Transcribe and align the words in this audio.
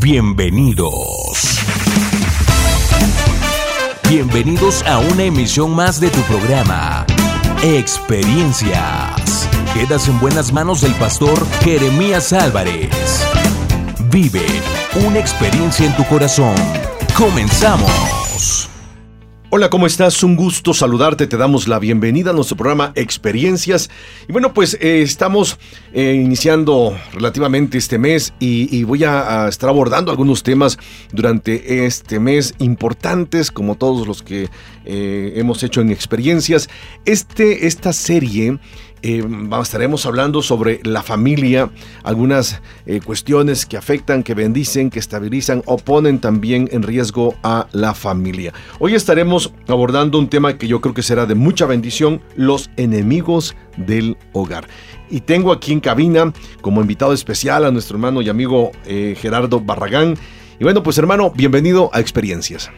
Bienvenidos. 0.00 1.60
Bienvenidos 4.08 4.82
a 4.82 4.98
una 4.98 5.24
emisión 5.24 5.74
más 5.74 6.00
de 6.00 6.10
tu 6.10 6.20
programa, 6.22 7.06
Experiencias. 7.62 9.48
Quedas 9.72 10.08
en 10.08 10.20
buenas 10.20 10.52
manos 10.52 10.82
del 10.82 10.94
pastor 10.94 11.46
Jeremías 11.62 12.32
Álvarez. 12.32 13.24
Vive 14.10 14.46
una 15.06 15.18
experiencia 15.18 15.86
en 15.86 15.96
tu 15.96 16.04
corazón. 16.04 16.54
Comenzamos. 17.16 18.15
Hola, 19.56 19.70
¿cómo 19.70 19.86
estás? 19.86 20.22
Un 20.22 20.36
gusto 20.36 20.74
saludarte. 20.74 21.26
Te 21.26 21.38
damos 21.38 21.66
la 21.66 21.78
bienvenida 21.78 22.28
a 22.28 22.34
nuestro 22.34 22.58
programa 22.58 22.92
Experiencias. 22.94 23.88
Y 24.28 24.32
bueno, 24.32 24.52
pues 24.52 24.74
eh, 24.82 25.00
estamos 25.00 25.58
eh, 25.94 26.12
iniciando 26.12 26.94
relativamente 27.14 27.78
este 27.78 27.96
mes 27.96 28.34
y, 28.38 28.84
voy 28.84 29.04
a, 29.04 29.48
estar 29.48 29.70
abordando 29.70 30.10
algunos 30.10 30.42
temas 30.42 30.76
durante 31.10 31.86
este 31.86 32.20
mes 32.20 32.54
importantes, 32.58 33.50
como 33.50 33.76
todos 33.76 34.06
los 34.06 34.22
que 34.22 34.50
eh, 34.86 35.34
hemos 35.36 35.62
hecho 35.62 35.80
en 35.80 35.90
Experiencias. 35.90 36.68
Este, 37.04 37.66
esta 37.66 37.92
serie 37.92 38.58
eh, 39.02 39.22
estaremos 39.62 40.04
hablando 40.06 40.42
sobre 40.42 40.80
la 40.82 41.02
familia, 41.02 41.70
algunas 42.02 42.60
eh, 42.86 43.00
cuestiones 43.04 43.66
que 43.66 43.76
afectan, 43.76 44.22
que 44.22 44.34
bendicen, 44.34 44.90
que 44.90 44.98
estabilizan 44.98 45.62
o 45.66 45.76
ponen 45.76 46.18
también 46.18 46.68
en 46.72 46.82
riesgo 46.82 47.36
a 47.42 47.68
la 47.72 47.94
familia. 47.94 48.52
Hoy 48.80 48.94
estaremos 48.94 49.52
abordando 49.68 50.18
un 50.18 50.28
tema 50.28 50.58
que 50.58 50.66
yo 50.66 50.80
creo 50.80 50.94
que 50.94 51.02
será 51.02 51.26
de 51.26 51.34
mucha 51.34 51.66
bendición, 51.66 52.20
los 52.34 52.70
enemigos 52.76 53.54
del 53.76 54.16
hogar. 54.32 54.66
Y 55.08 55.20
tengo 55.20 55.52
aquí 55.52 55.72
en 55.72 55.80
cabina 55.80 56.32
como 56.60 56.80
invitado 56.80 57.12
especial 57.12 57.64
a 57.64 57.70
nuestro 57.70 57.96
hermano 57.96 58.22
y 58.22 58.28
amigo 58.28 58.72
eh, 58.86 59.14
Gerardo 59.20 59.60
Barragán. 59.60 60.16
Y 60.58 60.64
bueno, 60.64 60.82
pues 60.82 60.98
hermano, 60.98 61.30
bienvenido 61.30 61.90
a 61.92 62.00
Experiencias. 62.00 62.70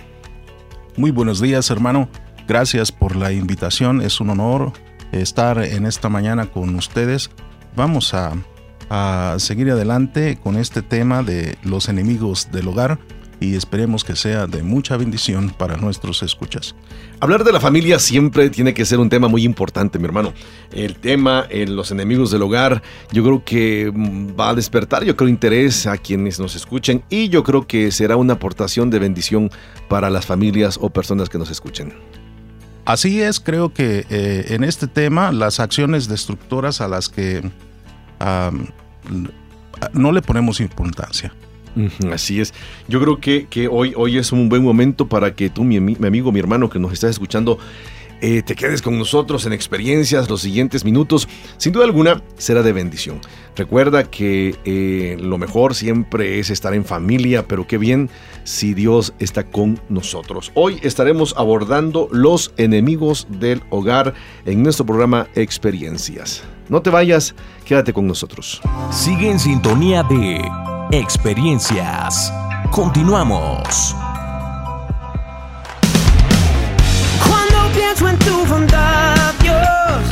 Muy 0.98 1.12
buenos 1.12 1.40
días, 1.40 1.70
hermano. 1.70 2.08
Gracias 2.48 2.90
por 2.90 3.14
la 3.14 3.30
invitación. 3.30 4.02
Es 4.02 4.20
un 4.20 4.30
honor 4.30 4.72
estar 5.12 5.62
en 5.62 5.86
esta 5.86 6.08
mañana 6.08 6.46
con 6.46 6.74
ustedes. 6.74 7.30
Vamos 7.76 8.14
a, 8.14 8.34
a, 8.90 9.36
seguir 9.38 9.70
adelante 9.70 10.40
con 10.42 10.56
este 10.56 10.82
tema 10.82 11.22
de 11.22 11.56
los 11.62 11.88
enemigos 11.88 12.50
del 12.50 12.66
hogar 12.66 12.98
y 13.40 13.54
esperemos 13.54 14.04
que 14.04 14.16
sea 14.16 14.46
de 14.46 14.62
mucha 14.62 14.96
bendición 14.96 15.50
para 15.50 15.76
nuestros 15.76 16.22
escuchas. 16.22 16.74
Hablar 17.20 17.44
de 17.44 17.52
la 17.52 17.60
familia 17.60 17.98
siempre 17.98 18.50
tiene 18.50 18.74
que 18.74 18.84
ser 18.84 18.98
un 18.98 19.08
tema 19.08 19.28
muy 19.28 19.44
importante, 19.44 19.98
mi 19.98 20.06
hermano. 20.06 20.32
El 20.72 20.96
tema 20.96 21.46
en 21.48 21.76
los 21.76 21.90
enemigos 21.90 22.30
del 22.30 22.42
hogar, 22.42 22.82
yo 23.12 23.22
creo 23.22 23.44
que 23.44 23.92
va 24.38 24.50
a 24.50 24.54
despertar, 24.54 25.04
yo 25.04 25.16
creo, 25.16 25.28
interés 25.28 25.86
a 25.86 25.96
quienes 25.96 26.40
nos 26.40 26.56
escuchen 26.56 27.02
y 27.10 27.28
yo 27.28 27.44
creo 27.44 27.66
que 27.66 27.92
será 27.92 28.16
una 28.16 28.34
aportación 28.34 28.90
de 28.90 28.98
bendición 28.98 29.50
para 29.88 30.10
las 30.10 30.26
familias 30.26 30.78
o 30.80 30.90
personas 30.90 31.28
que 31.28 31.38
nos 31.38 31.50
escuchen. 31.50 31.94
Así 32.84 33.20
es, 33.20 33.38
creo 33.38 33.74
que 33.74 34.06
eh, 34.08 34.46
en 34.48 34.64
este 34.64 34.86
tema 34.86 35.30
las 35.30 35.60
acciones 35.60 36.08
destructoras 36.08 36.80
a 36.80 36.88
las 36.88 37.10
que 37.10 37.42
um, 38.20 38.66
no 39.92 40.10
le 40.12 40.22
ponemos 40.22 40.60
importancia. 40.60 41.34
Así 42.12 42.40
es. 42.40 42.54
Yo 42.88 43.00
creo 43.00 43.18
que, 43.18 43.46
que, 43.48 43.68
hoy, 43.68 43.92
hoy 43.96 44.18
es 44.18 44.32
un 44.32 44.48
buen 44.48 44.62
momento 44.62 45.08
para 45.08 45.34
que 45.34 45.50
tú, 45.50 45.64
mi, 45.64 45.80
mi 45.80 46.06
amigo, 46.06 46.32
mi 46.32 46.40
hermano 46.40 46.68
que 46.68 46.78
nos 46.78 46.92
estás 46.92 47.10
escuchando, 47.10 47.58
eh, 48.20 48.42
te 48.42 48.56
quedes 48.56 48.82
con 48.82 48.98
nosotros 48.98 49.46
en 49.46 49.52
experiencias 49.52 50.28
los 50.28 50.40
siguientes 50.40 50.84
minutos. 50.84 51.28
Sin 51.56 51.72
duda 51.72 51.84
alguna 51.84 52.22
será 52.36 52.62
de 52.62 52.72
bendición. 52.72 53.20
Recuerda 53.54 54.04
que 54.04 54.56
eh, 54.64 55.16
lo 55.20 55.38
mejor 55.38 55.74
siempre 55.74 56.40
es 56.40 56.50
estar 56.50 56.74
en 56.74 56.84
familia, 56.84 57.46
pero 57.46 57.66
qué 57.66 57.78
bien 57.78 58.10
si 58.42 58.74
Dios 58.74 59.14
está 59.20 59.44
con 59.44 59.80
nosotros. 59.88 60.50
Hoy 60.54 60.78
estaremos 60.82 61.34
abordando 61.36 62.08
los 62.10 62.52
enemigos 62.56 63.28
del 63.30 63.62
hogar 63.70 64.14
en 64.46 64.62
nuestro 64.62 64.84
programa 64.84 65.28
Experiencias. 65.34 66.42
No 66.68 66.82
te 66.82 66.90
vayas, 66.90 67.34
quédate 67.64 67.92
con 67.92 68.06
nosotros. 68.06 68.60
Sigue 68.90 69.30
en 69.30 69.38
sintonía 69.38 70.02
de 70.02 70.42
Experiencias. 70.90 72.32
Continuamos. 72.70 73.94
pienso 77.74 78.08
en 78.08 78.18
tu 78.20 78.46
bondad, 78.46 79.34
Dios, 79.42 80.02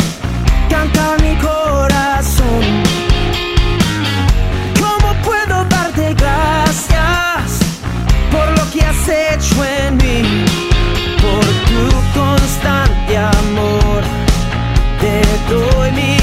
canta 0.69 1.17
mi 1.23 1.35
corazón. 1.37 2.63
¿Cómo 4.79 5.15
puedo 5.25 5.65
darte 5.65 6.15
gracias 6.15 7.61
por 8.31 8.47
lo 8.59 8.71
que 8.71 8.83
has 8.85 9.09
hecho 9.09 9.65
en 9.65 9.97
mí? 9.97 10.45
Por 11.23 11.45
tu 11.71 12.21
constante 12.21 13.17
amor, 13.17 14.03
te 15.01 15.23
doy 15.51 15.91
mi 15.93 16.16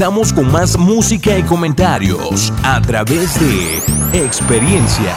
regresamos 0.00 0.32
con 0.32 0.50
más 0.50 0.78
música 0.78 1.36
y 1.36 1.42
comentarios 1.42 2.50
a 2.62 2.80
través 2.80 3.38
de 3.38 4.24
experiencias. 4.24 5.14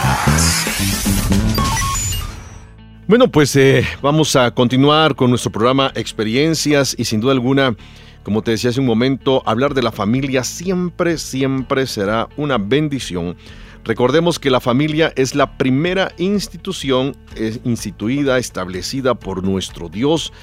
Bueno, 3.08 3.32
pues 3.32 3.56
eh, 3.56 3.88
vamos 4.02 4.36
a 4.36 4.52
continuar 4.52 5.16
con 5.16 5.30
nuestro 5.30 5.54
programa 5.54 5.94
Experiencias 5.96 6.96
y 6.98 7.06
sin 7.06 7.22
duda 7.22 7.32
alguna, 7.32 7.78
como 8.24 8.42
te 8.42 8.52
decía 8.52 8.72
hace 8.72 8.82
un 8.82 8.86
momento, 8.86 9.42
hablar 9.46 9.74
de 9.74 9.84
la 9.84 9.94
familia 9.94 10.44
siempre, 10.44 11.18
siempre 11.18 11.88
será 11.88 12.28
una 12.36 12.58
bendición. 12.58 13.38
Recordemos 13.86 14.38
que 14.38 14.50
la 14.50 14.60
familia 14.60 15.14
es 15.16 15.34
la 15.34 15.58
primera 15.58 16.12
institución 16.18 17.16
eh, 17.38 17.58
instituida, 17.64 18.38
establecida 18.38 19.16
por 19.16 19.46
nuestro 19.46 19.88
Dios 19.88 20.34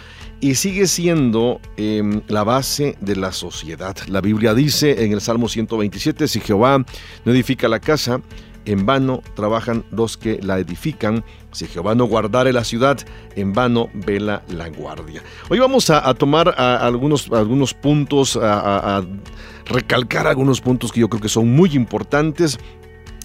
y 0.40 0.54
sigue 0.54 0.87
siendo 0.87 1.60
em, 1.76 2.22
la 2.28 2.44
base 2.44 2.96
de 3.00 3.16
la 3.16 3.32
sociedad. 3.32 3.96
La 4.08 4.20
Biblia 4.20 4.54
dice 4.54 5.04
en 5.04 5.12
el 5.12 5.20
Salmo 5.20 5.48
127, 5.48 6.28
si 6.28 6.40
Jehová 6.40 6.84
no 7.25 7.32
edifica 7.32 7.69
la 7.69 7.81
casa, 7.81 8.20
en 8.64 8.87
vano 8.87 9.22
trabajan 9.34 9.84
los 9.90 10.16
que 10.16 10.40
la 10.42 10.58
edifican. 10.58 11.25
Si 11.52 11.66
Jehová 11.66 11.94
no 11.94 12.04
guardare 12.04 12.52
la 12.52 12.64
ciudad, 12.64 12.98
en 13.37 13.52
vano 13.52 13.88
vela 13.92 14.42
la 14.48 14.69
guardia. 14.69 15.22
Hoy 15.48 15.58
vamos 15.58 15.90
a, 15.90 16.12
tomar 16.14 16.54
algunos, 16.58 17.31
algunos 17.32 17.75
puntos, 17.75 18.38
a, 18.40 19.02
recalcar 19.66 20.26
algunos 20.26 20.60
puntos 20.60 20.93
que 20.93 21.00
yo 21.00 21.08
creo 21.08 21.22
que 21.22 21.28
son 21.28 21.50
muy 21.54 21.75
importantes 21.75 22.58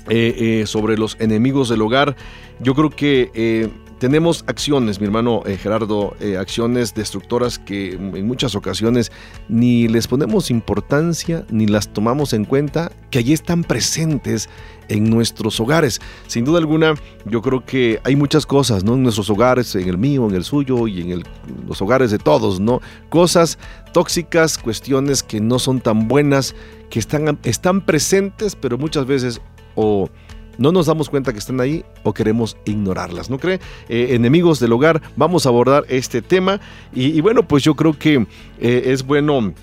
eh, 0.10 0.62
eh, 0.62 0.68
sobre 0.68 0.98
los 0.98 1.18
enemigos 1.20 1.70
del 1.70 1.82
hogar. 1.82 2.16
Yo 2.60 2.74
creo 2.74 2.90
que 2.90 3.32
eh, 3.34 3.70
tenemos 4.00 4.44
acciones, 4.48 5.00
mi 5.00 5.06
hermano 5.06 5.42
eh, 5.46 5.58
Gerardo, 5.58 6.16
eh, 6.20 6.38
acciones 6.38 6.94
destructoras 6.94 7.58
que 7.60 7.94
en 7.94 8.28
muchas 8.28 8.56
ocasiones 8.56 9.12
ni 9.48 9.88
les 9.88 10.08
ponemos 10.08 10.52
importancia 10.52 11.46
ni 11.50 11.66
las 11.66 11.94
tomamos 11.94 12.34
en 12.34 12.46
cuenta, 12.46 12.92
que 13.10 13.20
allí 13.20 13.34
están 13.34 13.64
presentes 13.64 14.50
en 14.90 15.10
nuestros 15.10 15.60
hogares. 15.60 16.02
Sin 16.28 16.46
duda 16.46 16.60
alguna, 16.60 16.96
yo 17.26 17.42
creo 17.42 17.66
que 17.66 18.00
hay 18.04 18.16
muchas 18.16 18.46
cosas, 18.46 18.84
¿no? 18.84 18.96
En 18.96 19.04
nuestros 19.04 19.30
hogares, 19.30 19.74
en 19.76 19.88
el 19.88 19.98
mío, 19.98 20.28
en 20.28 20.36
el 20.36 20.44
suyo 20.44 20.88
y 20.88 21.02
en 21.02 21.24
los 21.68 21.82
hogares 21.82 22.12
de 22.12 22.18
todos, 22.18 22.60
¿no? 22.60 22.82
Cosas 23.10 23.58
tóxicas, 23.94 24.58
cuestiones 24.58 25.24
que 25.24 25.40
no 25.40 25.58
son 25.58 25.80
tan 25.80 26.08
buenas, 26.08 26.54
que 26.90 27.00
están, 27.00 27.40
están 27.44 27.86
presentes, 27.86 28.56
pero 28.56 28.78
muchas 28.78 29.06
veces 29.06 29.42
o 29.76 30.10
no 30.58 30.72
nos 30.72 30.86
damos 30.86 31.10
cuenta 31.10 31.34
que 31.34 31.40
están 31.40 31.60
ahí 31.62 31.84
o 32.04 32.14
queremos 32.14 32.58
ignorarlas, 32.66 33.30
¿no 33.30 33.40
cree? 33.40 33.60
Eh, 33.90 34.10
enemigos 34.12 34.60
del 34.60 34.74
hogar, 34.74 35.02
vamos 35.16 35.46
a 35.46 35.50
abordar 35.50 35.86
este 35.90 36.22
tema 36.22 36.60
y, 36.94 37.20
bueno, 37.22 37.48
pues 37.48 37.64
yo 37.64 37.76
creo 37.76 37.98
que 37.98 38.26
eh, 38.60 38.84
es 38.86 39.06
bueno 39.06 39.54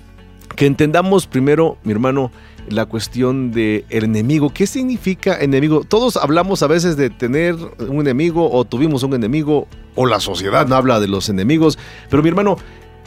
que 0.55 0.65
entendamos 0.65 1.25
primero, 1.25 1.77
mi 1.83 1.91
hermano, 1.91 2.31
la 2.69 2.85
cuestión 2.85 3.51
del 3.51 3.85
el 3.89 4.03
enemigo. 4.05 4.51
¿Qué 4.53 4.67
significa 4.67 5.37
enemigo? 5.39 5.83
Todos 5.83 6.17
hablamos 6.17 6.63
a 6.63 6.67
veces 6.67 6.95
de 6.95 7.09
tener 7.09 7.55
un 7.79 8.01
enemigo 8.01 8.49
o 8.51 8.63
tuvimos 8.65 9.03
un 9.03 9.13
enemigo 9.13 9.67
o 9.95 10.05
la 10.05 10.19
sociedad 10.19 10.67
no 10.67 10.75
habla 10.75 10.99
de 10.99 11.07
los 11.07 11.29
enemigos, 11.29 11.77
pero 12.09 12.23
mi 12.23 12.29
hermano, 12.29 12.57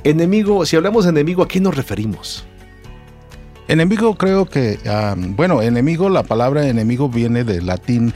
enemigo, 0.05 0.67
si 0.67 0.77
hablamos 0.77 1.07
enemigo, 1.07 1.43
¿a 1.43 1.49
qué 1.49 1.61
nos 1.61 1.77
referimos? 1.77 2.45
Enemigo 3.69 4.15
creo 4.15 4.47
que, 4.47 4.79
ah, 4.87 5.15
bueno, 5.17 5.61
enemigo, 5.61 6.09
la 6.09 6.23
palabra 6.23 6.69
enemigo 6.69 7.09
viene 7.09 7.43
del 7.43 7.67
latín 7.67 8.15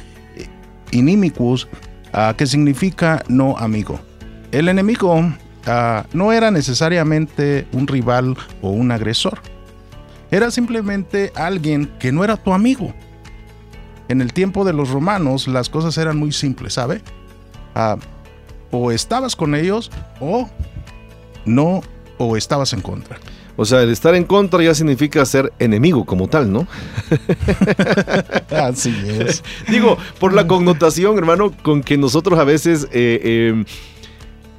inimicus, 0.93 1.69
uh, 2.15 2.35
que 2.37 2.47
significa 2.47 3.25
no 3.29 3.57
amigo. 3.59 4.01
El 4.53 4.69
enemigo 4.69 5.23
ah, 5.67 6.05
no 6.13 6.33
era 6.33 6.51
necesariamente 6.51 7.67
un 7.73 7.87
rival 7.87 8.37
o 8.63 8.71
un 8.71 8.93
agresor. 8.93 9.41
Era 10.31 10.51
simplemente 10.51 11.33
alguien 11.35 11.91
que 11.99 12.13
no 12.13 12.23
era 12.23 12.37
tu 12.37 12.53
amigo. 12.53 12.95
En 14.09 14.21
el 14.21 14.33
tiempo 14.33 14.65
de 14.65 14.73
los 14.73 14.91
romanos 14.91 15.49
las 15.49 15.69
cosas 15.69 15.99
eran 15.99 16.17
muy 16.17 16.33
simples, 16.33 16.75
¿sabe? 16.75 17.03
o 18.73 18.93
estabas 18.93 19.37
con 19.37 19.55
ellos 19.55 19.91
o 20.21 20.49
no, 21.45 21.81
o 22.19 22.37
estabas 22.37 22.73
en 22.73 22.83
contra. 22.83 23.19
O 23.57 23.65
sea, 23.65 23.83
el 23.83 23.91
estar 23.91 24.15
en 24.15 24.25
contra 24.25 24.63
ya 24.63 24.75
significa 24.75 25.25
ser 25.25 25.53
enemigo 25.59 26.05
como 26.05 26.29
tal, 26.29 26.53
¿no? 26.53 26.67
Así 28.51 28.95
es. 29.07 29.43
Digo, 29.69 29.99
por 30.19 30.33
la 30.33 30.47
connotación, 30.47 31.19
hermano, 31.19 31.53
con 31.63 31.83
que 31.83 31.99
nosotros 31.99 32.39
a 32.39 32.45
veces 32.45 32.85
eh, 32.93 33.21
eh, 33.23 33.65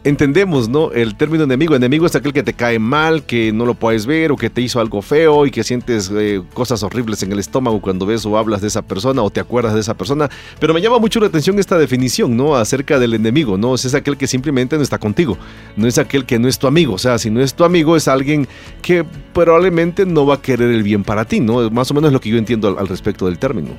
entendemos, 0.03 0.67
¿no? 0.67 0.91
El 0.91 1.15
término 1.15 1.43
enemigo. 1.43 1.75
Enemigo 1.75 2.05
es 2.05 2.15
aquel 2.15 2.33
que 2.33 2.43
te 2.43 2.53
cae 2.53 2.79
mal, 2.79 3.23
que 3.23 3.51
no 3.51 3.65
lo 3.65 3.75
puedes 3.75 4.05
ver 4.05 4.31
o 4.31 4.35
que 4.35 4.49
te 4.49 4.61
hizo 4.61 4.79
algo 4.79 5.01
feo 5.01 5.45
y 5.45 5.51
que 5.51 5.63
sientes 5.63 6.11
eh, 6.13 6.41
cosas 6.53 6.83
horribles 6.83 7.21
en 7.23 7.31
el 7.31 7.39
estómago 7.39 7.81
cuando 7.81 8.05
ves 8.05 8.25
o 8.25 8.37
hablas 8.37 8.61
de 8.61 8.67
esa 8.67 8.81
persona 8.81 9.21
o 9.21 9.29
te 9.29 9.39
acuerdas 9.39 9.73
de 9.73 9.81
esa 9.81 9.93
persona. 9.93 10.29
Pero 10.59 10.73
me 10.73 10.81
llama 10.81 10.99
mucho 10.99 11.19
la 11.19 11.27
atención 11.27 11.59
esta 11.59 11.77
definición, 11.77 12.35
¿no? 12.35 12.55
Acerca 12.55 12.99
del 12.99 13.13
enemigo, 13.13 13.57
¿no? 13.57 13.75
Es 13.75 13.93
aquel 13.93 14.17
que 14.17 14.27
simplemente 14.27 14.75
no 14.75 14.83
está 14.83 14.97
contigo. 14.97 15.37
No 15.75 15.87
es 15.87 15.97
aquel 15.97 16.25
que 16.25 16.39
no 16.39 16.47
es 16.47 16.57
tu 16.57 16.67
amigo. 16.67 16.93
O 16.93 16.99
sea, 16.99 17.17
si 17.17 17.29
no 17.29 17.41
es 17.41 17.53
tu 17.53 17.63
amigo, 17.63 17.95
es 17.95 18.07
alguien 18.07 18.47
que 18.81 19.05
probablemente 19.33 20.05
no 20.05 20.25
va 20.25 20.35
a 20.35 20.41
querer 20.41 20.71
el 20.71 20.83
bien 20.83 21.03
para 21.03 21.25
ti, 21.25 21.39
¿no? 21.39 21.69
Más 21.69 21.91
o 21.91 21.93
menos 21.93 22.11
lo 22.11 22.19
que 22.19 22.29
yo 22.29 22.37
entiendo 22.37 22.77
al 22.79 22.87
respecto 22.87 23.27
del 23.27 23.37
término. 23.37 23.69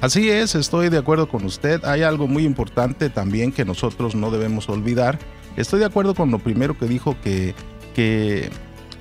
Así 0.00 0.30
es, 0.30 0.54
estoy 0.54 0.88
de 0.88 0.96
acuerdo 0.96 1.28
con 1.28 1.44
usted. 1.44 1.84
Hay 1.84 2.02
algo 2.02 2.26
muy 2.26 2.44
importante 2.44 3.10
también 3.10 3.52
que 3.52 3.66
nosotros 3.66 4.14
no 4.14 4.30
debemos 4.30 4.70
olvidar 4.70 5.18
Estoy 5.56 5.80
de 5.80 5.86
acuerdo 5.86 6.14
con 6.14 6.30
lo 6.30 6.38
primero 6.38 6.78
que 6.78 6.86
dijo 6.86 7.16
que, 7.22 7.54
que 7.94 8.50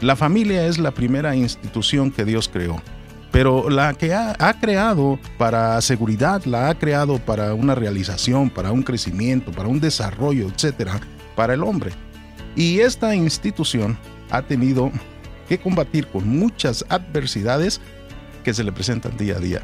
la 0.01 0.15
familia 0.15 0.65
es 0.65 0.77
la 0.77 0.91
primera 0.91 1.36
institución 1.36 2.10
que 2.12 2.24
Dios 2.24 2.48
creó, 2.48 2.82
pero 3.32 3.70
la 3.70 3.94
que 3.94 4.13
ha, 4.13 4.56
creado 4.60 5.20
para 5.38 5.79
seguridad, 5.82 6.44
la 6.46 6.70
ha 6.70 6.75
creado 6.75 7.20
para 7.20 7.53
una 7.53 7.75
realización, 7.75 8.50
para 8.50 8.72
un 8.72 8.82
crecimiento, 8.82 9.51
para 9.51 9.68
un 9.68 9.79
desarrollo, 9.79 10.48
etcétera, 10.48 11.00
para 11.36 11.53
el 11.53 11.63
hombre. 11.63 11.91
Y 12.56 12.79
esta 12.79 13.13
institución 13.13 13.98
ha 14.32 14.41
tenido 14.41 14.91
que 15.48 15.60
combatir 15.60 16.08
con 16.08 16.27
muchas 16.27 16.86
adversidades 16.89 17.82
que 18.44 18.53
se 18.53 18.63
le 18.63 18.72
presentan 18.72 19.18
día 19.18 19.36
a 19.36 19.39
día. 19.39 19.62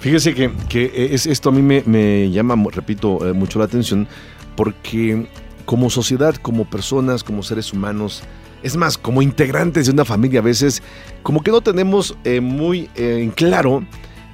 Fíjese 0.00 0.34
que, 0.34 1.10
es, 1.12 1.26
esto 1.26 1.50
a 1.50 1.52
mí 1.52 1.62
me, 1.62 1.82
me 1.84 2.30
llama, 2.30 2.54
repito, 2.70 3.26
eh, 3.26 3.32
mucho 3.32 3.58
la 3.58 3.66
atención 3.66 4.08
porque 4.60 5.26
como 5.64 5.88
sociedad, 5.88 6.34
como 6.34 6.66
personas, 6.66 7.24
como 7.24 7.42
seres 7.42 7.72
humanos, 7.72 8.22
es 8.62 8.76
más, 8.76 8.98
como 8.98 9.22
integrantes 9.22 9.86
de 9.86 9.92
una 9.92 10.04
familia 10.04 10.40
a 10.40 10.42
veces, 10.42 10.82
como 11.22 11.42
que 11.42 11.50
no 11.50 11.62
tenemos 11.62 12.14
eh, 12.24 12.42
muy 12.42 12.90
eh, 12.94 13.20
en 13.22 13.30
claro 13.30 13.82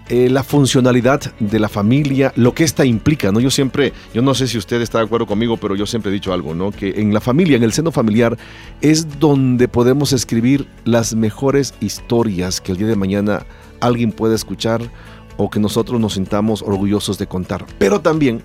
eh, 0.09 0.28
la 0.28 0.42
funcionalidad 0.42 1.33
de 1.38 1.61
la 1.61 1.68
familia, 1.68 2.33
lo 2.35 2.54
que 2.54 2.64
esta 2.64 2.85
implica, 2.85 3.30
¿no? 3.30 3.38
Yo 3.38 3.52
siempre, 3.52 3.92
yo 4.12 4.21
no 4.21 4.35
sé 4.35 4.49
si 4.49 4.59
usted 4.59 4.80
está 4.83 4.99
de 4.99 5.04
acuerdo 5.04 5.28
conmigo, 5.28 5.59
pero 5.59 5.76
yo 5.76 5.87
siempre 5.87 6.11
he 6.11 6.14
dicho 6.14 6.33
algo, 6.33 6.56
¿no? 6.56 6.73
Que 6.73 7.00
en 7.00 7.14
la 7.14 7.21
familia, 7.21 7.56
en 7.56 7.62
el 7.62 7.73
seno 7.73 7.92
familiar, 7.92 8.37
es 8.80 9.21
donde 9.21 9.68
podemos 9.68 10.12
escribir 10.12 10.66
las 10.83 11.14
mejores 11.14 11.73
historias 11.78 12.61
que 12.61 12.73
el 12.73 12.78
día 12.78 12.88
de 12.88 12.97
mañana 12.97 13.47
alguien 13.78 14.11
pueda 14.11 14.35
escuchar 14.35 14.90
o 15.37 15.50
que 15.50 15.61
nosotros 15.61 16.00
nos 16.00 16.14
sintamos 16.14 16.62
orgullosos 16.62 17.16
de 17.16 17.28
contar. 17.28 17.64
Pero 17.78 18.00
también 18.00 18.42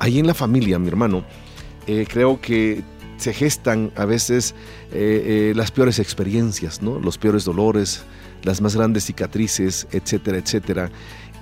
ahí 0.00 0.18
en 0.18 0.26
la 0.26 0.34
familia, 0.34 0.78
mi 0.78 0.88
hermano, 0.88 1.24
eh, 1.86 2.06
creo 2.08 2.40
que 2.40 2.82
se 3.18 3.32
gestan 3.32 3.92
a 3.96 4.06
veces 4.06 4.54
eh, 4.92 5.50
eh, 5.50 5.52
las 5.54 5.70
peores 5.70 5.98
experiencias, 5.98 6.82
¿no? 6.82 6.98
los 6.98 7.18
peores 7.18 7.44
dolores, 7.44 8.02
las 8.42 8.60
más 8.60 8.74
grandes 8.74 9.04
cicatrices, 9.04 9.86
etcétera, 9.92 10.38
etcétera. 10.38 10.90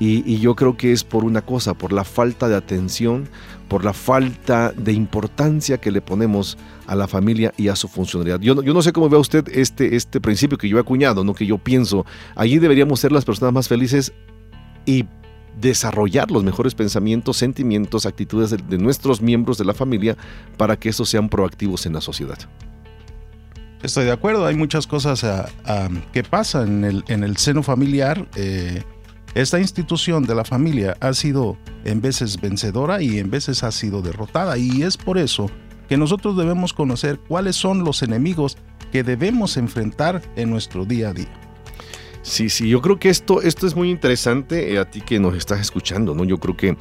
Y, 0.00 0.38
yo 0.38 0.54
creo 0.54 0.76
que 0.76 0.92
es 0.92 1.02
por 1.02 1.24
una 1.24 1.42
cosa, 1.42 1.74
por 1.74 1.92
la 1.92 2.04
falta 2.04 2.48
de 2.48 2.54
atención, 2.54 3.28
por 3.66 3.84
la 3.84 3.92
falta 3.92 4.72
de 4.76 4.92
importancia 4.92 5.78
que 5.78 5.90
le 5.90 6.00
ponemos 6.00 6.56
a 6.86 6.94
la 6.94 7.08
familia 7.08 7.52
y 7.56 7.66
a 7.66 7.74
su 7.74 7.88
funcionalidad. 7.88 8.38
Yo, 8.38 8.62
yo 8.62 8.74
no 8.74 8.82
sé 8.82 8.92
cómo 8.92 9.08
ve 9.08 9.16
usted 9.16 9.48
este, 9.48 9.96
este 9.96 10.20
principio 10.20 10.56
que 10.56 10.68
yo 10.68 10.78
he 10.78 10.80
acuñado, 10.80 11.24
¿no? 11.24 11.34
que 11.34 11.46
yo 11.46 11.58
pienso, 11.58 12.06
allí 12.36 12.60
deberíamos 12.60 13.00
ser 13.00 13.10
las 13.10 13.24
personas 13.24 13.52
más 13.52 13.66
felices 13.66 14.12
y 14.86 15.04
desarrollar 15.60 16.30
los 16.30 16.44
mejores 16.44 16.74
pensamientos, 16.74 17.36
sentimientos, 17.36 18.06
actitudes 18.06 18.50
de, 18.50 18.78
nuestros 18.78 19.20
miembros 19.20 19.58
de 19.58 19.64
la 19.64 19.74
familia 19.74 20.16
para 20.56 20.78
que 20.78 20.88
esos 20.88 21.08
sean 21.08 21.28
proactivos 21.28 21.86
en 21.86 21.94
la 21.94 22.00
sociedad. 22.00 22.38
Estoy 23.82 24.06
de 24.06 24.12
acuerdo, 24.12 24.46
hay 24.46 24.56
muchas 24.56 24.86
cosas 24.86 25.22
ah, 25.24 25.48
ah, 25.64 25.88
que 26.12 26.24
pasan 26.24 26.78
en 26.78 26.84
el, 26.84 27.04
en 27.08 27.24
el 27.24 27.36
seno 27.36 27.62
familiar. 27.62 28.26
Eh, 28.34 28.82
esta 29.34 29.60
institución 29.60 30.24
de 30.24 30.34
la 30.34 30.44
familia 30.44 30.96
ha 31.00 31.12
sido 31.14 31.56
en 31.84 32.00
veces 32.00 32.40
vencedora 32.40 33.02
y 33.02 33.18
en 33.18 33.30
veces 33.30 33.62
ha 33.62 33.70
sido 33.70 34.02
derrotada 34.02 34.58
y 34.58 34.82
es 34.82 34.96
por 34.96 35.18
eso 35.18 35.48
que 35.88 35.96
nosotros 35.96 36.36
debemos 36.36 36.72
conocer 36.72 37.18
cuáles 37.18 37.56
son 37.56 37.84
los 37.84 38.02
enemigos 38.02 38.56
que 38.92 39.02
debemos 39.02 39.56
enfrentar 39.56 40.22
en 40.36 40.50
nuestro 40.50 40.84
día 40.84 41.10
a 41.10 41.12
día. 41.12 41.47
Sí, 42.28 42.50
sí, 42.50 42.68
yo 42.68 42.82
creo 42.82 42.98
que 42.98 43.08
esto, 43.08 43.40
esto 43.40 43.66
es 43.66 43.74
muy 43.74 43.90
interesante 43.90 44.74
eh, 44.74 44.78
a 44.78 44.84
ti 44.84 45.00
que 45.00 45.18
nos 45.18 45.34
estás 45.34 45.60
escuchando, 45.60 46.14
¿no? 46.14 46.24
Yo 46.24 46.36
creo 46.38 46.58
que 46.58 46.76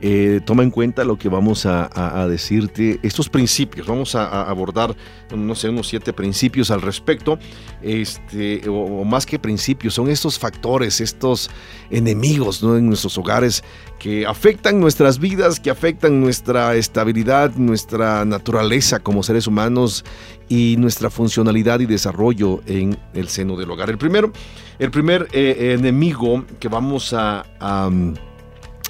eh, 0.00 0.40
toma 0.44 0.62
en 0.62 0.70
cuenta 0.70 1.04
lo 1.04 1.16
que 1.16 1.28
vamos 1.28 1.66
a, 1.66 2.26
decirte, 2.28 2.98
estos 3.02 3.28
principios. 3.28 3.86
Vamos 3.86 4.14
a, 4.14 4.42
abordar, 4.42 4.96
no 5.34 5.54
sé, 5.54 5.68
unos 5.68 5.88
siete 5.88 6.12
principios 6.12 6.70
al 6.70 6.82
respecto, 6.82 7.38
este, 7.82 8.68
o, 8.68 9.04
más 9.04 9.26
que 9.26 9.38
principios, 9.38 9.94
son 9.94 10.08
estos 10.08 10.38
factores, 10.38 11.00
estos 11.00 11.50
enemigos 11.90 12.62
¿no? 12.62 12.76
en 12.76 12.86
nuestros 12.86 13.16
hogares 13.18 13.62
que 13.98 14.26
afectan 14.26 14.78
nuestras 14.80 15.18
vidas, 15.18 15.58
que 15.60 15.70
afectan 15.70 16.20
nuestra 16.20 16.74
estabilidad, 16.74 17.54
nuestra 17.56 18.24
naturaleza 18.24 19.00
como 19.00 19.22
seres 19.22 19.46
humanos 19.46 20.04
y 20.48 20.76
nuestra 20.78 21.10
funcionalidad 21.10 21.80
y 21.80 21.86
desarrollo 21.86 22.60
en 22.66 22.98
el 23.14 23.28
seno 23.28 23.56
del 23.56 23.70
hogar. 23.70 23.90
El 23.90 23.98
primero, 23.98 24.32
el 24.78 24.90
primer 24.90 25.28
eh, 25.32 25.74
enemigo 25.78 26.44
que 26.60 26.68
vamos 26.68 27.14
a, 27.14 27.44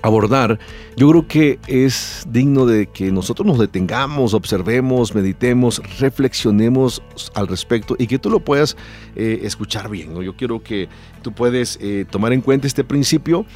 abordar, 0.03 0.59
yo 0.97 1.11
creo 1.11 1.27
que 1.27 1.59
es 1.67 2.27
digno 2.31 2.67
de 2.67 2.87
que 2.87 3.11
nosotros 3.11 3.47
nos 3.47 3.59
detengamos, 3.59 4.35
observemos, 4.35 5.15
meditemos, 5.15 5.83
reflexionemos 5.99 7.03
al 7.35 7.49
respecto 7.49 7.97
y 7.99 8.07
que 8.07 8.19
tú 8.19 8.31
lo 8.31 8.41
puedas 8.41 8.77
eh, 9.15 9.41
escuchar 9.43 9.89
bien. 9.91 10.21
Yo 10.23 10.37
quiero 10.37 10.63
que 10.63 10.89
tú 11.23 11.33
puedes 11.33 11.79
eh, 11.81 12.05
tomar 12.11 12.33
en 12.33 12.41
cuenta 12.41 12.67
este 12.67 12.85
principio 12.85 13.47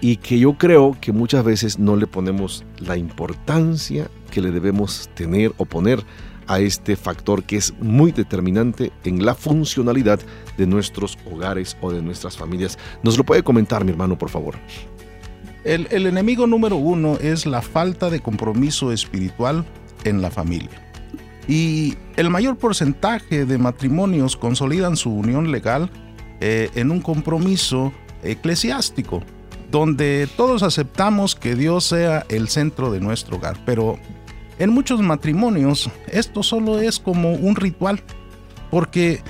y 0.00 0.16
que 0.16 0.38
yo 0.38 0.54
creo 0.54 0.96
que 1.00 1.12
muchas 1.12 1.44
veces 1.44 1.78
no 1.78 1.96
le 1.96 2.06
ponemos 2.06 2.64
la 2.78 2.96
importancia 2.96 4.10
que 4.30 4.42
le 4.42 4.50
debemos 4.50 5.08
tener 5.14 5.52
o 5.56 5.64
poner 5.64 6.04
a 6.46 6.60
este 6.60 6.96
factor 6.96 7.44
que 7.44 7.56
es 7.56 7.72
muy 7.80 8.12
determinante 8.12 8.92
en 9.04 9.24
la 9.24 9.34
funcionalidad 9.34 10.20
de 10.58 10.66
nuestros 10.66 11.16
hogares 11.30 11.76
o 11.80 11.90
de 11.90 12.02
nuestras 12.02 12.36
familias. 12.36 12.78
¿Nos 13.02 13.16
lo 13.16 13.24
puede 13.24 13.42
comentar, 13.42 13.84
mi 13.84 13.92
hermano, 13.92 14.18
por 14.18 14.28
favor? 14.28 14.56
El, 15.64 15.88
el 15.90 16.06
enemigo 16.06 16.46
número 16.46 16.76
uno 16.76 17.16
es 17.20 17.46
la 17.46 17.62
falta 17.62 18.10
de 18.10 18.20
compromiso 18.20 18.92
espiritual 18.92 19.64
en 20.04 20.22
la 20.22 20.30
familia. 20.30 20.84
Y 21.48 21.96
el 22.16 22.30
mayor 22.30 22.56
porcentaje 22.56 23.44
de 23.44 23.58
matrimonios 23.58 24.36
consolidan 24.36 24.96
su 24.96 25.10
unión 25.10 25.50
legal 25.50 25.90
eh, 26.40 26.70
en 26.74 26.90
un 26.90 27.00
compromiso 27.00 27.92
eclesiástico, 28.22 29.22
donde 29.70 30.28
todos 30.36 30.62
aceptamos 30.62 31.34
que 31.34 31.54
Dios 31.54 31.84
sea 31.84 32.24
el 32.28 32.48
centro 32.48 32.90
de 32.90 33.00
nuestro 33.00 33.36
hogar. 33.36 33.58
Pero 33.66 33.98
en 34.58 34.70
muchos 34.70 35.00
matrimonios 35.00 35.90
esto 36.08 36.42
solo 36.42 36.78
es 36.80 36.98
como 36.98 37.32
un 37.32 37.56
ritual, 37.56 38.00
porque 38.70 39.22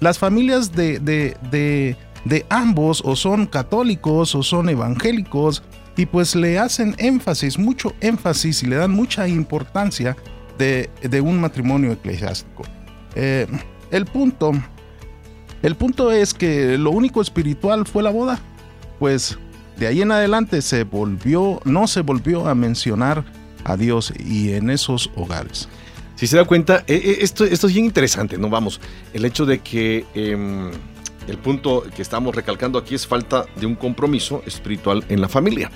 las 0.00 0.18
familias 0.18 0.72
de, 0.72 0.98
de, 0.98 1.36
de, 1.50 1.96
de 2.24 2.46
ambos 2.48 3.02
o 3.04 3.14
son 3.14 3.46
católicos 3.46 4.34
o 4.34 4.42
son 4.42 4.68
evangélicos 4.68 5.62
y 6.00 6.06
pues 6.06 6.34
le 6.34 6.58
hacen 6.58 6.94
énfasis, 6.96 7.58
mucho 7.58 7.94
énfasis 8.00 8.62
y 8.62 8.66
le 8.66 8.76
dan 8.76 8.90
mucha 8.90 9.28
importancia 9.28 10.16
de, 10.56 10.88
de 11.02 11.20
un 11.20 11.38
matrimonio 11.38 11.92
eclesiástico. 11.92 12.62
Eh, 13.14 13.46
el 13.90 14.06
punto, 14.06 14.52
el 15.62 15.74
punto 15.74 16.10
es 16.10 16.32
que 16.32 16.78
lo 16.78 16.90
único 16.90 17.20
espiritual 17.20 17.86
fue 17.86 18.02
la 18.02 18.08
boda, 18.08 18.40
pues 18.98 19.38
de 19.76 19.88
ahí 19.88 20.00
en 20.00 20.10
adelante 20.10 20.62
se 20.62 20.84
volvió, 20.84 21.60
no 21.66 21.86
se 21.86 22.00
volvió 22.00 22.48
a 22.48 22.54
mencionar 22.54 23.22
a 23.64 23.76
Dios 23.76 24.10
y 24.18 24.52
en 24.54 24.70
esos 24.70 25.10
hogares. 25.16 25.68
Si 26.16 26.26
se 26.26 26.38
da 26.38 26.46
cuenta, 26.46 26.84
eh, 26.86 27.00
eh, 27.04 27.18
esto, 27.20 27.44
esto 27.44 27.66
es 27.66 27.74
bien 27.74 27.84
interesante, 27.84 28.38
¿no? 28.38 28.48
Vamos, 28.48 28.80
el 29.12 29.26
hecho 29.26 29.44
de 29.44 29.58
que 29.58 30.06
eh, 30.14 30.70
el 31.30 31.38
punto 31.38 31.84
que 31.94 32.02
estamos 32.02 32.34
recalcando 32.34 32.78
aquí 32.78 32.94
es 32.94 33.06
falta 33.06 33.46
de 33.54 33.64
un 33.64 33.76
compromiso 33.76 34.42
espiritual 34.46 35.04
en 35.08 35.20
la 35.20 35.28
familia. 35.28 35.70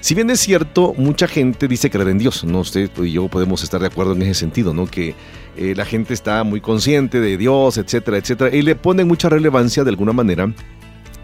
Si 0.00 0.14
bien 0.14 0.30
es 0.30 0.40
cierto, 0.40 0.94
mucha 0.96 1.28
gente 1.28 1.68
dice 1.68 1.90
creer 1.90 2.08
en 2.08 2.18
Dios, 2.18 2.44
no 2.44 2.60
usted 2.60 2.90
y 3.02 3.12
yo 3.12 3.28
podemos 3.28 3.62
estar 3.62 3.80
de 3.80 3.88
acuerdo 3.88 4.12
en 4.12 4.22
ese 4.22 4.34
sentido, 4.34 4.72
¿no? 4.72 4.86
Que 4.86 5.14
eh, 5.56 5.74
la 5.76 5.84
gente 5.84 6.14
está 6.14 6.44
muy 6.44 6.60
consciente 6.60 7.20
de 7.20 7.36
Dios, 7.36 7.76
etcétera, 7.76 8.16
etcétera, 8.16 8.54
y 8.56 8.62
le 8.62 8.74
ponen 8.74 9.06
mucha 9.06 9.28
relevancia 9.28 9.84
de 9.84 9.90
alguna 9.90 10.12
manera 10.12 10.50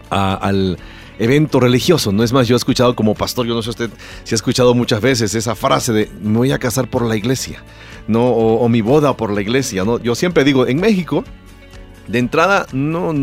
al 0.09 0.77
evento 1.17 1.59
religioso, 1.59 2.11
¿no? 2.11 2.23
Es 2.23 2.31
más, 2.33 2.47
yo 2.47 2.55
he 2.55 2.57
escuchado 2.57 2.95
como 2.95 3.15
pastor, 3.15 3.47
yo 3.47 3.55
no 3.55 3.63
sé 3.63 3.71
usted 3.71 3.89
si 4.23 4.35
ha 4.35 4.37
escuchado 4.37 4.75
muchas 4.75 5.01
veces 5.01 5.33
esa 5.33 5.55
frase 5.55 5.93
de 5.93 6.11
me 6.21 6.37
voy 6.37 6.51
a 6.51 6.59
casar 6.59 6.87
por 6.89 7.03
la 7.03 7.15
iglesia, 7.15 7.63
¿no? 8.07 8.25
O, 8.25 8.55
o 8.57 8.69
mi 8.69 8.81
boda 8.81 9.17
por 9.17 9.33
la 9.33 9.41
iglesia, 9.41 9.83
¿no? 9.83 9.99
Yo 9.99 10.13
siempre 10.13 10.43
digo, 10.43 10.67
en 10.67 10.79
México, 10.79 11.23
de 12.07 12.19
entrada, 12.19 12.65
no, 12.73 13.13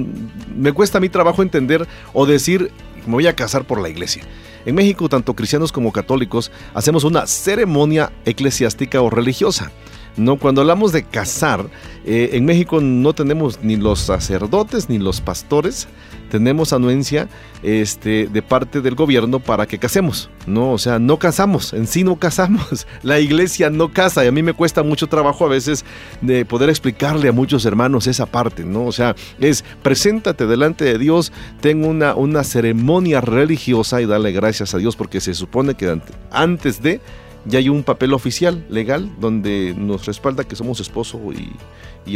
me 0.57 0.73
cuesta 0.73 1.01
mi 1.01 1.09
trabajo 1.09 1.43
entender 1.43 1.87
o 2.13 2.27
decir 2.27 2.71
me 3.07 3.13
voy 3.13 3.27
a 3.27 3.37
casar 3.37 3.65
por 3.65 3.81
la 3.81 3.89
iglesia. 3.89 4.23
En 4.67 4.75
México, 4.75 5.09
tanto 5.09 5.35
cristianos 5.35 5.73
como 5.73 5.93
católicos, 5.93 6.53
hacemos 6.75 7.05
una 7.05 7.27
ceremonia 7.27 8.13
eclesiástica 8.25 9.01
o 9.01 9.09
religiosa. 9.09 9.71
No, 10.17 10.37
cuando 10.37 10.61
hablamos 10.61 10.93
de 10.93 11.05
casar, 11.05 11.71
eh, 12.05 12.31
en 12.33 12.45
México 12.45 12.81
no 12.81 13.15
tenemos 13.15 13.63
ni 13.63 13.77
los 13.77 14.01
sacerdotes 14.01 14.89
ni 14.89 14.99
los 14.99 15.21
pastores, 15.21 15.89
tenemos 16.31 16.73
anuencia 16.73 17.29
este, 17.63 18.27
de 18.29 18.41
parte 18.43 18.81
del 18.81 18.95
gobierno 18.95 19.41
para 19.41 19.67
que 19.67 19.79
casemos. 19.79 20.31
No, 20.47 20.73
o 20.73 20.79
sea, 20.79 20.99
no 20.99 21.19
casamos, 21.19 21.75
en 21.75 21.87
sí 21.87 22.03
no 22.05 22.17
casamos. 22.17 22.87
La 23.03 23.21
iglesia 23.21 23.69
no 23.69 23.93
casa 23.93 24.25
y 24.25 24.29
a 24.29 24.33
mí 24.33 24.43
me 24.43 24.55
cuesta 24.55 24.83
mucho 24.83 25.07
trabajo 25.09 25.45
a 25.45 25.49
veces 25.49 25.85
de 26.23 26.45
poder 26.47 26.71
explicarle 26.71 27.29
a 27.29 27.33
muchos 27.33 27.65
hermanos 27.67 28.07
esa 28.07 28.25
parte, 28.27 28.65
¿no? 28.65 28.87
O 28.87 28.93
sea, 28.93 29.15
es 29.41 29.65
preséntate 29.83 30.47
delante 30.47 30.85
de 30.85 30.97
Dios, 30.99 31.33
ten 31.61 31.85
una, 31.85 32.15
una 32.15 32.45
ceremonia 32.45 33.21
religiosa 33.21 34.01
y 34.01 34.07
dale 34.07 34.33
gracias 34.33 34.75
a 34.75 34.79
Dios 34.79 34.97
porque 34.97 35.21
se 35.21 35.35
supone 35.35 35.75
que 35.75 35.89
ante- 35.91 36.13
antes 36.31 36.83
de 36.83 37.01
ya 37.45 37.59
hay 37.59 37.69
un 37.69 37.83
papel 37.83 38.13
oficial, 38.13 38.65
legal, 38.69 39.11
donde 39.19 39.75
nos 39.77 40.07
respalda 40.07 40.45
que 40.45 40.57
somos 40.57 40.81
esposo 40.81 41.21
y, 41.33 41.51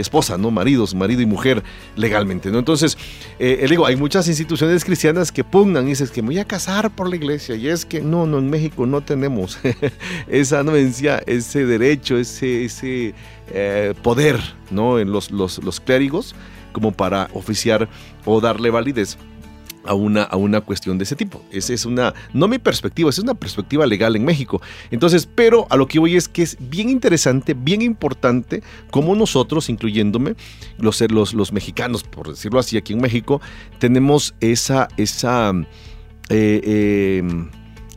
esposa, 0.00 0.37
¿no? 0.37 0.50
Maridos, 0.50 0.93
marido 0.93 1.23
y 1.23 1.26
mujer 1.26 1.62
legalmente, 1.95 2.50
¿no? 2.50 2.59
Entonces, 2.59 2.99
eh, 3.38 3.61
eh, 3.61 3.66
digo, 3.71 3.87
hay 3.87 3.95
muchas 3.95 4.26
instituciones 4.26 4.85
cristianas 4.85 5.31
que 5.31 5.45
pugnan 5.45 5.87
y 5.87 5.90
dices 5.90 6.11
que 6.11 6.21
me 6.21 6.31
voy 6.31 6.38
a 6.40 6.45
casar 6.45 6.90
por 6.90 7.09
la 7.09 7.14
iglesia 7.14 7.54
y 7.54 7.69
es 7.69 7.87
que 7.87 8.00
no, 8.00 8.26
no, 8.26 8.38
en 8.38 8.50
México 8.50 8.87
no 8.87 9.02
tenemos 9.02 9.57
esa 10.28 10.59
anuencia, 10.61 11.23
ese 11.26 11.64
derecho, 11.64 12.19
ese, 12.19 12.64
ese 12.64 13.14
eh, 13.52 13.95
poder, 14.02 14.40
¿no? 14.73 14.99
En 14.99 15.12
los, 15.12 15.31
los 15.31 15.81
clérigos 15.81 16.35
como 16.73 16.90
para 16.90 17.28
oficiar 17.33 17.88
o 18.25 18.40
darle 18.40 18.71
validez 18.71 19.16
a 19.87 19.95
una, 19.95 20.23
a 20.23 20.37
una 20.37 20.61
cuestión 20.61 20.99
de 20.99 21.05
ese 21.05 21.17
tipo. 21.17 21.43
Esa 21.50 21.73
es 21.73 21.85
una, 21.85 22.14
no 22.33 22.49
mi 22.49 22.59
perspectiva, 22.59 23.11
esa 23.11 23.21
es 23.21 23.25
una 23.25 23.35
perspectiva 23.35 23.87
legal 23.87 24.17
en 24.17 24.25
México. 24.25 24.61
Entonces, 24.91 25.29
pero 25.33 25.67
a 25.71 25.76
lo 25.76 25.87
que 25.87 25.99
voy 25.99 26.17
es 26.17 26.29
que 26.29 26.43
es 26.43 26.57
bien 26.61 26.88
interesante, 26.88 27.55
bien 27.55 27.83
importante, 27.83 28.62
como 28.91 29.14
nosotros, 29.14 29.69
incluyéndome, 29.69 30.35
los, 30.79 31.00
los, 31.11 31.35
los 31.35 31.53
mexicanos, 31.53 32.03
por 32.05 32.29
decirlo 32.29 32.59
así, 32.59 32.76
aquí 32.76 32.93
en 32.93 33.00
México, 33.00 33.41
tenemos 33.79 34.35
esa, 34.41 34.88
esa 34.97 35.53
eh, 36.31 36.61
eh, 36.64 37.23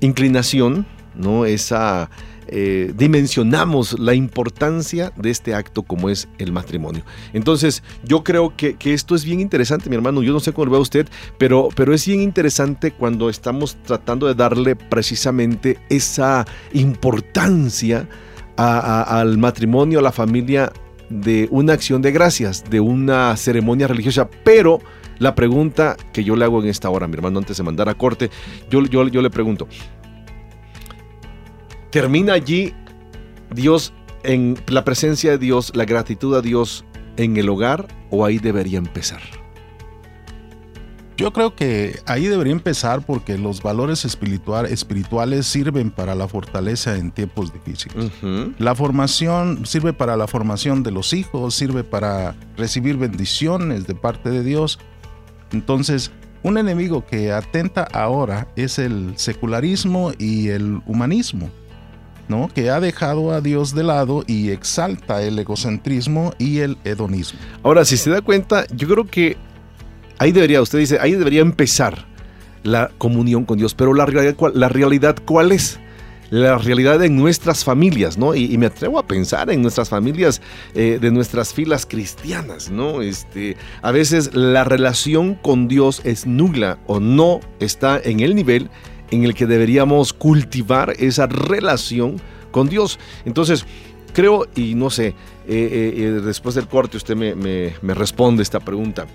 inclinación, 0.02 0.86
¿no? 1.16 1.46
Esa 1.46 2.10
eh, 2.48 2.94
dimensionamos 2.96 4.00
la 4.00 4.14
importancia 4.14 5.12
de 5.16 5.30
este 5.30 5.54
acto 5.54 5.84
como 5.84 6.10
es 6.10 6.28
el 6.38 6.52
matrimonio. 6.52 7.04
Entonces, 7.34 7.84
yo 8.04 8.24
creo 8.24 8.56
que, 8.56 8.76
que 8.76 8.94
esto 8.94 9.16
es 9.16 9.26
bien 9.26 9.40
interesante, 9.40 9.90
mi 9.90 9.96
hermano. 9.96 10.24
Yo 10.24 10.34
no 10.34 10.40
sé 10.40 10.54
cómo 10.54 10.66
lo 10.66 10.72
ve 10.72 10.78
usted, 10.80 11.08
pero, 11.38 11.70
pero 11.76 11.94
es 11.94 12.06
bien 12.06 12.22
interesante 12.22 12.92
cuando 12.92 13.30
estamos 13.30 13.78
tratando 13.84 14.28
de 14.28 14.36
darle 14.36 14.76
precisamente 14.76 15.78
esa 15.90 16.46
importancia 16.74 18.08
al 18.56 19.38
matrimonio, 19.38 20.00
a 20.00 20.02
la 20.02 20.12
familia, 20.12 20.72
de 21.10 21.48
una 21.52 21.74
acción 21.74 22.02
de 22.02 22.12
gracias, 22.12 22.70
de 22.70 22.80
una 22.80 23.36
ceremonia 23.38 23.88
religiosa, 23.88 24.30
pero 24.44 24.80
la 25.20 25.36
pregunta 25.36 25.96
que 26.14 26.24
yo 26.24 26.36
le 26.36 26.46
hago 26.46 26.62
en 26.62 26.70
esta 26.70 26.90
hora, 26.90 27.08
mi 27.08 27.16
hermano, 27.16 27.40
antes 27.40 27.58
de 27.58 27.64
mandar 27.64 27.90
a 27.90 27.96
corte, 27.96 28.30
yo, 28.70 28.84
yo, 28.84 29.08
yo 29.08 29.22
le 29.22 29.30
pregunto, 29.30 29.68
¿termina 31.92 32.34
allí 32.34 32.74
Dios 33.54 33.94
en 34.24 34.58
la 34.68 34.84
presencia 34.84 35.32
de 35.32 35.38
Dios, 35.38 35.72
la 35.76 35.86
gratitud 35.86 36.36
a 36.36 36.42
Dios 36.42 36.86
en 37.18 37.38
el 37.38 37.50
hogar 37.50 37.88
o 38.10 38.26
ahí 38.26 38.38
debería 38.40 38.78
empezar? 38.78 39.22
Yo 41.18 41.34
creo 41.34 41.56
que 41.56 42.00
ahí 42.06 42.28
debería 42.28 42.54
empezar 42.54 43.04
porque 43.04 43.40
los 43.40 43.64
valores 43.64 44.06
espiritual- 44.06 44.68
espirituales 44.68 45.48
sirven 45.48 45.90
para 45.90 46.14
la 46.14 46.28
fortaleza 46.28 46.96
en 46.96 47.10
tiempos 47.10 47.52
difíciles. 47.52 48.12
La 48.60 48.76
formación 48.76 49.66
sirve 49.66 49.94
para 49.94 50.16
la 50.16 50.28
formación 50.28 50.84
de 50.84 50.92
los 50.92 51.14
hijos, 51.14 51.56
sirve 51.56 51.84
para 51.84 52.36
recibir 52.56 52.98
bendiciones 52.98 53.88
de 53.88 53.96
parte 53.96 54.30
de 54.30 54.44
Dios. 54.44 54.78
Entonces, 55.52 56.12
un 56.44 56.60
enemigo 56.60 57.04
que 57.04 57.32
atenta 57.32 57.88
ahora 57.94 58.48
es 58.56 58.78
el 58.78 59.14
secularismo 59.16 60.12
y 60.20 60.50
el 60.50 60.82
humanismo, 60.86 61.50
¿no? 62.28 62.50
Que 62.54 62.70
ha 62.70 62.80
dejado 62.80 63.32
a 63.32 63.42
Dios 63.42 63.74
de 63.76 63.84
lado 63.84 64.24
y 64.28 64.50
exalta 64.50 65.22
el 65.22 65.38
egocentrismo 65.40 66.34
y 66.38 66.60
el 66.60 66.78
hedonismo. 66.84 67.40
Ahora, 67.64 67.86
si 67.86 67.98
se 67.98 68.10
da 68.10 68.22
cuenta, 68.22 68.66
yo 68.76 68.88
creo 68.88 69.06
que 69.06 69.38
ahí 70.20 70.32
debería, 70.32 70.62
usted 70.62 70.80
dice, 70.80 70.98
ahí 71.00 71.14
debería 71.14 71.42
empezar 71.42 72.06
la 72.64 72.92
comunión 72.98 73.46
con 73.46 73.58
Dios, 73.58 73.74
pero 73.74 73.94
la 73.94 74.06
realidad, 74.06 74.36
¿cuál- 74.36 74.54
la 74.56 74.68
realidad 74.70 75.16
¿cuál 75.26 75.52
es? 75.52 75.80
la 76.30 76.58
realidad 76.58 77.02
en 77.06 77.16
nuestras 77.16 77.64
familias, 77.64 78.18
¿no? 78.18 78.36
Y, 78.36 78.52
y 78.54 78.58
me 78.58 78.66
atrevo 78.66 79.00
a 79.00 79.08
pensar 79.08 79.50
en 79.50 79.62
nuestras 79.62 79.88
familias 79.88 80.42
eh, 80.76 80.98
de 81.00 81.10
nuestras 81.10 81.54
filas 81.54 81.86
cristianas, 81.86 82.70
¿no? 82.70 83.02
Este, 83.02 83.56
a 83.82 83.92
veces 83.92 84.36
la 84.36 84.66
relación 84.66 85.36
con 85.36 85.70
Dios 85.70 86.02
es 86.04 86.28
nula 86.28 86.80
o 86.86 87.00
no 87.00 87.40
está 87.62 87.98
en 88.04 88.20
el 88.20 88.36
nivel 88.36 88.70
en 89.12 89.24
el 89.24 89.34
que 89.34 89.46
deberíamos 89.46 90.14
cultivar 90.14 90.94
esa 91.00 91.28
relación 91.28 92.20
con 92.52 92.70
Dios. 92.70 93.00
Entonces, 93.26 93.66
creo, 94.14 94.48
y 94.56 94.76
no 94.76 94.90
sé, 94.90 95.08
eh, 95.08 95.14
eh, 95.48 95.94
eh, 95.96 96.12
después 96.24 96.56
del 96.56 96.68
corte 96.68 96.98
usted 96.98 97.16
me, 97.16 97.94
responde 97.94 98.44
esta 98.44 98.60
pregunta. 98.60 99.06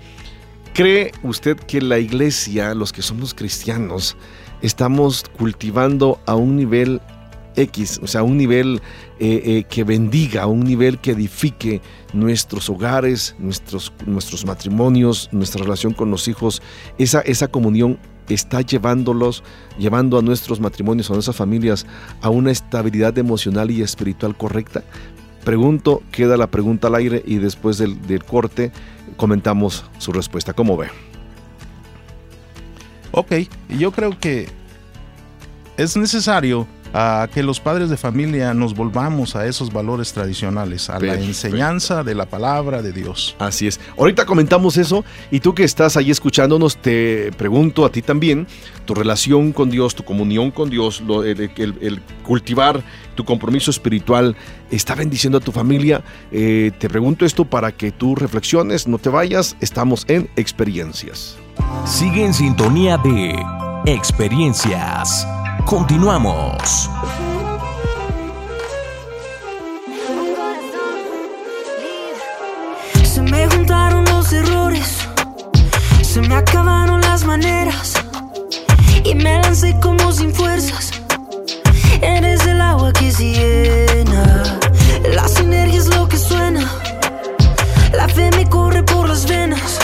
¿Cree 0.73 1.11
usted 1.23 1.57
que 1.57 1.81
la 1.81 1.99
iglesia, 1.99 2.73
los 2.73 2.91
que 2.91 3.01
somos 3.01 3.33
cristianos, 3.33 4.17
estamos 4.61 5.25
cultivando 5.37 6.19
a 6.25 6.35
un 6.35 6.55
nivel 6.55 7.01
X, 7.55 7.99
o 8.01 8.07
sea, 8.07 8.23
un 8.23 8.37
nivel 8.37 8.81
que 9.19 9.83
bendiga, 9.85 10.47
un 10.47 10.61
nivel 10.61 10.99
que 10.99 11.11
edifique 11.11 11.81
nuestros 12.13 12.69
hogares, 12.69 13.35
nuestros, 13.37 13.93
nuestros 14.07 14.45
matrimonios, 14.45 15.29
nuestra 15.31 15.63
relación 15.63 15.93
con 15.93 16.09
los 16.09 16.27
hijos, 16.27 16.61
esa, 16.97 17.21
esa 17.21 17.47
comunión 17.49 17.99
está 18.29 18.61
llevándolos, 18.61 19.43
llevando 19.77 20.17
a 20.17 20.21
nuestros 20.21 20.59
matrimonios, 20.59 21.09
a 21.09 21.13
nuestras 21.13 21.35
familias, 21.35 21.85
a 22.21 22.29
una 22.29 22.51
estabilidad 22.51 23.17
emocional 23.17 23.71
y 23.71 23.81
espiritual 23.81 24.35
correcta? 24.35 24.83
Pregunto, 25.43 26.01
queda 26.11 26.37
la 26.37 26.47
pregunta 26.47 26.87
al 26.87 26.95
aire 26.95 27.21
y 27.25 27.35
después 27.35 27.77
del, 27.77 28.23
corte 28.23 28.71
comentamos 29.17 29.83
su 29.97 30.13
respuesta. 30.13 30.53
¿Cómo 30.53 30.77
ve? 30.77 30.87
Ok, 33.11 33.33
yo 33.77 33.91
creo 33.91 34.17
que 34.17 34.47
es 35.77 35.97
necesario 35.97 36.65
ah, 36.93 37.27
que 37.33 37.43
los 37.43 37.59
padres 37.59 37.89
de 37.89 37.97
familia 37.97 38.53
nos 38.53 38.73
volvamos 38.75 39.35
a 39.35 39.45
esos 39.47 39.71
valores 39.73 40.13
tradicionales, 40.13 40.89
a 40.89 40.99
la 40.99 41.15
enseñanza 41.27 42.03
de 42.03 42.15
la 42.15 42.25
palabra 42.25 42.81
de 42.81 42.91
Dios. 42.93 43.35
Así 43.39 43.67
es. 43.67 43.79
Ahorita 43.97 44.25
comentamos 44.25 44.77
eso 44.77 45.03
y 45.31 45.39
tú 45.39 45.53
que 45.53 45.63
estás 45.63 45.97
ahí 45.97 46.11
escuchándonos, 46.11 46.77
te 46.77 47.31
pregunto 47.37 47.85
a 47.85 47.89
ti 47.91 48.01
también, 48.01 48.47
tu 48.85 48.93
relación 48.93 49.51
con 49.53 49.69
Dios, 49.69 49.95
tu 49.95 50.03
comunión 50.03 50.51
con 50.51 50.69
Dios, 50.69 51.01
lo- 51.01 51.23
el, 51.23 51.49
el- 51.55 51.77
el 51.81 52.01
cultivar 52.23 52.83
tu 53.15 53.23
compromiso 53.25 53.69
espiritual, 53.69 54.35
¿está 54.71 54.95
bendiciendo 54.95 55.37
a 55.37 55.41
tu 55.41 55.51
familia? 55.51 56.03
Eh, 56.31 56.71
te 56.79 56.89
pregunto 56.89 57.25
esto 57.25 57.45
para 57.45 57.71
que 57.71 57.91
tú 57.91 58.15
reflexiones, 58.15 58.87
no 58.87 58.97
te 58.97 59.09
vayas, 59.09 59.55
estamos 59.61 60.03
en 60.07 60.29
experiencias. 60.35 61.37
Sigue 61.85 62.25
en 62.25 62.33
sintonía 62.33 62.97
de 62.97 63.35
Experiencias. 63.85 65.27
Continuamos. 65.65 66.89
Se 73.03 73.21
me 73.21 73.47
juntaron 73.47 74.05
los 74.05 74.31
errores, 74.33 75.07
se 76.01 76.21
me 76.21 76.35
acabaron 76.35 77.01
las 77.01 77.25
maneras 77.25 77.93
y 79.03 79.15
me 79.15 79.41
lancé 79.41 79.75
como 79.81 80.11
sin 80.11 80.33
fuerzas. 80.33 80.91
Eres 82.01 82.45
el 82.45 82.61
agua 82.61 82.91
que 82.93 83.11
se 83.11 83.31
llena, 83.31 84.59
la 85.15 85.27
sinergia 85.27 85.79
es 85.79 85.87
lo 85.87 86.07
que 86.07 86.17
suena. 86.17 86.69
La 87.93 88.07
fe 88.07 88.29
me 88.31 88.47
corre 88.49 88.83
por 88.83 89.07
las 89.07 89.25
venas 89.27 89.79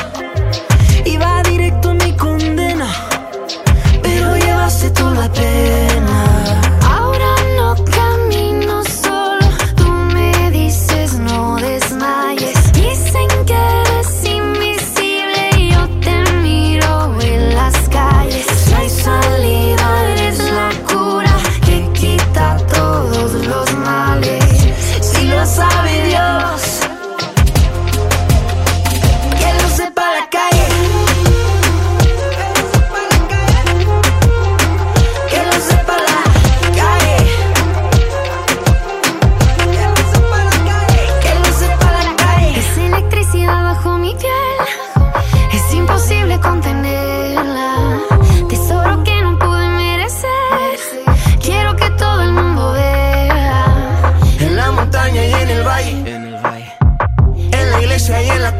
y 1.05 1.17
va 1.17 1.41
directo 1.43 1.91
a 1.91 1.93
mi 1.93 2.15
condena, 2.15 2.28
pero 4.69 4.77
llevaste 4.77 4.89
toda 4.91 5.15
la 5.15 5.33
pena. 5.33 6.28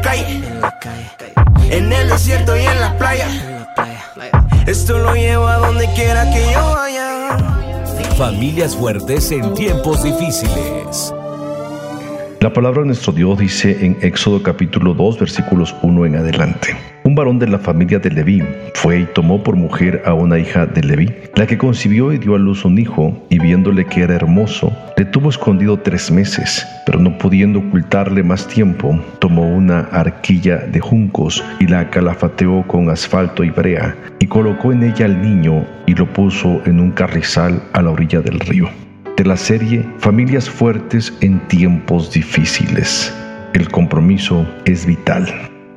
Calle. 0.00 0.42
En 1.70 1.92
el 1.92 2.08
desierto 2.08 2.56
y 2.56 2.64
en 2.64 2.80
la 2.80 2.96
playa. 2.98 3.28
Esto 4.66 4.98
lo 4.98 5.14
llevo 5.14 5.46
a 5.46 5.56
donde 5.56 5.86
quiera 5.94 6.30
que 6.30 6.52
yo 6.52 6.72
vaya. 6.72 7.36
Familias 8.16 8.76
fuertes 8.76 9.30
en 9.30 9.54
tiempos 9.54 10.02
difíciles. 10.02 11.12
La 12.40 12.54
palabra 12.54 12.80
de 12.80 12.86
nuestro 12.86 13.12
Dios 13.12 13.38
dice 13.38 13.84
en 13.84 13.98
Éxodo 14.00 14.42
capítulo 14.42 14.94
2 14.94 15.18
versículos 15.18 15.76
1 15.82 16.06
en 16.06 16.16
adelante. 16.16 16.74
Un 17.04 17.14
varón 17.14 17.38
de 17.38 17.46
la 17.46 17.58
familia 17.58 17.98
de 17.98 18.10
Leví 18.10 18.42
fue 18.72 19.00
y 19.00 19.04
tomó 19.04 19.42
por 19.42 19.56
mujer 19.56 20.00
a 20.06 20.14
una 20.14 20.38
hija 20.38 20.64
de 20.64 20.82
Leví, 20.82 21.14
la 21.34 21.46
que 21.46 21.58
concibió 21.58 22.14
y 22.14 22.18
dio 22.18 22.34
a 22.34 22.38
luz 22.38 22.64
un 22.64 22.78
hijo, 22.78 23.14
y 23.28 23.38
viéndole 23.38 23.84
que 23.84 24.00
era 24.00 24.14
hermoso, 24.14 24.74
le 24.96 25.04
tuvo 25.04 25.28
escondido 25.28 25.80
tres 25.80 26.10
meses, 26.10 26.66
pero 26.86 26.98
no 26.98 27.18
pudiendo 27.18 27.58
ocultarle 27.58 28.22
más 28.22 28.48
tiempo, 28.48 28.98
tomó 29.18 29.46
una 29.46 29.80
arquilla 29.92 30.56
de 30.56 30.80
juncos 30.80 31.44
y 31.58 31.66
la 31.66 31.90
calafateó 31.90 32.64
con 32.66 32.88
asfalto 32.88 33.44
y 33.44 33.50
brea, 33.50 33.94
y 34.18 34.26
colocó 34.26 34.72
en 34.72 34.84
ella 34.84 35.04
al 35.04 35.20
niño 35.20 35.66
y 35.86 35.94
lo 35.94 36.10
puso 36.10 36.62
en 36.64 36.80
un 36.80 36.92
carrizal 36.92 37.62
a 37.74 37.82
la 37.82 37.90
orilla 37.90 38.22
del 38.22 38.40
río 38.40 38.70
de 39.20 39.26
la 39.26 39.36
serie 39.36 39.84
Familias 39.98 40.48
fuertes 40.48 41.12
en 41.20 41.46
tiempos 41.48 42.10
difíciles. 42.10 43.14
El 43.52 43.68
compromiso 43.68 44.48
es 44.64 44.86
vital. 44.86 45.28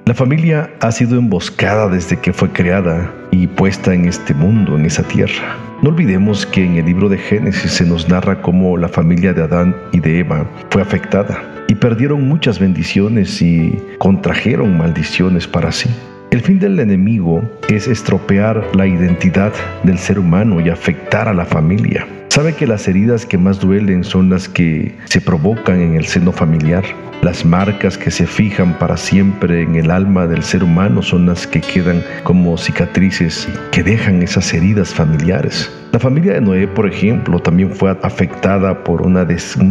La 0.06 0.13
familia 0.13 0.69
ha 0.79 0.93
sido 0.93 1.19
emboscada 1.19 1.89
desde 1.89 2.17
que 2.17 2.32
fue 2.32 2.49
creada 2.53 3.13
y 3.32 3.47
puesta 3.47 3.93
en 3.93 4.06
este 4.06 4.34
mundo, 4.34 4.77
en 4.77 4.86
esa 4.86 5.03
tierra. 5.03 5.58
No 5.82 5.89
olvidemos 5.89 6.45
que 6.45 6.63
en 6.63 6.77
el 6.77 6.86
libro 6.86 7.10
de 7.10 7.17
Génesis 7.17 7.73
se 7.73 7.86
nos 7.86 8.08
narra 8.08 8.41
cómo 8.41 8.77
la 8.77 8.88
familia 8.88 9.34
de 9.34 9.43
Adán 9.43 9.75
y 9.91 9.99
de 9.99 10.19
Eva 10.19 10.49
fue 10.69 10.82
afectada 10.82 11.43
y 11.67 11.75
perdieron 11.75 12.25
muchas 12.25 12.60
bendiciones 12.60 13.41
y 13.41 13.77
contrajeron 13.97 14.77
maldiciones 14.77 15.49
para 15.49 15.73
sí. 15.73 15.89
El 16.32 16.39
fin 16.39 16.60
del 16.60 16.79
enemigo 16.79 17.43
es 17.67 17.89
estropear 17.89 18.65
la 18.73 18.88
identidad 18.88 19.51
del 19.84 19.97
ser 19.97 20.17
humano 20.17 20.62
y 20.62 20.69
afectar 20.69 21.27
a 21.27 21.34
la 21.34 21.45
familia. 21.45 22.08
Sabe 22.34 22.56
que 22.56 22.65
las 22.65 22.88
heridas 22.88 23.28
que 23.28 23.38
más 23.38 23.60
duelen 23.60 24.04
son 24.04 24.32
las 24.32 24.50
que 24.50 24.98
se 25.06 25.22
provocan 25.22 25.80
en 25.80 25.93
el 25.93 26.08
seno 26.08 26.32
familiar. 26.32 26.84
Las 27.22 27.46
marcas 27.46 27.96
que 27.96 28.10
se 28.10 28.26
fijan 28.26 28.80
para 28.80 28.98
siempre 28.98 29.62
en 29.62 29.76
el 29.76 29.91
alma 29.91 30.26
del 30.26 30.41
ser 30.41 30.63
humano 30.63 31.04
son 31.04 31.28
las 31.28 31.46
que 31.46 31.62
quedan 31.62 32.04
como 32.24 32.58
cicatrices 32.58 33.48
que 33.72 33.84
dejan 33.84 34.24
esas 34.24 34.52
heridas 34.52 34.91
familiares. 34.91 35.69
La 35.93 35.99
familia 35.99 36.34
de 36.34 36.41
Noé, 36.41 36.67
por 36.67 36.88
ejemplo, 36.88 37.38
también 37.38 37.69
fue 37.69 37.95
afectada 38.01 38.84
por 38.84 39.03
un 39.03 39.13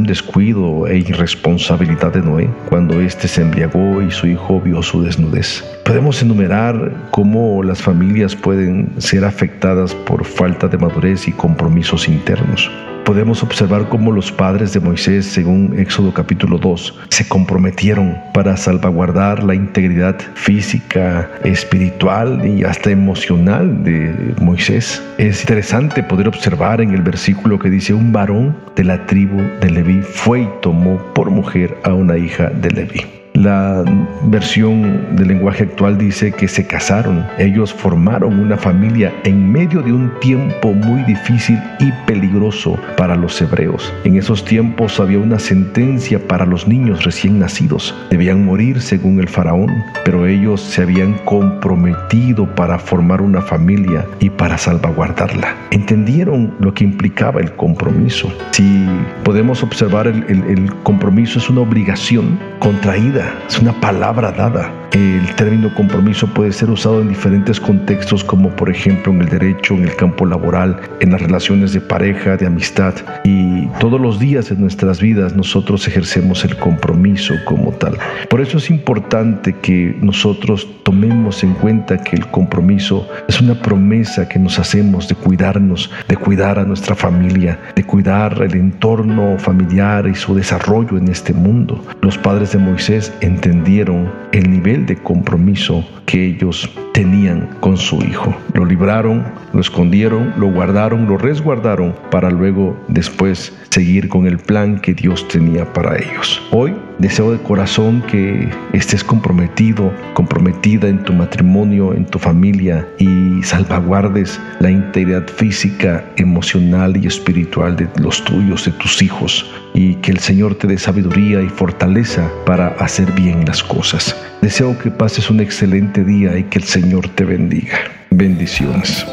descuido 0.07 0.87
e 0.87 0.99
irresponsabilidad 0.99 2.13
de 2.13 2.23
Noé 2.23 2.49
cuando 2.69 3.01
éste 3.01 3.27
se 3.27 3.43
embriagó 3.43 4.01
y 4.01 4.13
su 4.13 4.29
hijo 4.29 4.61
vio 4.61 4.85
su 4.85 5.03
desnudez. 5.03 5.65
Podemos 5.85 6.23
enumerar 6.23 6.93
cómo 7.11 7.65
las 7.65 7.83
familias 7.83 8.37
pueden 8.37 8.93
ser 8.99 9.25
afectadas 9.25 9.97
por 9.97 10.25
falta 10.25 10.69
de 10.69 10.79
madurez 10.79 11.27
y 11.27 11.33
compromisos 11.33 12.07
internos. 12.07 12.71
Podemos 13.05 13.43
observar 13.43 13.89
cómo 13.89 14.13
los 14.13 14.31
padres 14.31 14.73
de 14.73 14.81
Moisés, 14.81 15.27
según 15.27 15.75
Éxodo 15.77 16.15
capítulo 16.15 16.57
2, 16.59 17.01
se 17.09 17.29
comprometieron 17.29 18.17
para 18.33 18.57
salvaguardar 18.57 19.43
la 19.43 19.57
integridad 19.57 20.17
física, 20.35 21.29
espiritual 21.43 22.47
y 22.47 22.63
hasta 22.63 22.91
emocional 22.91 23.83
de 23.83 24.35
Moisés. 24.41 25.03
Es 25.19 25.41
interesante 25.41 26.03
poder 26.05 26.29
observar 26.29 26.81
en 26.81 26.95
el 26.95 27.03
versículo 27.03 27.59
que 27.59 27.71
dice, 27.71 27.93
un 27.93 28.13
varón 28.13 28.57
de 28.77 28.85
la 28.85 29.05
tribu 29.07 29.43
de 29.61 29.71
Leví 29.71 30.01
fue 30.03 30.43
y 30.43 30.49
tomó 30.61 30.99
por 31.13 31.31
mujer 31.31 31.77
a 31.83 31.93
una 31.95 32.17
hija 32.17 32.51
de 32.51 32.71
Leví. 32.71 33.22
La 33.43 33.83
versión 34.27 35.17
del 35.17 35.27
lenguaje 35.27 35.65
actual 35.65 35.99
dice 35.99 36.31
que 36.31 36.47
se 36.47 36.65
casaron. 36.65 37.27
Ellos 37.39 37.75
formaron 37.75 38.39
una 38.39 38.57
familia 38.57 39.13
en 39.25 39.51
medio 39.51 39.83
de 39.83 39.93
un 39.93 40.13
tiempo 40.21 40.73
muy 40.73 41.03
difícil 41.03 41.59
y 41.81 41.91
peligroso 42.07 42.79
para 42.97 43.17
los 43.17 43.43
hebreos. 43.43 43.93
En 44.05 44.17
esos 44.17 44.45
tiempos 44.45 45.01
había 45.01 45.19
una 45.19 45.41
sentencia 45.41 46.21
para 46.29 46.47
los 46.47 46.69
niños 46.69 47.03
recién 47.03 47.41
nacidos. 47.41 47.93
Debían 48.11 48.45
morir 48.45 48.81
según 48.81 49.19
el 49.19 49.29
faraón, 49.29 49.73
pero 50.05 50.25
ellos 50.25 50.61
se 50.61 50.83
habían 50.83 51.15
comprometido 51.25 52.47
para 52.55 52.79
formar 52.79 53.21
una 53.21 53.43
familia 53.43 54.07
y 54.21 54.31
para 54.31 54.57
salvaguardarla. 54.57 55.57
Entendieron 55.73 56.55
lo 56.61 56.73
que 56.73 56.85
implicaba 56.85 57.41
el 57.41 57.51
compromiso. 57.57 58.33
Si 58.53 58.87
podemos 59.25 59.65
observar 59.65 60.07
el, 60.07 60.23
el 60.29 60.73
compromiso 60.85 61.41
es 61.41 61.51
una 61.51 61.63
obligación 61.63 62.39
contraída, 62.61 63.32
es 63.49 63.59
una 63.59 63.73
palabra 63.81 64.33
dada. 64.33 64.82
El 64.93 65.35
término 65.37 65.75
compromiso 65.75 66.27
puede 66.27 66.53
ser 66.53 66.69
usado 66.69 67.01
en 67.01 67.09
diferentes 67.09 67.59
contextos 67.59 68.23
como 68.23 68.51
por 68.51 68.69
ejemplo 68.69 69.11
en 69.11 69.23
el 69.23 69.29
derecho, 69.31 69.73
en 69.73 69.85
el 69.85 69.97
campo 69.97 70.27
laboral, 70.27 70.79
en 71.01 71.13
las 71.13 71.23
relaciones 71.23 71.73
de 71.73 71.81
pareja, 71.81 72.37
de 72.37 72.47
amistad 72.47 72.95
y 73.25 73.69
todos 73.81 73.99
los 73.99 74.19
días 74.19 74.51
en 74.51 74.61
nuestras 74.61 75.01
vidas 75.01 75.35
nosotros 75.35 75.89
ejercemos 75.89 76.45
el 76.45 76.57
compromiso 76.59 77.35
como 77.47 77.73
tal. 77.73 77.97
Por 78.29 78.43
eso 78.43 78.59
es 78.59 78.69
importante 78.69 79.55
que 79.55 79.97
nosotros 80.03 80.69
tomemos 80.83 81.43
en 81.43 81.55
cuenta 81.55 81.97
que 81.97 82.17
el 82.17 82.27
compromiso 82.27 83.09
es 83.29 83.41
una 83.41 83.55
promesa 83.55 84.29
que 84.29 84.39
nos 84.39 84.59
hacemos 84.59 85.09
de 85.09 85.15
cuidarnos, 85.15 85.91
de 86.07 86.17
cuidar 86.17 86.59
a 86.59 86.65
nuestra 86.65 86.95
familia, 86.95 87.59
de 87.75 87.85
cuidar 87.85 88.43
el 88.43 88.55
entorno 88.57 89.39
familiar 89.39 90.07
y 90.07 90.15
su 90.15 90.35
desarrollo 90.35 90.99
en 90.99 91.09
este 91.09 91.33
mundo. 91.33 91.83
Los 92.03 92.19
padres 92.19 92.53
de 92.53 92.59
Moisés 92.59 93.11
entendieron 93.23 94.11
el 94.33 94.51
nivel 94.51 94.82
de 94.87 94.97
compromiso 94.97 95.85
que 96.07 96.27
ellos 96.27 96.71
tenían 96.93 97.49
con 97.61 97.77
su 97.77 97.97
hijo. 98.03 98.35
Lo 98.55 98.65
libraron, 98.65 99.25
lo 99.53 99.61
escondieron, 99.61 100.35
lo 100.37 100.51
guardaron, 100.53 101.07
lo 101.07 101.17
resguardaron 101.17 101.95
para 102.11 102.31
luego 102.31 102.77
después 102.89 103.57
seguir 103.71 104.09
con 104.09 104.27
el 104.27 104.39
plan 104.39 104.79
que 104.79 104.95
Dios 104.95 105.27
tenía 105.29 105.71
para 105.73 105.97
ellos. 105.97 106.43
Hoy 106.51 106.75
deseo 106.99 107.33
de 107.33 107.39
corazón 107.39 108.03
que 108.03 108.49
estés 108.73 109.03
comprometido, 109.03 109.93
comprometida 110.15 110.89
en 110.89 111.03
tu 111.03 111.13
matrimonio, 111.13 111.95
en 111.95 112.05
tu 112.05 112.19
familia 112.19 112.87
y 112.99 113.43
salvaguardes 113.43 114.41
la 114.61 114.71
integridad 114.71 115.27
física, 115.27 116.05
emocional 116.17 116.97
y 117.03 117.07
espiritual 117.07 117.77
de 117.77 117.89
los 117.97 118.23
tuyos, 118.25 118.67
de 118.67 118.73
tus 118.73 119.03
hijos 119.03 119.62
y 119.75 119.97
que 119.97 120.11
el 120.11 120.19
Señor 120.19 120.55
te 120.55 120.67
dé 120.67 120.79
sabiduría 120.79 121.43
y 121.43 121.49
fortaleza 121.49 122.31
para 122.47 122.69
hacer 122.69 123.11
bien 123.13 123.45
las 123.47 123.63
cosas. 123.63 124.15
Deseo 124.41 124.79
que 124.79 124.91
pases 124.91 125.31
un 125.31 125.41
excelente 125.41 126.05
día 126.05 126.37
y 126.37 126.45
que 126.45 126.59
el 126.59 126.65
Señor 126.65 127.09
te 127.09 127.25
bendiga. 127.25 127.79
Bendiciones. 128.11 129.07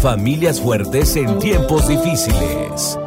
Familias 0.00 0.60
fuertes 0.60 1.14
en 1.16 1.38
tiempos 1.38 1.86
difíciles. 1.88 2.98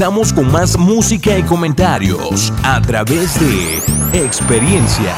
Regresamos 0.00 0.32
con 0.32 0.50
más 0.50 0.78
música 0.78 1.36
y 1.36 1.42
comentarios 1.42 2.50
a 2.62 2.80
través 2.80 3.38
de 3.38 4.24
experiencias. 4.24 5.14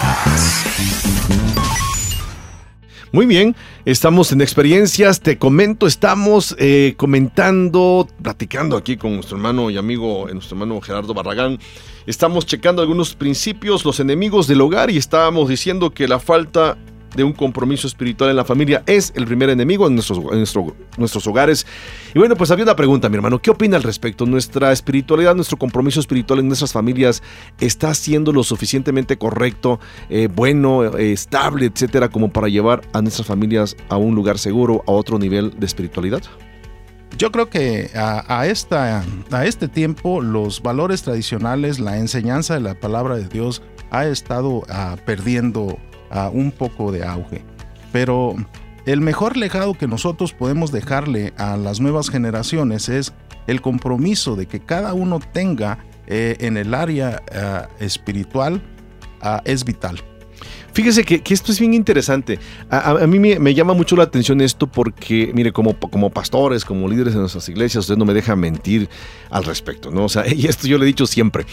Muy 3.13 3.27
bien, 3.27 3.55
estamos 3.85 4.33
en 4.33 4.41
experiencias, 4.41 5.21
te 5.21 5.39
comento, 5.39 5.87
estamos 5.87 6.57
eh, 6.59 6.95
comentando, 6.97 8.09
platicando 8.23 8.77
aquí 8.77 8.97
con 8.97 9.15
nuestro 9.15 9.37
hermano 9.37 9.71
y 9.71 9.77
amigo, 9.77 10.29
eh, 10.29 10.35
nuestro 10.35 10.57
hermano 10.57 10.81
Gerardo 10.81 11.15
Barragán. 11.15 11.61
Estamos 12.05 12.45
checando 12.45 12.83
algunos 12.83 13.15
principios, 13.15 13.85
los 13.85 14.01
enemigos 14.01 14.49
del 14.49 14.63
hogar 14.63 14.91
y 14.91 14.97
estábamos 14.97 15.49
diciendo 15.49 15.91
que 15.91 16.09
la 16.09 16.19
falta 16.19 16.77
de 17.15 17.25
un 17.25 17.33
compromiso 17.33 17.87
espiritual 17.87 18.31
en 18.31 18.37
la 18.37 18.45
familia 18.45 18.83
es 18.87 19.13
el 19.17 19.27
primer 19.27 19.51
enemigo 19.51 19.87
en 19.87 19.95
nuestros, 19.95 20.19
en 20.19 20.39
nuestro- 20.39 20.75
nuestros 20.97 21.27
hogares. 21.27 21.67
Y 22.15 22.19
bueno, 22.19 22.37
pues 22.37 22.51
había 22.51 22.65
una 22.65 22.77
pregunta, 22.77 23.09
mi 23.09 23.17
hermano, 23.17 23.41
¿qué 23.41 23.51
opina 23.51 23.77
al 23.77 23.83
respecto? 23.83 24.27
¿Nuestra 24.27 24.73
espiritualidad, 24.73 25.35
nuestro 25.35 25.57
compromiso 25.59 26.01
espiritual 26.01 26.41
en 26.41 26.47
nuestras 26.49 26.73
familias 26.73 27.23
está 27.61 27.95
siendo 27.95 28.33
lo 28.33 28.43
suficientemente 28.43 29.19
correcto, 29.19 29.81
eh, 30.09 30.29
bueno, 30.35 30.85
eh, 30.97 31.13
estable, 31.13 31.67
etcétera, 31.67 32.09
como 32.09 32.31
para 32.31 32.49
llevar 32.49 32.83
a 32.93 33.03
nuestras 33.03 33.27
familias 33.27 33.77
a 33.89 33.97
un 33.97 34.15
lugar 34.15 34.39
seguro, 34.39 34.83
a 34.87 34.93
otro 34.93 35.19
nivel 35.19 35.59
de 35.59 35.67
espiritualidad? 35.67 36.23
Yo 37.19 37.31
creo 37.31 37.51
que 37.51 37.91
a, 37.95 38.47
esta, 38.47 39.05
a 39.31 39.45
este 39.45 39.69
tiempo 39.69 40.23
los 40.23 40.63
valores 40.63 41.03
tradicionales, 41.03 41.79
la 41.79 41.99
enseñanza 41.99 42.55
de 42.55 42.61
la 42.61 42.75
palabra 42.75 43.17
de 43.17 43.29
Dios 43.29 43.61
ha 43.91 44.07
estado 44.07 44.63
ah, 44.71 44.97
perdiendo 45.05 45.79
ah, 46.13 46.31
un 46.33 46.53
poco 46.53 46.93
de 46.93 47.05
auge. 47.05 47.43
Pero 47.91 48.37
el 48.87 49.01
mejor 49.01 49.37
legado 49.37 49.75
que 49.75 49.87
nosotros 49.89 50.33
podemos 50.33 50.71
dejarle 50.73 51.33
a 51.37 51.57
las 51.57 51.81
nuevas 51.81 52.11
generaciones 52.11 52.89
es 52.89 53.13
el 53.47 53.61
compromiso 53.61 54.37
de 54.37 54.47
que 54.47 54.61
cada 54.61 54.95
uno 54.95 55.19
tenga 55.33 55.79
eh, 56.07 56.37
en 56.41 56.57
el 56.57 56.75
área 56.75 57.23
ah, 57.35 57.69
espiritual 57.81 58.63
ah, 59.21 59.43
es 59.45 59.65
vital. 59.65 60.01
Fíjese 60.73 61.05
que, 61.05 61.23
esto 61.35 61.53
es 61.53 61.61
bien 61.61 61.75
interesante. 61.75 62.39
A, 62.71 62.79
a- 62.79 63.03
a 63.05 63.07
mí 63.07 63.19
me, 63.19 63.55
llama 63.55 63.75
mucho 63.75 63.95
la 63.95 64.05
atención 64.05 64.41
esto 64.41 64.67
porque, 64.67 65.31
mire, 65.35 65.53
como, 65.53 65.79
como 65.79 66.09
pastores, 66.09 66.65
como 66.65 66.89
líderes 66.89 67.13
en 67.15 67.21
nuestras 67.21 67.47
iglesias, 67.51 67.83
usted 67.85 67.97
no 67.99 68.07
me 68.07 68.15
deja 68.15 68.35
mentir 68.37 68.89
al 69.31 69.45
respecto, 69.45 69.91
¿no? 69.91 70.07
Y 70.35 70.47
esto 70.47 70.67
yo 70.67 70.79
le 70.79 70.85
he 70.85 70.87
dicho 70.87 71.07
siempre. 71.07 71.45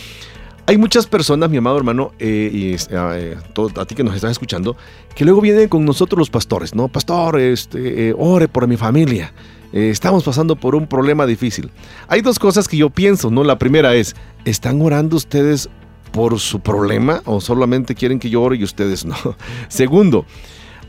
Hay 0.69 0.77
muchas 0.77 1.07
personas, 1.07 1.49
mi 1.49 1.57
amado 1.57 1.77
hermano, 1.79 2.11
eh, 2.19 2.51
y 2.53 2.75
eh, 2.91 3.37
todo- 3.53 3.81
a 3.81 3.85
ti 3.85 3.95
que 3.95 4.03
nos 4.03 4.13
estás 4.13 4.29
escuchando, 4.33 4.77
que 5.15 5.25
luego 5.25 5.41
vienen 5.41 5.67
con 5.67 5.83
nosotros 5.83 6.19
los 6.19 6.29
pastores, 6.29 6.75
¿no? 6.75 6.87
Pastor, 6.89 7.39
este, 7.39 8.09
eh, 8.09 8.15
ore 8.15 8.47
por 8.47 8.67
mi 8.67 8.77
familia. 8.77 9.33
Estamos 9.73 10.23
pasando 10.23 10.55
por 10.55 10.75
un 10.75 10.85
problema 10.85 11.25
difícil. 11.25 11.71
Hay 12.07 12.21
dos 12.21 12.37
cosas 12.37 12.67
que 12.67 12.77
yo 12.77 12.91
pienso, 12.91 13.31
¿no? 13.31 13.43
La 13.43 13.57
primera 13.57 13.95
es, 13.95 14.15
¿están 14.45 14.79
orando 14.83 15.15
ustedes 15.15 15.69
por 16.11 16.39
su 16.39 16.59
problema 16.59 17.23
o 17.25 17.41
solamente 17.41 17.95
quieren 17.95 18.19
que 18.19 18.29
yo 18.29 18.43
ore 18.43 18.57
y 18.57 18.63
ustedes 18.63 19.05
no? 19.05 19.15
Segundo, 19.69 20.23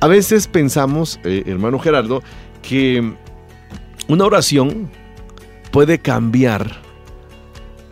a 0.01 0.09
veces 0.09 0.47
pensamos, 0.47 1.19
hermano 1.25 1.79
Gerardo, 1.79 2.23
que 2.61 3.15
una 4.09 4.27
oración 4.27 4.91
puede 5.71 6.01
cambiar 6.01 6.83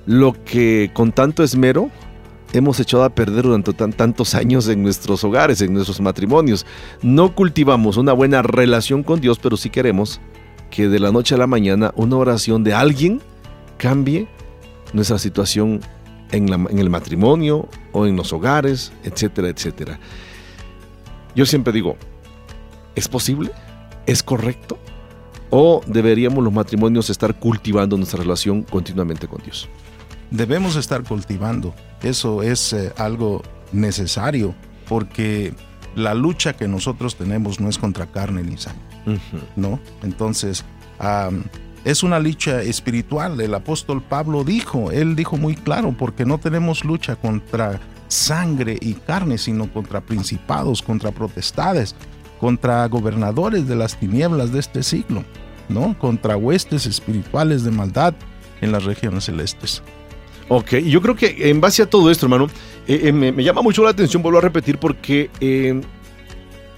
lo 0.09 0.33
que 0.43 0.91
con 0.95 1.13
tanto 1.13 1.43
esmero 1.43 1.91
hemos 2.55 2.81
echado 2.81 3.05
a 3.05 3.11
perder 3.11 3.45
durante 3.45 3.75
tan, 3.75 3.93
tantos 3.93 4.35
años 4.35 4.67
en 4.67 4.83
nuestros 4.83 5.23
hogares, 5.23 5.61
en 5.61 5.75
nuestros 5.75 6.01
matrimonios. 6.01 6.65
No 7.03 7.35
cultivamos 7.35 7.99
una 7.99 8.15
buena 8.15 8.41
relación 8.41 9.03
con 9.03 9.21
Dios, 9.21 9.39
pero 9.39 9.59
sí 9.59 9.69
queremos 9.69 10.19
que 10.71 10.89
de 10.89 10.99
la 10.99 11.13
noche 11.13 11.35
a 11.35 11.39
la 11.39 11.47
mañana 11.47 11.93
una 11.95 12.17
oración 12.17 12.65
de 12.65 12.73
alguien 12.73 13.21
cambie 13.77 14.27
nuestra 14.95 15.19
situación 15.19 15.81
en, 16.33 16.51
en 16.55 16.79
el 16.79 16.89
matrimonio 16.89 17.69
o 17.93 18.07
en 18.07 18.17
los 18.17 18.33
hogares, 18.33 18.93
etcétera, 19.05 19.49
etcétera. 19.49 20.01
Yo 21.35 21.45
siempre 21.45 21.71
digo, 21.71 21.99
¿es 22.95 23.09
posible? 23.09 23.51
¿Es 24.07 24.23
correcto? 24.23 24.79
¿O 25.51 25.83
deberíamos 25.87 26.43
los 26.43 26.53
matrimonios 26.53 27.11
estar 27.11 27.39
cultivando 27.39 27.99
nuestra 27.99 28.21
relación 28.21 28.63
continuamente 28.63 29.29
con 29.29 29.43
Dios? 29.43 29.69
Debemos 30.31 30.77
estar 30.77 31.03
cultivando. 31.05 31.75
Eso 32.03 32.43
es 32.43 32.73
eh, 32.73 32.93
algo 32.97 33.43
necesario 33.73 34.55
porque 34.89 35.55
la 35.95 36.15
lucha 36.15 36.55
que 36.55 36.69
nosotros 36.69 37.17
tenemos 37.17 37.61
no 37.61 37.69
es 37.69 37.79
contra 37.79 38.07
carne 38.07 38.43
ni 38.43 38.57
sangre, 38.57 38.83
¿no? 39.57 39.81
Entonces, 40.03 40.65
am, 40.99 41.45
es 41.85 42.03
una 42.03 42.19
lucha 42.19 42.63
espiritual. 42.63 43.41
El 43.41 43.55
apóstol 43.55 44.03
Pablo 44.03 44.45
dijo, 44.45 44.91
él 44.91 45.17
dijo 45.17 45.37
muy 45.37 45.55
claro, 45.55 45.95
porque 45.97 46.25
no 46.25 46.39
tenemos 46.39 46.85
lucha 46.85 47.17
contra 47.17 47.81
sangre 48.09 48.79
y 48.81 48.95
carne, 48.95 49.39
sino 49.39 49.71
contra 49.73 50.01
principados, 50.01 50.83
contra 50.83 51.11
potestades, 51.11 51.95
contra 52.41 52.87
gobernadores 52.89 53.67
de 53.69 53.77
las 53.77 53.97
tinieblas 53.97 54.53
de 54.53 54.61
este 54.61 54.83
siglo, 54.83 55.25
¿no? 55.69 55.99
Contra 55.99 56.37
huestes 56.37 56.87
espirituales 56.87 57.65
de 57.65 57.71
maldad 57.71 58.15
en 58.61 58.73
las 58.73 58.85
regiones 58.85 59.25
celestes. 59.25 59.83
Ok, 60.49 60.77
yo 60.77 61.03
creo 61.03 61.15
que 61.15 61.51
en 61.51 61.61
base 61.61 61.83
a 61.83 61.87
todo 61.91 62.11
esto, 62.11 62.25
hermano, 62.25 62.49
eh, 62.87 63.01
eh, 63.05 63.13
me, 63.13 63.45
llama 63.45 63.61
mucho 63.61 63.85
la 63.85 63.91
atención, 63.91 64.23
vuelvo 64.23 64.39
a 64.39 64.43
repetir, 64.43 64.79
porque 64.79 65.31
eh, 65.41 65.79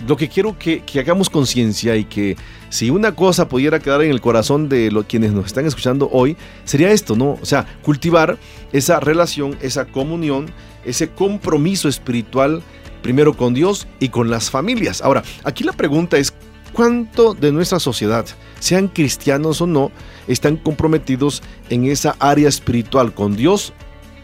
lo 0.09 0.17
que 0.17 0.29
quiero 0.29 0.59
que, 0.59 0.83
hagamos 0.99 1.31
conciencia 1.31 1.95
y 1.95 2.05
que 2.05 2.37
si 2.69 2.91
una 2.91 3.15
cosa 3.15 3.49
pudiera 3.49 3.79
quedar 3.79 4.03
en 4.03 4.11
el 4.11 4.21
corazón 4.21 4.69
de 4.69 4.91
los, 4.91 5.05
quienes 5.07 5.33
nos 5.33 5.47
están 5.47 5.67
escuchando 5.67 6.09
hoy, 6.13 6.37
sería 6.65 6.91
esto, 6.91 7.15
¿no? 7.15 7.39
O 7.41 7.47
sea, 7.47 7.65
cultivar 7.83 8.39
esa 8.73 8.99
relación, 8.99 9.57
esa 9.63 9.85
comunión, 9.85 10.47
ese 10.85 11.11
compromiso 11.11 11.89
espiritual, 11.89 12.63
primero 13.03 13.37
con 13.37 13.55
Dios 13.55 13.87
y 14.01 14.09
con 14.09 14.31
las 14.31 14.51
familias. 14.51 15.01
Ahora, 15.01 15.23
aquí 15.45 15.63
la 15.63 15.73
pregunta 15.73 16.19
es, 16.19 16.35
¿cuánto 16.73 17.35
de 17.35 17.53
nuestra 17.53 17.81
sociedad, 17.81 18.27
sean 18.59 18.89
cristianos 18.89 19.61
o 19.61 19.67
no, 19.67 19.91
están 20.27 20.57
comprometidos 20.57 21.43
en 21.69 21.87
esa 21.87 22.17
área 22.19 22.49
espiritual 22.49 23.15
con 23.15 23.37
Dios 23.37 23.73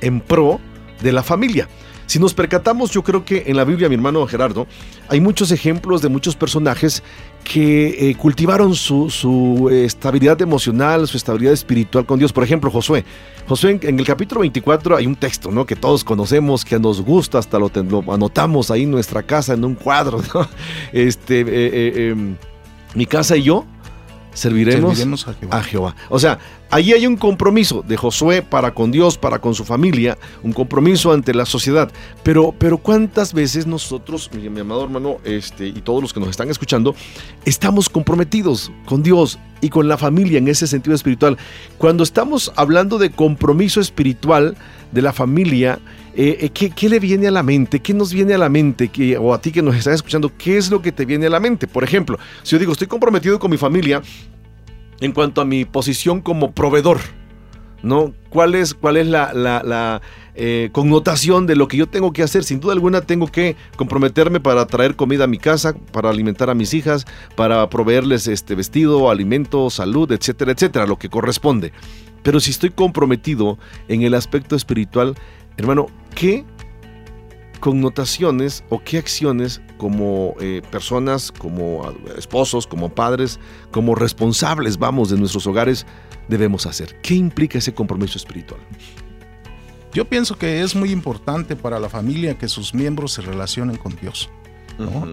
en 0.01 0.21
pro 0.21 0.61
de 1.03 1.13
la 1.13 1.23
familia? 1.23 1.69
Si 2.07 2.21
nos 2.21 2.35
percatamos, 2.35 2.93
yo 2.93 3.03
creo 3.03 3.25
que 3.25 3.45
en 3.47 3.57
la 3.57 3.65
Biblia, 3.65 3.89
mi 3.89 3.97
hermano 3.97 4.27
Gerardo, 4.27 4.67
hay 5.09 5.21
muchos 5.21 5.51
ejemplos 5.51 6.03
de 6.03 6.09
muchos 6.09 6.37
personajes 6.37 7.03
que 7.47 8.11
eh, 8.11 8.15
cultivaron 8.17 8.75
su, 8.75 9.09
su, 9.09 9.69
eh, 9.71 9.85
estabilidad 9.85 10.41
emocional, 10.43 11.07
su 11.07 11.17
estabilidad 11.17 11.53
espiritual 11.53 12.05
con 12.05 12.19
Dios. 12.19 12.33
Por 12.33 12.43
ejemplo, 12.43 12.71
Josué. 12.71 13.05
Josué, 13.47 13.79
en, 13.83 14.01
el 14.01 14.05
capítulo 14.05 14.41
24 14.41 14.97
hay 14.97 15.07
un 15.07 15.15
texto 15.15 15.53
¿no? 15.53 15.65
que 15.65 15.77
todos 15.77 16.03
conocemos, 16.03 16.65
que 16.65 16.79
nos 16.81 17.01
gusta, 17.01 17.39
hasta 17.39 17.59
lo, 17.59 17.71
anotamos 18.13 18.73
ahí 18.73 18.83
en 18.83 18.91
nuestra 18.91 19.23
casa, 19.23 19.55
en 19.55 19.65
un 19.65 19.75
cuadro. 19.75 20.21
Este, 20.93 21.45
eh, 21.47 22.11
em, 22.11 22.37
mi 22.95 23.07
casa 23.07 23.37
y 23.37 23.43
yo 23.43 23.65
serviremos, 24.37 24.90
Serviremos 24.90 25.29
a 25.29 25.35
Jehová. 25.35 25.57
a 25.57 25.62
Jehová. 25.62 25.96
O 26.11 26.18
sea, 26.18 26.38
ahí 26.70 26.92
hay 26.92 27.07
un 27.07 27.16
compromiso 27.16 27.83
de 27.87 27.96
Josué 27.96 28.42
para 28.42 28.75
con 28.75 28.90
Dios, 28.92 29.16
para 29.16 29.40
con 29.40 29.55
su 29.55 29.64
familia, 29.64 30.18
un 30.42 30.53
compromiso 30.53 31.12
ante 31.12 31.35
la 31.35 31.46
sociedad. 31.46 31.90
Pero, 32.22 32.55
pero 32.57 32.79
¿cuántas 32.79 33.33
veces 33.33 33.66
nosotros, 33.66 34.31
mi, 34.35 34.49
mi 34.51 34.61
amado 34.61 34.85
hermano, 34.85 35.16
este, 35.25 35.66
y 35.66 35.81
todos 35.81 36.03
los 36.03 36.12
que 36.12 36.20
nos 36.20 36.29
están 36.29 36.51
escuchando, 36.51 36.94
estamos 37.44 37.88
comprometidos 37.88 38.70
con 38.85 39.03
Dios 39.03 39.38
y 39.62 39.70
con 39.70 39.88
la 39.88 39.96
familia 39.96 40.38
en 40.38 40.49
ese 40.49 40.66
sentido 40.66 40.94
espiritual? 40.94 41.38
Cuando 41.79 42.03
estamos 42.03 42.53
hablando 42.57 42.99
de 42.99 43.11
compromiso 43.11 43.81
espiritual 43.81 44.57
de 44.92 45.03
la 45.03 45.12
familia, 45.12 45.81
eh, 46.17 46.39
eh, 46.41 46.51
¿qué, 46.51 46.71
qué 46.71 46.89
le 46.89 46.99
viene 46.99 47.29
a 47.29 47.31
la 47.31 47.43
mente? 47.43 47.81
¿Qué 47.81 47.93
nos 47.95 48.13
viene 48.13 48.35
a 48.35 48.39
la 48.39 48.49
mente? 48.49 48.89
¿Qué- 48.89 49.17
o 49.19 49.33
a 49.35 49.41
ti 49.41 49.53
que 49.53 49.63
nos 49.63 49.77
estás 49.77 49.95
escuchando, 49.95 50.33
¿qué 50.37 50.57
es 50.57 50.71
lo 50.71 50.81
que 50.83 50.91
te 50.93 51.05
viene 51.05 51.27
a 51.27 51.31
la 51.31 51.41
mente? 51.41 51.67
Por 51.69 51.85
ejemplo, 51.85 52.19
si 52.43 52.53
yo 52.53 52.59
digo, 52.59 52.73
estoy 52.73 52.87
comprometido 52.89 53.39
con 53.39 53.51
mi 53.51 53.57
familia, 53.59 54.03
en 55.01 55.13
cuanto 55.13 55.41
a 55.41 55.45
mi 55.45 55.65
posición 55.67 56.21
como 56.23 56.53
proveedor, 56.53 56.99
¿no? 57.83 58.15
¿Cuál 58.31 58.55
es, 58.55 58.73
cuál 58.75 58.97
es 58.97 59.07
la, 59.07 59.33
la- 59.35 59.63
la, 59.63 60.01
eh, 60.35 60.71
connotación 60.73 61.47
de 61.47 61.57
lo 61.57 61.69
que 61.69 61.77
yo 61.77 61.87
tengo 61.87 62.13
que 62.13 62.23
hacer? 62.23 62.45
Sin 62.45 62.61
duda 62.61 62.73
alguna 62.73 63.03
tengo 63.03 63.27
que 63.27 63.57
comprometerme 63.77 64.41
para 64.41 64.67
traer 64.67 64.97
comida 64.97 65.25
a 65.25 65.27
mi 65.27 65.39
casa, 65.39 65.75
para 65.93 66.09
alimentar 66.11 66.49
a 66.51 66.55
mis 66.55 66.73
hijas, 66.75 67.05
para 67.37 67.69
proveerles 67.69 68.27
este 68.27 68.55
vestido, 68.55 69.11
alimento, 69.11 69.69
salud, 69.71 70.11
etcétera, 70.13 70.53
etcétera, 70.53 70.87
lo 70.87 70.99
que 70.99 71.09
corresponde. 71.11 71.73
Pero 72.23 72.41
si 72.41 72.51
estoy 72.51 72.71
comprometido 72.71 73.59
en 73.89 74.03
el 74.03 74.15
aspecto 74.15 74.57
espiritual, 74.57 75.15
hermano, 75.59 75.87
¿qué 76.17 76.45
connotaciones 77.61 78.65
o 78.71 78.83
qué 78.83 78.99
acciones 78.99 79.61
como 79.79 80.35
eh, 80.41 80.63
personas, 80.73 81.31
como 81.31 81.95
esposos, 82.17 82.67
como 82.67 82.89
padres, 82.89 83.39
como 83.71 83.95
responsables, 83.95 84.79
vamos, 84.79 85.11
de 85.11 85.19
nuestros 85.19 85.47
hogares, 85.47 85.87
debemos 86.29 86.67
hacer? 86.67 87.01
¿Qué 87.03 87.15
implica 87.15 87.59
ese 87.59 87.73
compromiso 87.73 88.19
espiritual? 88.19 88.61
Yo 89.93 90.07
pienso 90.07 90.37
que 90.37 90.63
es 90.63 90.75
muy 90.75 90.91
importante 90.91 91.55
para 91.55 91.79
la 91.79 91.89
familia 91.89 92.37
que 92.37 92.49
sus 92.49 92.75
miembros 92.75 93.13
se 93.13 93.23
relacionen 93.23 93.77
con 93.77 93.95
Dios. 93.97 94.29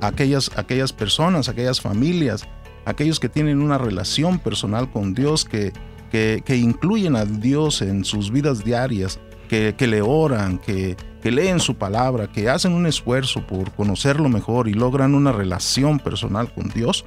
aquellas, 0.02 0.52
aquellas 0.58 0.92
personas, 0.92 1.48
aquellas 1.48 1.80
familias, 1.80 2.46
aquellos 2.86 3.20
que 3.20 3.30
tienen 3.30 3.62
una 3.62 3.78
relación 3.78 4.40
personal 4.40 4.92
con 4.92 5.14
Dios, 5.14 5.46
que, 5.46 5.72
que, 6.12 6.44
que 6.46 6.58
incluyen 6.58 7.16
a 7.16 7.24
Dios 7.24 7.82
en 7.82 8.04
sus 8.04 8.30
vidas 8.30 8.66
diarias, 8.66 9.20
que, 9.78 9.88
le 9.88 10.02
oran, 10.02 10.58
que, 10.58 10.98
que 11.22 11.32
leen 11.32 11.60
su 11.60 11.76
palabra, 11.76 12.28
que 12.28 12.50
hacen 12.50 12.74
un 12.74 12.88
esfuerzo 12.88 13.46
por 13.46 13.72
conocerlo 13.72 14.28
mejor 14.28 14.68
y 14.68 14.74
logran 14.74 15.14
una 15.14 15.32
relación 15.32 16.00
personal 16.00 16.52
con 16.52 16.70
Dios. 16.70 17.06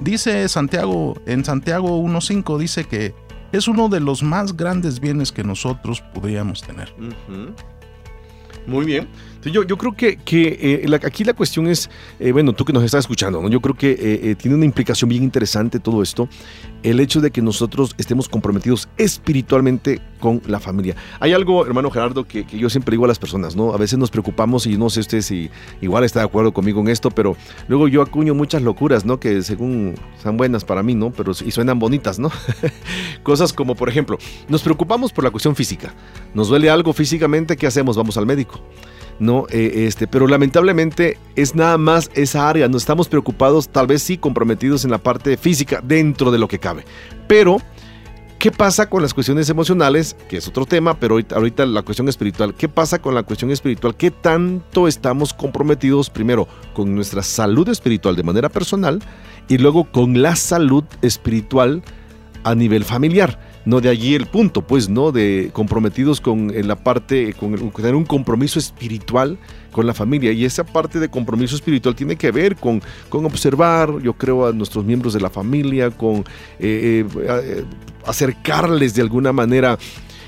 Dice 0.00 0.48
Santiago, 0.48 1.14
en 1.26 1.44
Santiago 1.44 2.02
1.5 2.02 2.58
dice 2.58 2.84
que 2.84 3.14
es 3.52 3.68
uno 3.68 3.88
de 3.88 4.00
los 4.00 4.22
más 4.22 4.56
grandes 4.56 4.98
bienes 4.98 5.30
que 5.30 5.44
nosotros 5.44 6.02
podríamos 6.14 6.62
tener. 6.62 6.92
Muy 8.66 8.86
bien. 8.86 9.08
Yo, 9.44 9.62
yo 9.62 9.76
creo 9.76 9.92
que, 9.92 10.16
que 10.16 10.82
eh, 10.84 11.00
aquí 11.04 11.24
la 11.24 11.34
cuestión 11.34 11.66
es, 11.66 11.90
eh, 12.18 12.32
bueno, 12.32 12.52
tú 12.52 12.64
que 12.64 12.72
nos 12.72 12.82
estás 12.82 13.00
escuchando, 13.00 13.42
¿no? 13.42 13.48
yo 13.48 13.60
creo 13.60 13.74
que 13.74 13.96
eh, 13.98 14.34
tiene 14.36 14.56
una 14.56 14.64
implicación 14.64 15.08
bien 15.08 15.22
interesante 15.22 15.78
todo 15.78 16.02
esto, 16.02 16.28
el 16.82 17.00
hecho 17.00 17.20
de 17.20 17.30
que 17.30 17.42
nosotros 17.42 17.94
estemos 17.98 18.28
comprometidos 18.28 18.88
espiritualmente 18.96 20.00
con 20.20 20.42
la 20.46 20.60
familia. 20.60 20.96
Hay 21.20 21.32
algo, 21.32 21.64
hermano 21.66 21.90
Gerardo, 21.90 22.24
que, 22.24 22.46
que 22.46 22.58
yo 22.58 22.70
siempre 22.70 22.92
digo 22.92 23.04
a 23.04 23.08
las 23.08 23.18
personas, 23.18 23.56
¿no? 23.56 23.72
A 23.72 23.76
veces 23.76 23.98
nos 23.98 24.10
preocupamos 24.10 24.66
y 24.66 24.76
no 24.76 24.90
sé 24.90 25.00
usted 25.00 25.20
si 25.20 25.50
igual 25.80 26.04
está 26.04 26.20
de 26.20 26.26
acuerdo 26.26 26.52
conmigo 26.52 26.80
en 26.80 26.88
esto, 26.88 27.10
pero 27.10 27.36
luego 27.68 27.88
yo 27.88 28.02
acuño 28.02 28.34
muchas 28.34 28.62
locuras, 28.62 29.04
¿no? 29.04 29.18
Que 29.18 29.42
según 29.42 29.94
son 30.22 30.36
buenas 30.36 30.64
para 30.64 30.82
mí, 30.82 30.94
¿no? 30.94 31.10
Pero 31.10 31.32
y 31.32 31.50
suenan 31.50 31.78
bonitas, 31.78 32.18
¿no? 32.18 32.30
Cosas 33.22 33.52
como, 33.52 33.74
por 33.74 33.88
ejemplo, 33.88 34.18
nos 34.48 34.62
preocupamos 34.62 35.12
por 35.12 35.24
la 35.24 35.30
cuestión 35.30 35.56
física. 35.56 35.94
Nos 36.34 36.48
duele 36.48 36.70
algo 36.70 36.92
físicamente, 36.92 37.56
¿qué 37.56 37.66
hacemos? 37.66 37.96
Vamos 37.96 38.16
al 38.16 38.26
médico. 38.26 38.60
No, 39.18 39.46
Eh, 39.50 39.86
este, 39.86 40.06
pero 40.06 40.26
lamentablemente 40.26 41.18
es 41.36 41.54
nada 41.54 41.78
más 41.78 42.10
esa 42.14 42.48
área. 42.48 42.68
No 42.68 42.76
estamos 42.76 43.08
preocupados, 43.08 43.68
tal 43.68 43.86
vez 43.86 44.02
sí 44.02 44.18
comprometidos 44.18 44.84
en 44.84 44.90
la 44.90 44.98
parte 44.98 45.36
física 45.36 45.80
dentro 45.82 46.30
de 46.30 46.38
lo 46.38 46.48
que 46.48 46.58
cabe. 46.58 46.84
Pero, 47.28 47.58
¿qué 48.38 48.50
pasa 48.50 48.90
con 48.90 49.02
las 49.02 49.14
cuestiones 49.14 49.48
emocionales? 49.48 50.16
Que 50.28 50.38
es 50.38 50.48
otro 50.48 50.66
tema, 50.66 50.98
pero 50.98 51.14
ahorita, 51.14 51.36
ahorita 51.36 51.66
la 51.66 51.82
cuestión 51.82 52.08
espiritual. 52.08 52.54
¿Qué 52.54 52.68
pasa 52.68 53.00
con 53.00 53.14
la 53.14 53.22
cuestión 53.22 53.50
espiritual? 53.50 53.96
¿Qué 53.96 54.10
tanto 54.10 54.88
estamos 54.88 55.32
comprometidos 55.32 56.10
primero 56.10 56.48
con 56.74 56.94
nuestra 56.94 57.22
salud 57.22 57.68
espiritual 57.68 58.16
de 58.16 58.24
manera 58.24 58.48
personal 58.48 59.00
y 59.48 59.58
luego 59.58 59.84
con 59.84 60.22
la 60.22 60.34
salud 60.34 60.84
espiritual 61.02 61.82
a 62.42 62.54
nivel 62.54 62.84
familiar? 62.84 63.53
No 63.64 63.80
de 63.80 63.88
allí 63.88 64.14
el 64.14 64.26
punto, 64.26 64.62
pues, 64.62 64.88
¿no? 64.88 65.10
De 65.10 65.50
comprometidos 65.52 66.20
con 66.20 66.52
la 66.66 66.76
parte, 66.76 67.32
con, 67.32 67.70
tener 67.70 67.94
un 67.94 68.04
compromiso 68.04 68.58
espiritual 68.58 69.38
con 69.72 69.86
la 69.86 69.94
familia. 69.94 70.32
Y 70.32 70.44
esa 70.44 70.64
parte 70.64 70.98
de 70.98 71.08
compromiso 71.08 71.56
espiritual 71.56 71.94
tiene 71.94 72.16
que 72.16 72.30
ver 72.30 72.56
con, 72.56 72.82
con 73.08 73.24
observar, 73.24 74.00
yo 74.02 74.12
creo, 74.12 74.46
a 74.46 74.52
nuestros 74.52 74.84
miembros 74.84 75.14
de 75.14 75.20
la 75.20 75.30
familia, 75.30 75.90
con 75.90 76.18
eh, 76.18 76.24
eh, 76.60 77.06
eh, 77.16 77.64
acercarles 78.06 78.94
de 78.94 79.02
alguna 79.02 79.32
manera 79.32 79.78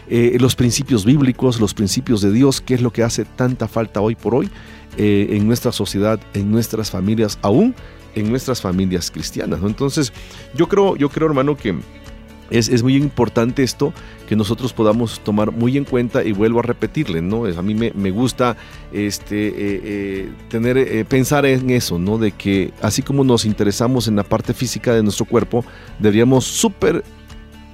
eh, 0.08 0.36
los 0.40 0.56
principios 0.56 1.04
bíblicos, 1.04 1.60
los 1.60 1.74
principios 1.74 2.22
de 2.22 2.32
Dios, 2.32 2.60
que 2.62 2.74
es 2.74 2.80
lo 2.80 2.90
que 2.90 3.02
hace 3.02 3.24
tanta 3.24 3.68
falta 3.68 4.00
hoy 4.00 4.14
por 4.14 4.34
hoy 4.34 4.50
en 4.98 5.46
nuestra 5.46 5.72
sociedad, 5.72 6.18
en 6.32 6.50
nuestras 6.50 6.90
familias, 6.90 7.38
aún 7.42 7.74
en 8.14 8.30
nuestras 8.30 8.62
familias 8.62 9.10
cristianas. 9.10 9.60
Entonces, 9.62 10.10
yo 10.54 10.68
creo, 10.68 10.96
yo 10.96 11.10
creo, 11.10 11.28
hermano, 11.28 11.54
que 11.54 11.74
es, 12.50 12.68
es, 12.68 12.82
muy 12.82 12.96
importante 12.96 13.62
esto 13.62 13.92
que 14.28 14.36
nosotros 14.36 14.72
podamos 14.72 15.20
tomar 15.20 15.52
muy 15.52 15.76
en 15.76 15.84
cuenta 15.84 16.24
y 16.24 16.32
vuelvo 16.32 16.60
a 16.60 16.62
repetirle, 16.62 17.22
¿no? 17.22 17.46
Es, 17.46 17.56
a 17.56 17.62
mí 17.62 17.74
me, 17.74 17.92
me 17.94 18.10
gusta 18.10 18.56
este, 18.92 19.48
eh, 19.48 19.54
eh, 19.84 20.32
tener, 20.48 20.78
eh, 20.78 21.04
pensar 21.04 21.46
en 21.46 21.70
eso, 21.70 21.98
¿no? 21.98 22.18
De 22.18 22.32
que 22.32 22.72
así 22.82 23.02
como 23.02 23.24
nos 23.24 23.44
interesamos 23.44 24.08
en 24.08 24.16
la 24.16 24.22
parte 24.22 24.54
física 24.54 24.94
de 24.94 25.02
nuestro 25.02 25.24
cuerpo, 25.24 25.64
deberíamos 25.98 26.44
súper 26.44 27.04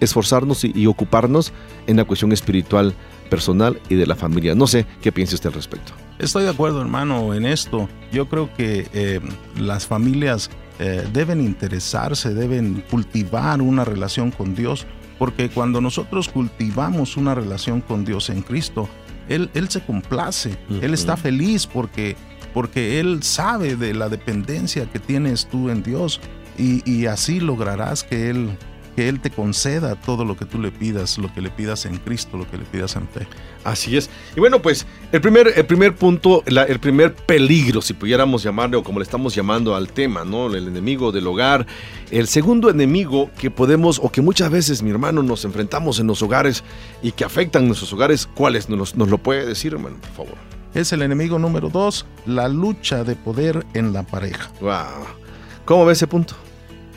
esforzarnos 0.02 0.64
y, 0.64 0.86
ocuparnos 0.86 1.52
en 1.86 1.96
la 1.96 2.04
cuestión 2.04 2.32
espiritual, 2.32 2.94
personal 3.30 3.80
y 3.88 3.94
de 3.94 4.06
la 4.06 4.16
familia. 4.16 4.54
No 4.54 4.66
sé 4.66 4.84
qué 5.00 5.12
piensa 5.12 5.36
usted 5.36 5.48
al 5.48 5.54
respecto. 5.54 5.92
Estoy 6.18 6.44
de 6.44 6.50
acuerdo, 6.50 6.80
hermano, 6.80 7.34
en 7.34 7.46
esto. 7.46 7.88
Yo 8.12 8.28
creo 8.28 8.52
que 8.54 8.86
eh, 8.92 9.20
las 9.58 9.86
familias 9.86 10.50
eh, 10.84 11.06
deben 11.12 11.40
interesarse, 11.40 12.34
deben 12.34 12.82
cultivar 12.90 13.62
una 13.62 13.84
relación 13.84 14.32
con 14.32 14.56
Dios, 14.56 14.84
porque 15.16 15.48
cuando 15.48 15.80
nosotros 15.80 16.28
cultivamos 16.28 17.16
una 17.16 17.36
relación 17.36 17.80
con 17.80 18.04
Dios 18.04 18.30
en 18.30 18.42
Cristo, 18.42 18.88
Él, 19.28 19.48
él 19.54 19.68
se 19.68 19.80
complace, 19.80 20.58
uh 20.68 20.72
-huh. 20.72 20.82
Él 20.82 20.92
está 20.92 21.16
feliz 21.16 21.68
porque, 21.68 22.16
porque 22.52 22.98
Él 22.98 23.22
sabe 23.22 23.76
de 23.76 23.94
la 23.94 24.08
dependencia 24.08 24.86
que 24.86 24.98
tienes 24.98 25.46
tú 25.46 25.70
en 25.70 25.84
Dios 25.84 26.20
y, 26.58 26.82
y 26.90 27.06
así 27.06 27.38
lograrás 27.38 28.02
que 28.02 28.30
Él 28.30 28.50
que 28.94 29.08
Él 29.08 29.20
te 29.20 29.30
conceda 29.30 29.96
todo 29.96 30.24
lo 30.24 30.36
que 30.36 30.44
tú 30.44 30.60
le 30.60 30.70
pidas, 30.70 31.18
lo 31.18 31.32
que 31.32 31.40
le 31.40 31.50
pidas 31.50 31.86
en 31.86 31.96
Cristo, 31.98 32.36
lo 32.36 32.50
que 32.50 32.58
le 32.58 32.64
pidas 32.64 32.96
en 32.96 33.08
fe. 33.08 33.26
Así 33.64 33.96
es. 33.96 34.10
Y 34.36 34.40
bueno, 34.40 34.60
pues 34.60 34.86
el 35.12 35.20
primer, 35.20 35.52
el 35.54 35.66
primer 35.66 35.94
punto, 35.94 36.42
la, 36.46 36.64
el 36.64 36.80
primer 36.80 37.14
peligro, 37.14 37.80
si 37.80 37.94
pudiéramos 37.94 38.42
llamarle 38.42 38.76
o 38.76 38.82
como 38.82 38.98
le 38.98 39.04
estamos 39.04 39.34
llamando 39.34 39.74
al 39.74 39.88
tema, 39.88 40.24
¿no? 40.24 40.52
El 40.54 40.68
enemigo 40.68 41.12
del 41.12 41.26
hogar. 41.26 41.66
El 42.10 42.26
segundo 42.26 42.68
enemigo 42.70 43.30
que 43.38 43.50
podemos 43.50 44.00
o 44.02 44.10
que 44.10 44.20
muchas 44.20 44.50
veces, 44.50 44.82
mi 44.82 44.90
hermano, 44.90 45.22
nos 45.22 45.44
enfrentamos 45.44 45.98
en 46.00 46.06
los 46.06 46.22
hogares 46.22 46.64
y 47.02 47.12
que 47.12 47.24
afectan 47.24 47.66
nuestros 47.66 47.92
hogares, 47.92 48.28
¿cuál 48.34 48.56
es? 48.56 48.68
¿Nos, 48.68 48.96
nos 48.96 49.08
lo 49.08 49.18
puede 49.18 49.46
decir, 49.46 49.72
hermano, 49.72 49.96
por 49.98 50.10
favor? 50.10 50.34
Es 50.74 50.92
el 50.92 51.02
enemigo 51.02 51.38
número 51.38 51.68
dos, 51.68 52.06
la 52.24 52.48
lucha 52.48 53.04
de 53.04 53.14
poder 53.14 53.66
en 53.74 53.92
la 53.92 54.02
pareja. 54.02 54.50
Wow. 54.60 55.06
¿Cómo 55.64 55.84
ve 55.84 55.92
ese 55.92 56.06
punto? 56.06 56.34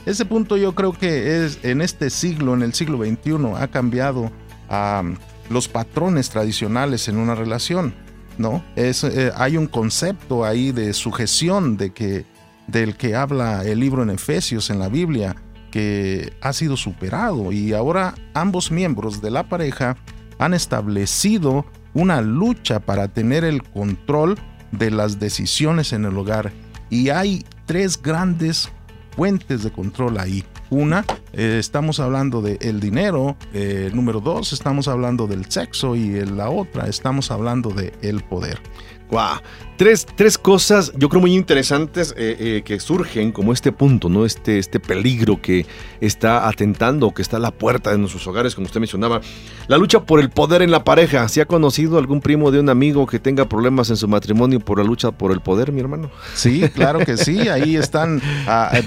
Ese 0.06 0.24
punto 0.24 0.56
yo 0.56 0.72
creo 0.76 0.92
que 0.92 1.44
es 1.44 1.58
en 1.64 1.82
este 1.82 2.10
siglo, 2.10 2.54
en 2.54 2.62
el 2.62 2.72
siglo 2.74 2.98
XXI, 2.98 3.54
ha 3.58 3.66
cambiado 3.66 4.30
um, 4.70 5.16
los 5.50 5.66
patrones 5.66 6.30
tradicionales 6.30 7.08
en 7.08 7.18
una 7.18 7.34
relación, 7.34 7.92
¿no? 8.38 8.64
Es, 8.76 9.02
eh, 9.02 9.32
hay 9.36 9.56
un 9.56 9.66
concepto 9.66 10.44
ahí 10.44 10.70
de 10.70 10.92
sujeción 10.92 11.76
de 11.76 11.92
que, 11.92 12.24
del 12.68 12.96
que 12.96 13.16
habla 13.16 13.64
el 13.64 13.80
libro 13.80 14.04
en 14.04 14.10
Efesios 14.10 14.70
en 14.70 14.78
la 14.78 14.88
Biblia, 14.88 15.34
que 15.72 16.32
ha 16.40 16.52
sido 16.52 16.76
superado 16.76 17.50
y 17.50 17.72
ahora 17.72 18.14
ambos 18.32 18.70
miembros 18.70 19.20
de 19.20 19.32
la 19.32 19.48
pareja 19.48 19.96
han 20.38 20.54
establecido 20.54 21.66
una 21.94 22.20
lucha 22.20 22.78
para 22.78 23.08
tener 23.08 23.42
el 23.42 23.64
control 23.64 24.38
de 24.70 24.92
las 24.92 25.18
decisiones 25.18 25.92
en 25.92 26.04
el 26.04 26.16
hogar 26.16 26.52
y 26.90 27.08
hay 27.08 27.44
tres 27.66 28.00
grandes 28.00 28.70
fuentes 29.16 29.62
de 29.62 29.70
control 29.72 30.18
ahí. 30.18 30.44
Una, 30.68 31.04
eh, 31.32 31.56
estamos 31.58 32.00
hablando 32.00 32.42
del 32.42 32.58
el 32.60 32.80
dinero. 32.80 33.36
Eh, 33.54 33.90
número 33.94 34.20
dos, 34.20 34.52
estamos 34.52 34.88
hablando 34.88 35.26
del 35.26 35.50
sexo. 35.50 35.96
Y 35.96 36.24
la 36.26 36.50
otra, 36.50 36.86
estamos 36.86 37.30
hablando 37.30 37.70
del 37.70 37.92
el 38.02 38.22
poder. 38.22 38.60
Wow. 39.10 39.40
Tres, 39.76 40.06
tres, 40.16 40.38
cosas, 40.38 40.90
yo 40.96 41.10
creo 41.10 41.20
muy 41.20 41.34
interesantes 41.34 42.14
eh, 42.16 42.36
eh, 42.38 42.62
que 42.64 42.80
surgen 42.80 43.30
como 43.30 43.52
este 43.52 43.72
punto, 43.72 44.08
¿no? 44.08 44.24
Este, 44.24 44.58
este 44.58 44.80
peligro 44.80 45.40
que 45.40 45.66
está 46.00 46.48
atentando, 46.48 47.12
que 47.12 47.20
está 47.20 47.36
a 47.36 47.40
la 47.40 47.50
puerta 47.50 47.90
de 47.90 47.98
nuestros 47.98 48.26
hogares, 48.26 48.54
como 48.54 48.64
usted 48.64 48.80
mencionaba. 48.80 49.20
La 49.68 49.76
lucha 49.76 50.00
por 50.00 50.18
el 50.18 50.30
poder 50.30 50.62
en 50.62 50.70
la 50.70 50.82
pareja. 50.82 51.28
¿Se 51.28 51.42
ha 51.42 51.44
conocido 51.44 51.98
algún 51.98 52.22
primo 52.22 52.50
de 52.50 52.60
un 52.60 52.70
amigo 52.70 53.06
que 53.06 53.18
tenga 53.18 53.46
problemas 53.48 53.90
en 53.90 53.96
su 53.96 54.08
matrimonio 54.08 54.60
por 54.60 54.78
la 54.78 54.84
lucha 54.84 55.10
por 55.10 55.30
el 55.30 55.40
poder, 55.40 55.72
mi 55.72 55.80
hermano? 55.80 56.10
Sí, 56.34 56.62
claro 56.74 57.00
que 57.00 57.18
sí. 57.18 57.48
Ahí 57.48 57.76
están 57.76 58.22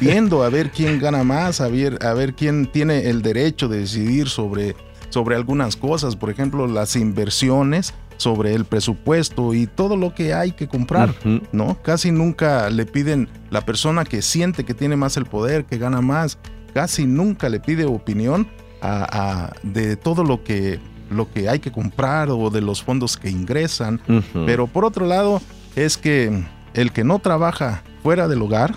viendo 0.01 0.43
a 0.43 0.49
ver 0.49 0.71
quién 0.71 0.99
gana 0.99 1.23
más, 1.23 1.61
a 1.61 1.67
ver, 1.67 2.03
a 2.03 2.13
ver 2.13 2.33
quién 2.33 2.65
tiene 2.65 3.09
el 3.09 3.21
derecho 3.21 3.67
de 3.67 3.81
decidir 3.81 4.27
sobre, 4.27 4.75
sobre 5.09 5.35
algunas 5.35 5.75
cosas. 5.75 6.15
Por 6.15 6.31
ejemplo, 6.31 6.65
las 6.65 6.95
inversiones 6.95 7.93
sobre 8.19 8.53
el 8.53 8.65
presupuesto 8.65 9.53
y 9.53 9.65
todo 9.65 9.95
lo 9.95 10.13
que 10.13 10.33
hay 10.33 10.51
que 10.51 10.67
comprar, 10.67 11.09
uh 11.09 11.27
-huh. 11.27 11.41
¿no? 11.53 11.81
Casi 11.81 12.11
nunca 12.11 12.69
le 12.69 12.85
piden 12.85 13.29
la 13.49 13.61
persona 13.61 14.03
que 14.03 14.21
siente 14.21 14.65
que 14.65 14.73
tiene 14.73 14.97
más 14.97 15.15
el 15.15 15.25
poder, 15.25 15.63
que 15.63 15.77
gana 15.77 16.01
más, 16.01 16.37
casi 16.73 17.05
nunca 17.05 17.47
le 17.47 17.61
pide 17.61 17.85
opinión 17.85 18.45
a, 18.81 19.45
a, 19.45 19.53
de 19.63 19.95
todo 19.95 20.23
lo 20.25 20.43
que, 20.43 20.79
lo 21.09 21.31
que 21.31 21.47
hay 21.47 21.59
que 21.59 21.71
comprar 21.71 22.29
o 22.29 22.49
de 22.49 22.61
los 22.61 22.83
fondos 22.83 23.15
que 23.15 23.29
ingresan. 23.29 24.01
Uh 24.07 24.15
-huh. 24.15 24.45
Pero 24.45 24.67
por 24.67 24.83
otro 24.83 25.05
lado, 25.07 25.41
es 25.77 25.97
que 25.97 26.43
el 26.73 26.91
que 26.91 27.05
no 27.05 27.19
trabaja 27.19 27.83
fuera 28.03 28.27
del 28.27 28.41
hogar 28.41 28.75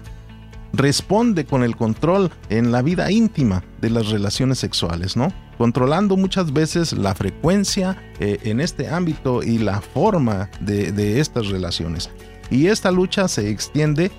responde 0.72 1.44
con 1.44 1.64
el 1.64 1.74
control 1.76 2.31
en 2.48 2.70
la 2.70 2.81
vida 2.81 3.11
íntima 3.11 3.62
de 3.81 3.90
las 3.90 4.09
relaciones 4.09 4.59
sexuales, 4.59 5.16
¿no? 5.16 5.33
Controlando 5.62 6.16
muchas 6.16 6.53
veces 6.53 6.92
la 6.92 7.14
frecuencia 7.14 7.96
eh, 8.18 8.40
en 8.42 8.59
este 8.59 8.88
ámbito 8.88 9.44
y 9.44 9.59
la 9.59 9.81
forma 9.81 10.51
de, 10.59 11.20
estas 11.20 11.51
relaciones. 11.51 12.11
Y 12.51 12.66
esta 12.66 12.90
lucha 12.90 13.29
se 13.29 13.48
extiende 13.48 14.11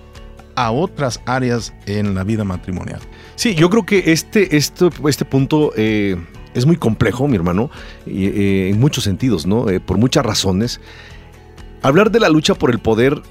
a 0.55 0.71
otras 0.71 1.19
áreas 1.25 1.73
en 1.85 2.15
la 2.15 2.23
vida 2.23 2.45
matrimonial. 2.45 3.01
Sí, 3.35 3.55
yo 3.55 3.69
creo 3.69 3.85
que 3.85 4.13
este, 4.13 4.55
este, 4.55 4.87
este 5.05 5.25
punto 5.25 5.73
eh, 5.75 6.15
es 6.53 6.65
muy 6.65 6.77
complejo, 6.77 7.27
mi 7.27 7.35
hermano, 7.35 7.69
eh, 8.05 8.69
en 8.71 8.79
muchos 8.79 9.03
sentidos, 9.03 9.45
¿no? 9.45 9.65
Por 9.85 9.97
muchas 9.97 10.25
razones. 10.25 10.79
Hablar 11.81 12.09
de 12.09 12.21
la 12.21 12.29
lucha 12.29 12.55
por 12.55 12.71
el 12.71 12.79
poder 12.79 13.21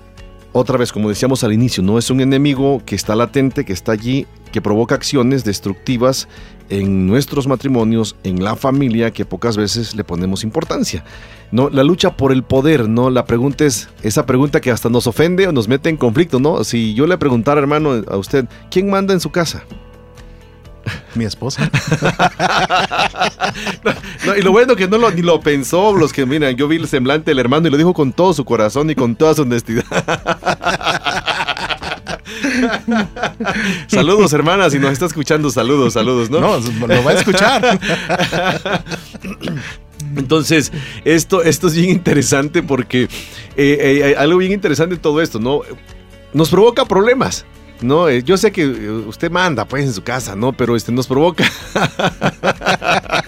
otra 0.53 0.77
vez, 0.77 0.93
como 0.93 1.09
decíamos 1.09 1.45
al 1.45 1.55
inicio, 1.55 1.83
no 1.83 1.97
es 1.97 2.11
un 2.11 2.21
enemigo 2.21 2.83
que 2.85 2.95
está 2.95 3.17
latente, 3.17 3.65
que 3.65 3.73
está 3.73 3.93
allí, 3.93 4.27
que 4.53 4.61
provoca 4.61 4.95
acciones 4.95 5.45
destructivas 5.45 6.29
en 6.73 7.07
nuestros 7.07 7.47
matrimonios, 7.47 8.17
en 8.25 8.43
la 8.43 8.57
familia, 8.57 9.11
que 9.11 9.27
pocas 9.27 9.59
veces 9.59 9.95
le 9.95 10.05
ponemos 10.05 10.43
importancia. 10.43 11.05
No, 11.51 11.69
la 11.69 11.85
lucha 11.85 12.17
por 12.17 12.33
el 12.33 12.43
poder, 12.43 12.89
¿no? 12.89 13.11
La 13.11 13.27
pregunta 13.27 13.67
es 13.67 13.91
esa 14.03 14.25
pregunta 14.25 14.61
que 14.61 14.71
hasta 14.71 14.89
nos 14.89 15.07
ofende 15.07 15.47
o 15.47 15.53
nos 15.53 15.69
mete 15.69 15.91
en 15.91 15.99
conflicto, 15.99 16.41
¿no? 16.41 16.65
Si 16.65 16.95
yo 16.95 17.07
le 17.07 17.19
preguntara, 17.19 17.61
hermano, 17.61 18.03
a 18.09 18.17
usted, 18.17 18.47
¿quién 18.71 18.89
manda 18.89 19.13
en 19.13 19.21
su 19.21 19.31
casa? 19.31 19.65
Mi 21.15 21.27
esposa. 21.27 21.71
no, 23.85 23.93
no, 24.27 24.37
y 24.37 24.41
lo 24.41 24.51
bueno 24.51 24.75
que 24.75 24.89
no 24.89 24.97
lo, 24.97 25.11
ni 25.11 25.21
lo 25.21 25.41
pensó, 25.41 25.95
los 25.95 26.11
que 26.13 26.25
miran, 26.25 26.57
yo 26.57 26.69
vi 26.69 26.77
el 26.77 26.89
semblante 26.89 27.31
del 27.33 27.39
hermano 27.39 27.69
y 27.69 27.71
lo 27.71 27.77
dijo 27.77 27.93
con 27.93 28.13
todo 28.13 28.33
su 28.33 28.47
corazón 28.47 28.89
y 28.89 28.95
con 28.95 29.15
toda 29.15 29.35
su 29.35 29.43
honestidad. 29.43 29.85
saludos, 33.87 34.33
hermanas, 34.33 34.73
si 34.73 34.79
nos 34.79 34.93
está 34.93 35.07
escuchando, 35.07 35.51
saludos, 35.51 35.95
saludos, 35.95 36.31
¿no? 36.31 36.41
No, 36.41 36.87
lo 36.87 37.05
va 37.05 37.11
a 37.11 37.15
escuchar. 37.15 37.81
Entonces, 40.17 40.73
esto, 41.05 41.43
esto 41.43 41.69
es 41.69 41.75
bien 41.75 41.91
interesante 41.91 42.63
porque 42.63 43.05
eh, 43.05 43.09
eh, 43.57 44.15
algo 44.19 44.39
bien 44.39 44.53
interesante 44.53 44.95
en 44.97 45.01
todo 45.01 45.21
esto, 45.21 45.39
¿no? 45.39 45.63
Nos 46.33 46.51
provoca 46.51 46.85
problemas. 46.85 47.45
No, 47.81 48.09
eh, 48.09 48.23
yo 48.23 48.37
sé 48.37 48.53
que 48.53 48.67
usted 48.67 49.31
manda 49.31 49.65
pues 49.65 49.85
en 49.85 49.93
su 49.93 50.03
casa, 50.03 50.37
¿no? 50.37 50.53
Pero 50.53 50.77
este 50.77 50.93
nos 50.93 51.07
provoca. 51.07 51.45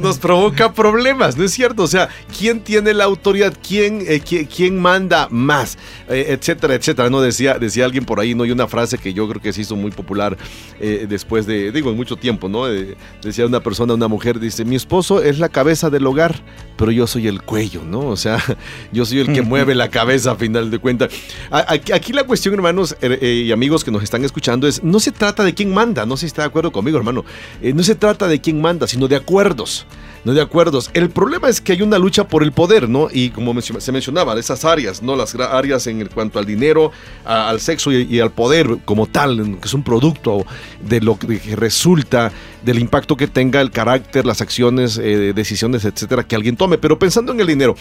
nos 0.00 0.18
provoca 0.18 0.72
problemas, 0.72 1.36
¿no 1.36 1.44
es 1.44 1.52
cierto? 1.52 1.82
O 1.82 1.86
sea, 1.86 2.08
¿quién 2.36 2.60
tiene 2.60 2.94
la 2.94 3.04
autoridad? 3.04 3.54
¿Quién, 3.66 4.02
eh, 4.06 4.20
quién, 4.20 4.78
manda 4.78 5.28
más? 5.30 5.78
Eh, 6.08 6.26
etcétera, 6.28 6.74
etcétera. 6.74 7.10
No 7.10 7.20
decía, 7.20 7.58
decía 7.58 7.84
alguien 7.84 8.04
por 8.04 8.20
ahí, 8.20 8.34
¿no? 8.34 8.44
Y 8.44 8.50
una 8.50 8.66
frase 8.66 8.98
que 8.98 9.12
yo 9.12 9.28
creo 9.28 9.40
que 9.40 9.52
se 9.52 9.60
hizo 9.60 9.76
muy 9.76 9.90
popular 9.90 10.36
eh, 10.80 11.06
después 11.08 11.46
de, 11.46 11.72
digo, 11.72 11.90
en 11.90 11.96
mucho 11.96 12.16
tiempo, 12.16 12.48
¿no? 12.48 12.68
Eh, 12.68 12.96
decía 13.22 13.46
una 13.46 13.60
persona, 13.60 13.94
una 13.94 14.08
mujer, 14.08 14.40
dice, 14.40 14.64
mi 14.64 14.76
esposo 14.76 15.22
es 15.22 15.38
la 15.38 15.48
cabeza 15.48 15.90
del 15.90 16.06
hogar, 16.06 16.42
pero 16.76 16.90
yo 16.90 17.06
soy 17.06 17.28
el 17.28 17.42
cuello, 17.42 17.82
¿no? 17.84 18.00
O 18.08 18.16
sea, 18.16 18.42
yo 18.92 19.04
soy 19.04 19.20
el 19.20 19.32
que 19.32 19.42
mueve 19.42 19.74
la 19.74 19.88
cabeza 19.90 20.32
a 20.32 20.36
final 20.36 20.70
de 20.70 20.78
cuentas. 20.78 21.10
Aquí, 21.50 21.92
aquí, 21.92 22.12
la 22.12 22.24
cuestión, 22.24 22.54
hermanos 22.54 22.96
eh, 23.00 23.44
y 23.46 23.52
amigos 23.52 23.84
que 23.84 23.90
nos 23.90 24.02
están 24.02 24.24
escuchando, 24.24 24.66
es, 24.66 24.82
no 24.82 25.00
se 25.00 25.12
trata 25.12 25.44
de 25.44 25.54
quién 25.54 25.72
manda, 25.72 26.06
no 26.06 26.16
sé 26.16 26.20
si 26.22 26.26
está 26.26 26.42
de 26.42 26.48
acuerdo 26.48 26.72
conmigo, 26.72 26.98
hermano, 26.98 27.24
no 27.62 27.82
se 27.82 27.94
trata 27.94 28.26
de 28.28 28.40
quién 28.40 28.60
manda, 28.60 28.86
sino 28.86 29.08
de 29.08 29.16
acuerdos 29.16 29.86
no 30.24 30.34
de 30.34 30.40
acuerdos. 30.40 30.90
El 30.94 31.10
problema 31.10 31.48
es 31.48 31.60
que 31.60 31.72
hay 31.72 31.82
una 31.82 31.98
lucha 31.98 32.28
por 32.28 32.42
el 32.42 32.52
poder, 32.52 32.88
¿no? 32.88 33.08
Y 33.10 33.30
como 33.30 33.58
se 33.60 33.92
mencionaba, 33.92 34.38
esas 34.38 34.64
áreas, 34.64 35.02
¿no? 35.02 35.16
Las 35.16 35.34
áreas 35.34 35.86
en 35.86 36.06
cuanto 36.06 36.38
al 36.38 36.46
dinero, 36.46 36.92
al 37.24 37.60
sexo 37.60 37.92
y, 37.92 38.20
al 38.20 38.30
poder 38.30 38.78
como 38.84 39.06
tal, 39.06 39.58
que 39.60 39.66
es 39.66 39.74
un 39.74 39.82
producto 39.82 40.44
de 40.80 41.00
lo 41.00 41.18
que 41.18 41.40
que 41.40 41.56
resulta 41.56 42.32
del 42.62 42.78
impacto 42.78 43.16
que 43.16 43.26
tenga 43.26 43.60
el 43.60 43.70
carácter, 43.70 44.26
las 44.26 44.40
acciones, 44.40 44.98
eh, 44.98 45.32
decisiones, 45.34 45.84
etcétera, 45.84 46.24
que 46.24 46.36
alguien 46.36 46.56
tome. 46.56 46.76
Pero 46.76 46.98
pensando 46.98 47.32
en 47.32 47.40
el 47.40 47.46
dinero, 47.46 47.74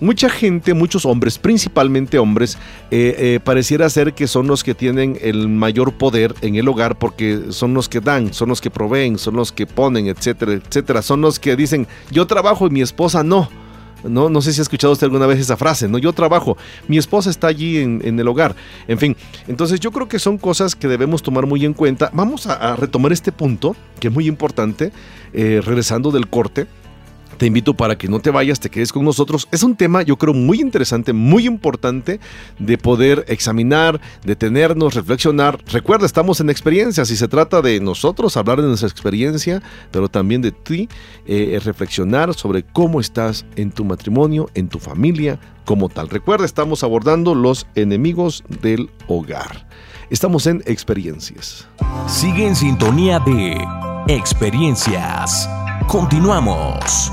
mucha 0.00 0.28
gente, 0.28 0.74
muchos 0.74 1.04
hombres, 1.04 1.38
principalmente 1.38 2.18
hombres, 2.18 2.58
eh, 2.90 3.14
eh, 3.18 3.40
pareciera 3.42 3.88
ser 3.90 4.14
que 4.14 4.26
son 4.26 4.46
los 4.46 4.64
que 4.64 4.74
tienen 4.74 5.18
el 5.20 5.48
mayor 5.48 5.94
poder 5.94 6.34
en 6.40 6.56
el 6.56 6.68
hogar 6.68 6.98
porque 6.98 7.46
son 7.50 7.74
los 7.74 7.88
que 7.88 8.00
dan, 8.00 8.32
son 8.32 8.48
los 8.48 8.60
que 8.60 8.70
proveen, 8.70 9.18
son 9.18 9.36
los 9.36 9.52
que 9.52 9.66
ponen, 9.66 10.06
etcétera, 10.06 10.52
etcétera. 10.52 11.02
Son 11.02 11.20
los 11.20 11.38
que 11.38 11.56
dicen, 11.56 11.86
yo 12.10 12.26
trabajo 12.26 12.66
y 12.66 12.70
mi 12.70 12.82
esposa 12.82 13.22
no. 13.22 13.48
No, 14.04 14.30
no 14.30 14.40
sé 14.40 14.52
si 14.52 14.60
ha 14.60 14.62
escuchado 14.62 14.92
usted 14.92 15.06
alguna 15.06 15.26
vez 15.26 15.40
esa 15.40 15.56
frase, 15.56 15.88
¿no? 15.88 15.98
Yo 15.98 16.12
trabajo, 16.12 16.56
mi 16.86 16.98
esposa 16.98 17.30
está 17.30 17.48
allí 17.48 17.78
en, 17.78 18.20
el 18.20 18.28
hogar. 18.28 18.54
En 18.86 18.96
fin, 18.96 19.16
entonces 19.48 19.80
yo 19.80 19.90
creo 19.90 20.06
que 20.08 20.20
son 20.20 20.38
cosas 20.38 20.76
que 20.76 20.86
debemos 20.86 21.20
tomar 21.20 21.46
muy 21.46 21.64
en 21.64 21.74
cuenta. 21.74 22.08
Vamos 22.12 22.46
a, 22.46 22.54
a 22.54 22.76
retomar 22.76 23.12
este 23.12 23.32
punto, 23.32 23.74
que 23.98 24.06
es 24.06 24.14
muy 24.14 24.28
importante, 24.28 24.92
eh, 25.32 25.60
regresando 25.64 26.10
del 26.10 26.28
corte. 26.28 26.66
Te 27.38 27.46
invito 27.46 27.72
para 27.72 27.96
que 27.96 28.08
no 28.08 28.18
te 28.18 28.30
vayas, 28.30 28.58
te 28.58 28.68
quedes 28.68 28.92
con 28.92 29.04
nosotros. 29.04 29.46
Es 29.52 29.62
un 29.62 29.76
tema, 29.76 30.02
yo 30.02 30.16
creo, 30.16 30.34
muy 30.34 30.60
interesante, 30.60 31.12
muy 31.12 31.46
importante 31.46 32.18
de 32.58 32.76
poder 32.76 33.24
examinar, 33.28 34.00
detenernos, 34.24 34.94
reflexionar. 34.94 35.58
Recuerda, 35.70 36.04
estamos 36.04 36.40
en 36.40 36.50
experiencias 36.50 37.10
y 37.12 37.16
se 37.16 37.28
trata 37.28 37.62
de 37.62 37.78
nosotros 37.80 38.36
hablar 38.36 38.60
de 38.60 38.66
nuestra 38.66 38.88
experiencia, 38.88 39.62
pero 39.92 40.08
también 40.08 40.42
de 40.42 40.50
ti, 40.50 40.88
eh, 41.26 41.60
reflexionar 41.64 42.34
sobre 42.34 42.64
cómo 42.64 42.98
estás 42.98 43.46
en 43.54 43.70
tu 43.70 43.84
matrimonio, 43.84 44.50
en 44.54 44.68
tu 44.68 44.80
familia, 44.80 45.38
como 45.64 45.88
tal. 45.88 46.08
Recuerda, 46.08 46.44
estamos 46.44 46.82
abordando 46.82 47.36
los 47.36 47.66
enemigos 47.76 48.42
del 48.62 48.90
hogar. 49.06 49.68
Estamos 50.10 50.46
en 50.46 50.62
experiencias. 50.66 51.68
Sigue 52.08 52.48
en 52.48 52.56
sintonía 52.56 53.20
de 53.20 53.58
Experiencias. 54.08 55.46
Continuamos. 55.86 57.12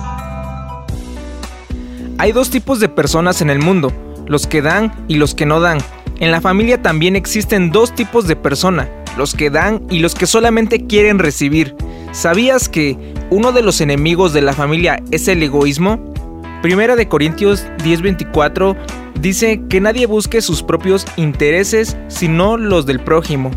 Hay 2.17 2.31
dos 2.31 2.49
tipos 2.49 2.79
de 2.79 2.87
personas 2.87 3.41
en 3.41 3.49
el 3.49 3.59
mundo, 3.59 3.91
los 4.25 4.47
que 4.47 4.61
dan 4.61 4.93
y 5.09 5.15
los 5.15 5.35
que 5.35 5.45
no 5.45 5.59
dan. 5.59 5.79
En 6.19 6.31
la 6.31 6.39
familia 6.39 6.81
también 6.81 7.17
existen 7.17 7.71
dos 7.71 7.93
tipos 7.93 8.25
de 8.25 8.37
persona, 8.37 8.89
los 9.17 9.33
que 9.33 9.49
dan 9.49 9.81
y 9.89 9.99
los 9.99 10.15
que 10.15 10.25
solamente 10.25 10.87
quieren 10.87 11.19
recibir. 11.19 11.75
¿Sabías 12.13 12.69
que 12.69 12.97
uno 13.29 13.51
de 13.51 13.61
los 13.61 13.81
enemigos 13.81 14.31
de 14.31 14.41
la 14.41 14.53
familia 14.53 15.03
es 15.11 15.27
el 15.27 15.43
egoísmo? 15.43 16.13
Primera 16.61 16.95
de 16.95 17.09
Corintios 17.09 17.65
10:24 17.83 18.77
dice 19.19 19.61
que 19.69 19.81
nadie 19.81 20.05
busque 20.05 20.41
sus 20.41 20.63
propios 20.63 21.05
intereses 21.17 21.97
sino 22.07 22.55
los 22.55 22.85
del 22.85 23.01
prójimo. 23.01 23.51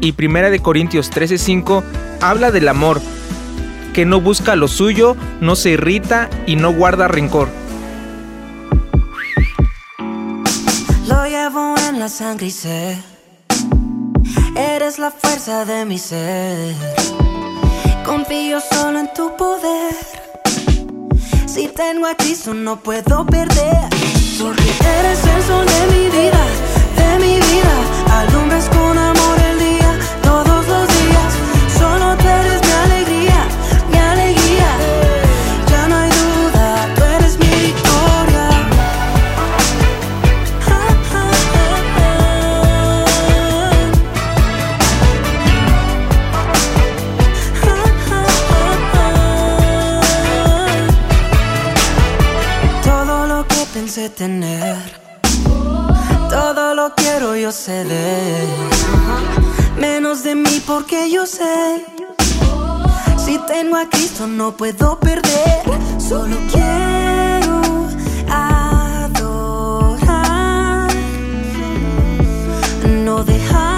Y 0.00 0.12
Primera 0.12 0.48
de 0.48 0.60
Corintios 0.60 1.10
13:5 1.10 1.82
habla 2.22 2.50
del 2.50 2.68
amor, 2.68 3.02
que 3.92 4.06
no 4.06 4.22
busca 4.22 4.56
lo 4.56 4.68
suyo, 4.68 5.16
no 5.42 5.54
se 5.54 5.72
irrita 5.72 6.30
y 6.46 6.56
no 6.56 6.72
guarda 6.72 7.08
rencor. 7.08 7.63
En 11.46 11.98
la 11.98 12.08
sangre 12.08 12.46
y 12.46 12.50
sé 12.50 12.96
Eres 14.56 14.98
la 14.98 15.10
fuerza 15.10 15.66
de 15.66 15.84
mi 15.84 15.98
ser. 15.98 16.74
Confío 18.02 18.60
solo 18.60 19.00
en 19.00 19.12
tu 19.12 19.36
poder. 19.36 19.94
Si 21.46 21.68
tengo 21.68 22.06
a 22.06 22.14
Cristo 22.14 22.54
no 22.54 22.80
puedo 22.80 23.26
perder. 23.26 23.88
Porque 24.40 24.72
eres 24.98 25.18
el 25.22 25.42
sol 25.42 25.66
de 25.66 25.86
mi 25.94 26.08
vida 26.08 26.44
De 26.96 27.18
mi 27.18 27.34
vida 27.36 27.74
Alumbras 28.10 28.68
con 28.70 28.93
tener, 53.94 54.76
todo 56.28 56.74
lo 56.74 56.92
quiero 56.96 57.36
yo 57.36 57.52
ceder. 57.52 58.44
Menos 59.78 60.24
de 60.24 60.34
mí 60.34 60.60
porque 60.66 61.08
yo 61.12 61.26
sé, 61.26 61.84
si 63.24 63.38
tengo 63.46 63.76
a 63.76 63.88
Cristo 63.88 64.26
no 64.26 64.56
puedo 64.56 64.98
perder. 64.98 65.62
Solo 65.98 66.36
quiero 66.50 67.62
adorar, 68.28 69.30
no 73.04 73.22
dejarte 73.22 73.73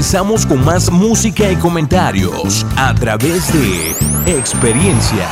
Regresamos 0.00 0.46
con 0.46 0.64
más 0.64 0.90
música 0.90 1.52
y 1.52 1.56
comentarios 1.56 2.64
a 2.74 2.94
través 2.94 3.52
de 3.52 3.90
experiencias. 4.38 5.28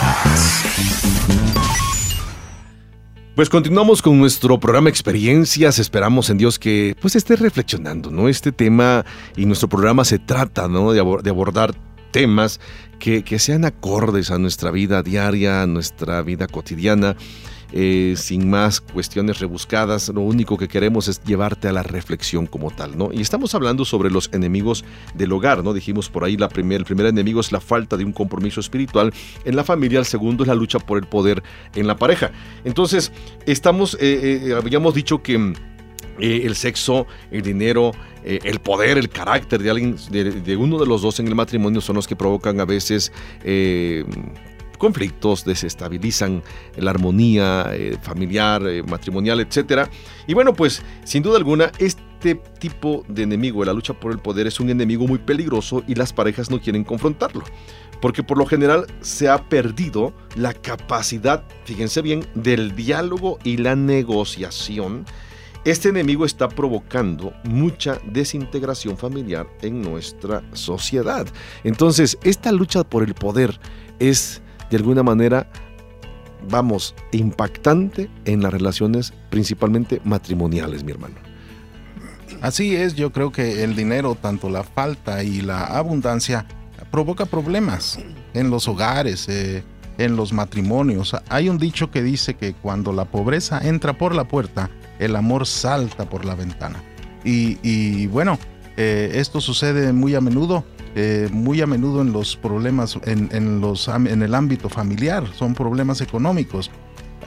Pues 3.34 3.48
continuamos 3.48 4.02
con 4.02 4.18
nuestro 4.18 4.60
programa 4.60 4.90
Experiencias. 4.90 5.78
Esperamos 5.78 6.28
en 6.28 6.36
Dios 6.36 6.58
que 6.58 6.94
pues 7.00 7.16
esté 7.16 7.36
reflexionando, 7.36 8.10
¿no? 8.10 8.28
Este 8.28 8.52
tema 8.52 9.06
y 9.38 9.46
nuestro 9.46 9.70
programa 9.70 10.04
se 10.04 10.18
trata, 10.18 10.68
¿no? 10.68 10.92
De, 10.92 11.00
abor- 11.02 11.22
de 11.22 11.30
abordar 11.30 11.74
temas 12.10 12.60
que, 12.98 13.24
que 13.24 13.38
sean 13.38 13.64
acordes 13.64 14.30
a 14.30 14.36
nuestra 14.36 14.70
vida 14.70 15.02
diaria, 15.02 15.62
a 15.62 15.66
nuestra 15.66 16.20
vida 16.20 16.46
cotidiana. 16.46 17.16
Eh, 17.72 18.14
sin 18.16 18.48
más 18.48 18.80
cuestiones 18.80 19.40
rebuscadas, 19.40 20.08
lo 20.08 20.22
único 20.22 20.56
que 20.56 20.68
queremos 20.68 21.06
es 21.06 21.22
llevarte 21.22 21.68
a 21.68 21.72
la 21.72 21.82
reflexión 21.82 22.46
como 22.46 22.70
tal, 22.70 22.96
¿no? 22.96 23.10
Y 23.12 23.20
estamos 23.20 23.54
hablando 23.54 23.84
sobre 23.84 24.10
los 24.10 24.30
enemigos 24.32 24.86
del 25.14 25.32
hogar, 25.32 25.62
¿no? 25.62 25.74
Dijimos 25.74 26.08
por 26.08 26.24
ahí 26.24 26.38
la 26.38 26.48
primer, 26.48 26.80
el 26.80 26.84
primer 26.86 27.04
enemigo 27.04 27.40
es 27.40 27.52
la 27.52 27.60
falta 27.60 27.98
de 27.98 28.06
un 28.06 28.12
compromiso 28.12 28.60
espiritual 28.60 29.12
en 29.44 29.54
la 29.54 29.64
familia, 29.64 29.98
el 29.98 30.06
segundo 30.06 30.44
es 30.44 30.48
la 30.48 30.54
lucha 30.54 30.78
por 30.78 30.96
el 30.96 31.04
poder 31.04 31.42
en 31.74 31.86
la 31.86 31.96
pareja. 31.96 32.30
Entonces, 32.64 33.12
estamos, 33.44 33.98
eh, 34.00 34.48
eh, 34.48 34.54
habíamos 34.54 34.94
dicho 34.94 35.22
que 35.22 35.36
mm, 35.36 35.52
el 36.20 36.56
sexo, 36.56 37.06
el 37.30 37.42
dinero, 37.42 37.92
el 38.24 38.58
poder, 38.60 38.98
el 38.98 39.08
carácter 39.08 39.62
de 39.62 39.70
alguien, 39.70 39.96
de, 40.10 40.56
uno 40.56 40.78
de 40.78 40.86
los 40.86 41.02
dos 41.02 41.20
en 41.20 41.28
el 41.28 41.34
matrimonio 41.34 41.80
son 41.80 41.96
los 41.96 42.08
que 42.08 42.16
provocan 42.16 42.60
a 42.60 42.64
veces 42.64 43.12
conflictos, 44.78 45.44
desestabilizan 45.44 46.42
la 46.76 46.90
armonía 46.90 47.70
eh, 47.72 47.96
familiar, 48.00 48.66
eh, 48.66 48.82
matrimonial, 48.82 49.40
etcétera. 49.40 49.90
Y 50.26 50.34
bueno, 50.34 50.54
pues 50.54 50.82
sin 51.04 51.22
duda 51.22 51.36
alguna, 51.36 51.70
este 51.78 52.36
tipo 52.58 53.04
de 53.08 53.24
enemigo 53.24 53.60
de 53.60 53.66
la 53.66 53.72
lucha 53.72 53.92
por 53.92 54.12
el 54.12 54.18
poder 54.18 54.46
es 54.46 54.60
un 54.60 54.70
enemigo 54.70 55.06
muy 55.06 55.18
peligroso 55.18 55.84
y 55.86 55.94
las 55.94 56.12
parejas 56.12 56.50
no 56.50 56.60
quieren 56.60 56.84
confrontarlo. 56.84 57.44
Porque 58.00 58.22
por 58.22 58.38
lo 58.38 58.46
general 58.46 58.86
se 59.00 59.28
ha 59.28 59.48
perdido 59.48 60.14
la 60.36 60.54
capacidad, 60.54 61.44
fíjense 61.64 62.00
bien, 62.00 62.24
del 62.34 62.74
diálogo 62.76 63.38
y 63.44 63.56
la 63.56 63.74
negociación. 63.74 65.04
Este 65.64 65.88
enemigo 65.88 66.24
está 66.24 66.48
provocando 66.48 67.34
mucha 67.44 68.00
desintegración 68.04 68.96
familiar 68.96 69.46
en 69.60 69.82
nuestra 69.82 70.42
sociedad. 70.52 71.26
Entonces, 71.64 72.16
esta 72.22 72.52
lucha 72.52 72.84
por 72.84 73.02
el 73.02 73.14
poder 73.14 73.58
es 73.98 74.40
de 74.70 74.76
alguna 74.76 75.02
manera, 75.02 75.48
vamos, 76.48 76.94
impactante 77.12 78.10
en 78.24 78.42
las 78.42 78.52
relaciones 78.52 79.12
principalmente 79.30 80.00
matrimoniales, 80.04 80.84
mi 80.84 80.92
hermano. 80.92 81.16
Así 82.40 82.76
es, 82.76 82.94
yo 82.94 83.12
creo 83.12 83.32
que 83.32 83.64
el 83.64 83.74
dinero, 83.74 84.14
tanto 84.14 84.48
la 84.48 84.62
falta 84.62 85.22
y 85.24 85.40
la 85.40 85.64
abundancia, 85.64 86.46
provoca 86.90 87.26
problemas 87.26 87.98
en 88.34 88.50
los 88.50 88.68
hogares, 88.68 89.28
eh, 89.28 89.64
en 89.98 90.16
los 90.16 90.32
matrimonios. 90.32 91.16
Hay 91.28 91.48
un 91.48 91.58
dicho 91.58 91.90
que 91.90 92.02
dice 92.02 92.34
que 92.34 92.54
cuando 92.54 92.92
la 92.92 93.04
pobreza 93.04 93.60
entra 93.66 93.98
por 93.98 94.14
la 94.14 94.24
puerta, 94.28 94.70
el 94.98 95.16
amor 95.16 95.46
salta 95.46 96.08
por 96.08 96.24
la 96.24 96.34
ventana. 96.34 96.82
Y, 97.24 98.06
bueno, 98.06 98.38
eh, 98.76 99.10
esto 99.14 99.40
sucede 99.40 99.92
muy 99.92 100.14
a 100.14 100.20
menudo, 100.20 100.64
eh, 100.95 101.28
muy 101.32 101.61
a 101.61 101.66
menudo 101.66 102.03
en 102.03 102.12
los 102.12 102.36
problemas, 102.36 102.99
en, 103.05 103.28
en 103.32 103.61
los, 103.61 103.89
en 103.89 104.22
el 104.22 104.34
ámbito 104.34 104.68
familiar, 104.68 105.24
son 105.34 105.55
problemas 105.55 106.01
económicos 106.01 106.70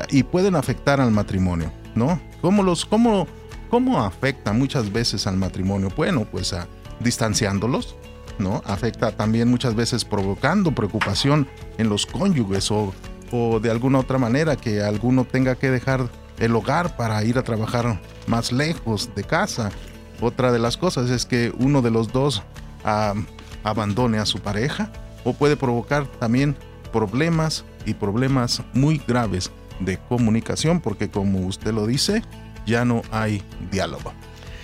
y 0.10 0.24
pueden 0.24 0.56
afectar 0.56 1.00
al 1.00 1.12
matrimonio, 1.12 1.72
¿no? 1.96 2.20
¿Cómo 2.42 2.64
los, 2.64 2.86
cómo, 2.86 3.28
cómo 3.70 4.02
afecta 4.02 4.54
muchas 4.54 4.92
veces 4.92 5.28
al 5.28 5.38
matrimonio? 5.38 5.90
Bueno, 5.96 6.26
pues 6.30 6.54
a, 6.54 6.68
distanciándolos, 7.00 7.96
¿no? 8.40 8.62
Afecta 8.66 9.12
también 9.12 9.50
muchas 9.50 9.76
veces 9.76 10.06
provocando 10.06 10.72
preocupación 10.72 11.48
en 11.78 11.90
los 11.90 12.06
cónyuges 12.06 12.72
o, 12.72 12.94
o 13.32 13.60
de 13.60 13.70
alguna 13.70 14.00
otra 14.00 14.18
manera 14.18 14.56
que 14.56 14.82
alguno 14.82 15.26
tenga 15.26 15.56
que 15.56 15.70
dejar 15.70 16.10
el 16.40 16.56
hogar 16.56 16.96
para 16.98 17.24
ir 17.24 17.38
a 17.38 17.44
trabajar 17.44 18.02
más 18.28 18.52
lejos 18.52 19.14
de 19.16 19.24
casa. 19.24 19.72
Otra 20.20 20.52
de 20.52 20.60
las 20.60 20.78
cosas 20.78 21.10
es 21.10 21.26
que 21.26 21.54
uno 21.58 21.82
de 21.82 21.92
los 21.92 22.12
dos 22.12 22.44
ah, 22.84 23.14
abandone 23.64 24.18
a 24.18 24.26
su 24.26 24.40
pareja 24.40 24.92
o 25.24 25.34
puede 25.34 25.58
provocar 25.58 26.06
también 26.20 26.56
problemas 26.92 27.66
y 27.86 27.94
problemas 27.94 28.62
muy 28.74 29.02
graves 29.08 29.52
de 29.80 29.98
comunicación 29.98 30.82
porque 30.82 31.10
como 31.10 31.40
usted 31.40 31.74
lo 31.74 31.88
dice, 31.88 32.24
ya 32.66 32.86
no 32.86 33.02
hay 33.12 33.42
diálogo. 33.72 34.14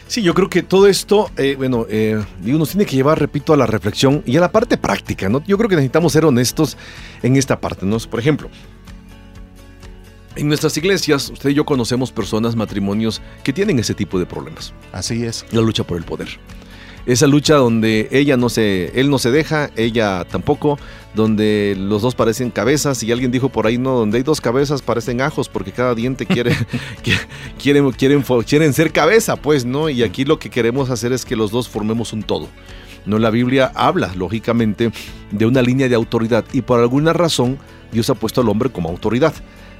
Sí, 0.07 0.21
yo 0.21 0.33
creo 0.33 0.49
que 0.49 0.63
todo 0.63 0.87
esto, 0.87 1.29
eh, 1.35 1.55
bueno, 1.57 1.85
eh, 1.89 2.23
nos 2.41 2.69
tiene 2.69 2.85
que 2.85 2.95
llevar, 2.95 3.19
repito, 3.19 3.51
a 3.51 3.57
la 3.57 3.65
reflexión 3.65 4.23
y 4.25 4.37
a 4.37 4.39
la 4.39 4.51
parte 4.51 4.77
práctica, 4.77 5.27
¿no? 5.27 5.43
Yo 5.43 5.57
creo 5.57 5.69
que 5.69 5.75
necesitamos 5.75 6.13
ser 6.13 6.23
honestos 6.23 6.77
en 7.21 7.35
esta 7.35 7.59
parte, 7.59 7.85
¿no? 7.85 7.97
Por 7.99 8.19
ejemplo, 8.21 8.49
en 10.37 10.47
nuestras 10.47 10.77
iglesias, 10.77 11.29
usted 11.29 11.49
y 11.49 11.55
yo 11.55 11.65
conocemos 11.65 12.11
personas, 12.11 12.55
matrimonios 12.55 13.21
que 13.43 13.51
tienen 13.51 13.79
ese 13.79 13.93
tipo 13.93 14.17
de 14.17 14.25
problemas. 14.25 14.73
Así 14.93 15.25
es. 15.25 15.45
La 15.51 15.61
lucha 15.61 15.83
por 15.83 15.97
el 15.97 16.03
poder. 16.03 16.29
Esa 17.07 17.25
lucha 17.25 17.55
donde 17.55 18.09
ella 18.11 18.35
no 18.35 18.49
se, 18.49 18.91
él 18.99 19.09
no 19.09 19.17
se 19.17 19.31
deja, 19.31 19.71
ella 19.77 20.25
tampoco, 20.25 20.77
donde 21.15 21.73
los 21.79 22.01
dos 22.01 22.15
parecen 22.15 22.51
cabezas 22.51 23.01
y 23.01 23.13
alguien 23.13 23.31
dijo 23.31 23.47
por 23.47 23.65
ahí, 23.65 23.77
no, 23.77 23.93
donde 23.93 24.17
hay 24.17 24.23
dos 24.23 24.41
cabezas 24.41 24.81
parecen 24.81 25.21
ajos 25.21 25.47
porque 25.47 25.71
cada 25.71 25.95
diente 25.95 26.25
quiere, 26.25 26.51
quieren, 27.57 27.89
quieren 27.91 28.73
ser 28.73 28.91
cabeza, 28.91 29.37
pues, 29.37 29.63
¿no? 29.63 29.89
Y 29.89 30.03
aquí 30.03 30.25
lo 30.25 30.37
que 30.37 30.49
queremos 30.49 30.89
hacer 30.89 31.13
es 31.13 31.23
que 31.23 31.37
los 31.37 31.49
dos 31.49 31.69
formemos 31.69 32.11
un 32.11 32.23
todo. 32.23 32.49
No, 33.05 33.19
la 33.19 33.29
Biblia 33.29 33.71
habla, 33.73 34.11
lógicamente, 34.13 34.91
de 35.31 35.45
una 35.45 35.61
línea 35.61 35.87
de 35.87 35.95
autoridad 35.95 36.43
y 36.51 36.61
por 36.61 36.81
alguna 36.81 37.13
razón 37.13 37.57
Dios 37.89 38.09
ha 38.09 38.15
puesto 38.15 38.41
al 38.41 38.49
hombre 38.49 38.69
como 38.69 38.89
autoridad. 38.89 39.33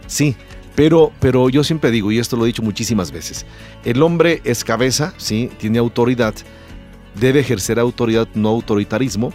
Sí, 0.08 0.38
pero, 0.76 1.12
pero 1.20 1.50
yo 1.50 1.66
siempre 1.66 1.92
digo, 1.92 2.10
y 2.10 2.20
esto 2.20 2.38
lo 2.38 2.46
he 2.46 2.48
dicho 2.48 2.62
muchísimas 2.62 3.12
veces, 3.12 3.46
el 3.84 4.02
hombre 4.02 4.42
es 4.46 4.64
cabeza, 4.64 5.14
sí, 5.18 5.50
tiene 5.60 5.80
autoridad, 5.80 6.36
debe 7.20 7.40
ejercer 7.40 7.80
autoridad, 7.80 8.28
no 8.34 8.50
autoritarismo, 8.50 9.34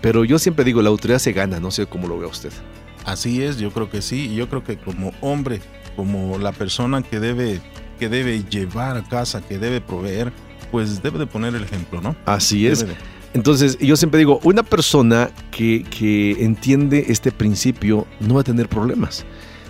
pero 0.00 0.24
yo 0.24 0.38
siempre 0.38 0.64
digo, 0.64 0.82
la 0.82 0.90
autoridad 0.90 1.18
se 1.18 1.32
gana, 1.32 1.60
no 1.60 1.70
sé 1.70 1.86
cómo 1.86 2.06
lo 2.06 2.18
vea 2.18 2.28
usted. 2.28 2.52
Así 3.04 3.42
es, 3.42 3.58
yo 3.58 3.70
creo 3.70 3.90
que 3.90 4.02
sí. 4.02 4.30
y 4.32 4.36
Yo 4.36 4.48
creo 4.48 4.62
que 4.62 4.76
como 4.76 5.12
hombre, 5.20 5.60
como 5.96 6.38
la 6.38 6.52
persona 6.52 7.02
que 7.02 7.20
debe, 7.20 7.60
que 7.98 8.08
debe 8.08 8.44
llevar 8.44 8.96
a 8.96 9.02
casa, 9.02 9.40
que 9.40 9.58
debe 9.58 9.80
proveer, 9.80 10.32
pues 10.70 11.02
debe 11.02 11.18
de 11.18 11.26
poner 11.26 11.54
el 11.54 11.64
ejemplo, 11.64 12.00
¿no? 12.00 12.14
Así 12.26 12.66
es. 12.66 12.86
De. 12.86 12.94
Entonces, 13.34 13.78
yo 13.78 13.96
siempre 13.96 14.18
digo, 14.18 14.40
una 14.42 14.62
persona 14.62 15.30
que, 15.50 15.84
que 15.84 16.44
entiende 16.44 17.06
este 17.08 17.32
principio 17.32 18.06
no 18.20 18.34
va 18.34 18.42
a 18.42 18.44
tener 18.44 18.68
problemas. 18.68 19.24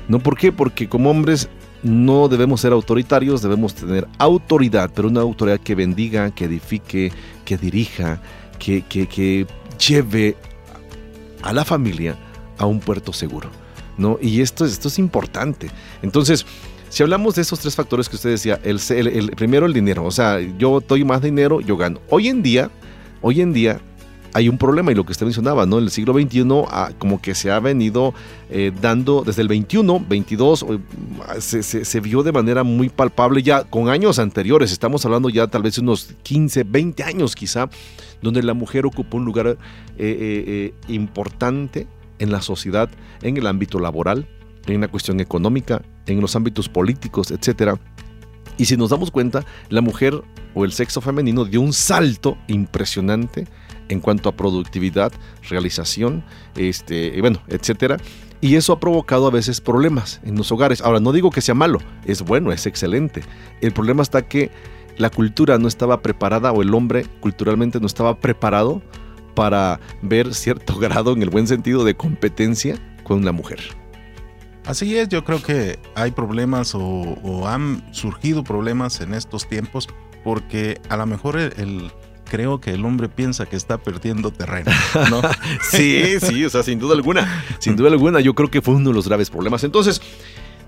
¿No? 0.09 0.19
¿Por 0.19 0.39
qué? 0.39 0.53
Porque 0.53 0.89
como 0.89 1.11
hombres 1.11 1.51
no 1.83 2.29
debemos 2.29 2.61
ser 2.61 2.72
autoritarios, 2.72 3.43
debemos 3.43 3.74
tener 3.74 4.07
autoridad, 4.18 4.91
pero 4.95 5.09
una 5.09 5.20
autoridad 5.20 5.61
que 5.61 5.74
bendiga, 5.74 6.31
que 6.31 6.45
edifique, 6.47 7.12
que 7.45 7.57
dirija, 7.57 8.20
que, 8.59 8.83
que, 8.83 9.07
que 9.07 9.47
lleve 9.87 10.37
a 11.43 11.53
la 11.53 11.64
familia 11.64 12.16
a 12.59 12.66
un 12.66 12.81
puerto 12.81 13.12
seguro. 13.12 13.49
¿no? 13.97 14.18
Y 14.20 14.41
esto, 14.41 14.64
es- 14.64 14.72
esto 14.72 14.89
es 14.89 14.99
importante. 14.99 15.70
Entonces, 16.03 16.47
si 16.89 17.03
hablamos 17.03 17.35
de 17.35 17.43
esos 17.43 17.59
tres 17.61 17.74
factores 17.76 18.09
que 18.09 18.16
usted 18.16 18.31
decía, 18.31 18.61
el, 18.64 18.81
el- 18.91 19.07
el- 19.09 19.31
primero 19.33 19.66
el 19.66 19.72
dinero, 19.72 20.05
o 20.05 20.11
sea, 20.11 20.41
yo 20.41 20.81
doy 20.87 21.05
más 21.05 21.20
dinero, 21.22 21.61
yo 21.61 21.76
gano. 21.76 22.01
Hoy 22.09 22.29
en 22.29 22.43
día, 22.43 22.70
hoy 23.20 23.41
en 23.41 23.53
día 23.53 23.81
hay 24.35 24.49
un 24.49 24.59
problema 24.59 24.93
y 24.93 24.95
lo 24.95 25.05
que 25.05 25.12
usted 25.12 25.26
mencionaba, 25.26 25.66
¿no? 25.66 25.79
En 25.79 25.85
el 25.85 25.91
siglo 25.91 26.12
XXI 26.14 26.45
ah, 26.70 26.91
como 26.99 27.20
que 27.20 27.35
se 27.35 27.51
ha 27.51 27.61
venido 27.61 28.14
eh, 28.51 28.72
dando 28.81 29.22
desde 29.24 29.43
el 29.43 29.49
21, 29.49 30.05
22, 30.09 30.62
o, 30.62 30.81
ah, 31.26 31.41
se, 31.41 32.01
vio 32.01 32.22
de 32.22 32.33
manera 32.33 32.62
muy 32.62 32.89
palpable 32.89 33.43
ya 33.43 33.64
con 33.64 33.89
años 33.89 34.18
anteriores, 34.18 34.72
estamos 34.72 35.05
hablando 35.05 35.29
ya 35.29 35.47
tal 35.47 35.62
vez 35.62 35.79
unos 35.79 36.14
15, 36.22 36.64
20 36.64 37.03
años 37.05 37.35
quizá, 37.35 37.68
donde 38.22 38.43
la 38.43 38.55
mujer 38.55 38.87
ocupó 38.87 39.16
un 39.16 39.24
lugar 39.24 39.47
eh, 39.49 39.57
eh, 39.99 40.74
importante 40.89 41.87
en 42.18 42.33
la 42.33 42.43
sociedad, 42.43 42.91
en 43.22 43.37
el 43.37 43.47
ámbito 43.47 43.79
laboral, 43.79 44.26
en 44.66 44.81
la 44.81 44.89
cuestión 44.89 45.20
económica, 45.20 45.83
en 46.07 46.20
los 46.20 46.37
ámbitos 46.37 46.68
políticos, 46.68 47.31
etcétera. 47.31 47.79
Y 48.59 48.64
si 48.64 48.76
nos 48.76 48.91
damos 48.91 49.11
cuenta, 49.11 49.45
la 49.68 49.81
mujer 49.81 50.20
o 50.55 50.64
el 50.64 50.72
sexo 50.72 51.01
femenino 51.01 51.45
dio 51.45 51.61
un 51.61 51.72
salto 51.72 52.37
impresionante 52.49 53.47
en 53.89 54.01
cuanto 54.01 54.28
a 54.28 54.32
productividad, 54.36 55.12
realización, 55.49 56.24
este, 56.57 57.20
bueno, 57.20 57.41
etcétera. 57.49 57.97
Y 58.41 58.55
eso 58.55 58.72
ha 58.72 58.80
provocado 58.80 59.26
a 59.26 59.30
veces 59.30 59.61
problemas 59.61 60.20
en 60.24 60.36
los 60.36 60.53
hogares. 60.53 60.80
Ahora, 60.80 61.01
no 61.01 61.12
digo 61.12 61.30
que 61.30 61.41
sea 61.41 61.55
malo, 61.55 61.78
es 62.05 62.22
bueno, 62.22 62.53
es 62.53 62.66
excelente. 62.66 63.22
El 63.61 63.72
problema 63.72 64.03
está 64.03 64.22
que 64.22 64.51
la 64.97 65.11
cultura 65.11 65.59
no 65.59 65.66
estaba 65.68 66.03
preparada 66.03 66.53
o 66.53 66.62
el 66.62 66.72
hombre 66.74 67.05
culturalmente 67.20 67.80
no 67.80 67.86
estaba 67.86 68.18
preparado 68.20 68.82
para 69.34 69.80
ver 70.03 70.34
cierto 70.34 70.76
grado, 70.78 71.12
en 71.12 71.22
el 71.22 71.30
buen 71.30 71.47
sentido, 71.47 71.84
de 71.84 71.95
competencia 71.97 72.76
con 73.05 73.24
la 73.24 73.32
mujer. 73.32 73.61
Así 74.66 74.99
es, 74.99 75.09
yo 75.09 75.24
creo 75.24 75.43
que 75.43 75.78
hay 75.95 76.11
problemas 76.11 76.74
o, 76.74 77.49
han 77.49 77.82
surgido 77.93 78.45
problemas 78.45 79.01
en 79.01 79.14
estos 79.14 79.49
tiempos 79.49 79.89
porque 80.24 80.78
a 80.91 80.97
lo 80.97 81.07
mejor 81.07 81.39
el- 81.39 81.91
creo 82.29 82.61
que 82.61 82.70
el 82.70 82.85
hombre 82.85 83.09
piensa 83.09 83.47
que 83.47 83.57
está 83.57 83.79
perdiendo 83.79 84.31
terreno, 84.31 84.70
¿no? 85.11 85.22
sí, 85.62 86.20
sí, 86.20 86.45
o 86.45 86.51
sea, 86.51 86.62
sin 86.62 86.79
duda 86.79 86.95
alguna, 86.95 87.45
sin 87.59 87.76
duda 87.76 87.89
alguna, 87.91 88.20
yo 88.20 88.35
creo 88.35 88.51
que 88.51 88.62
fue 88.62 88.74
uno 88.74 88.91
de 88.91 88.95
los 88.95 89.09
graves 89.09 89.31
problemas. 89.31 89.64
Entonces, 89.64 90.01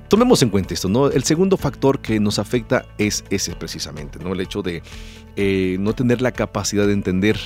tomemos 0.09 0.43
en 0.43 0.51
cuenta 0.51 0.75
esto, 0.75 0.89
¿no? 0.89 1.09
El 1.09 1.25
segundo 1.25 1.57
factor 1.57 2.01
que 2.01 2.19
nos 2.19 2.39
afecta 2.39 2.87
es 2.99 3.25
ese 3.31 3.55
precisamente, 3.55 4.19
¿no? 4.19 4.33
El 4.33 4.41
hecho 4.41 4.63
de 4.63 4.83
eh, 5.37 5.77
no 5.79 5.95
tener 5.95 6.21
la 6.21 6.33
capacidad 6.33 6.87
de 6.87 6.93
entender, 6.93 7.39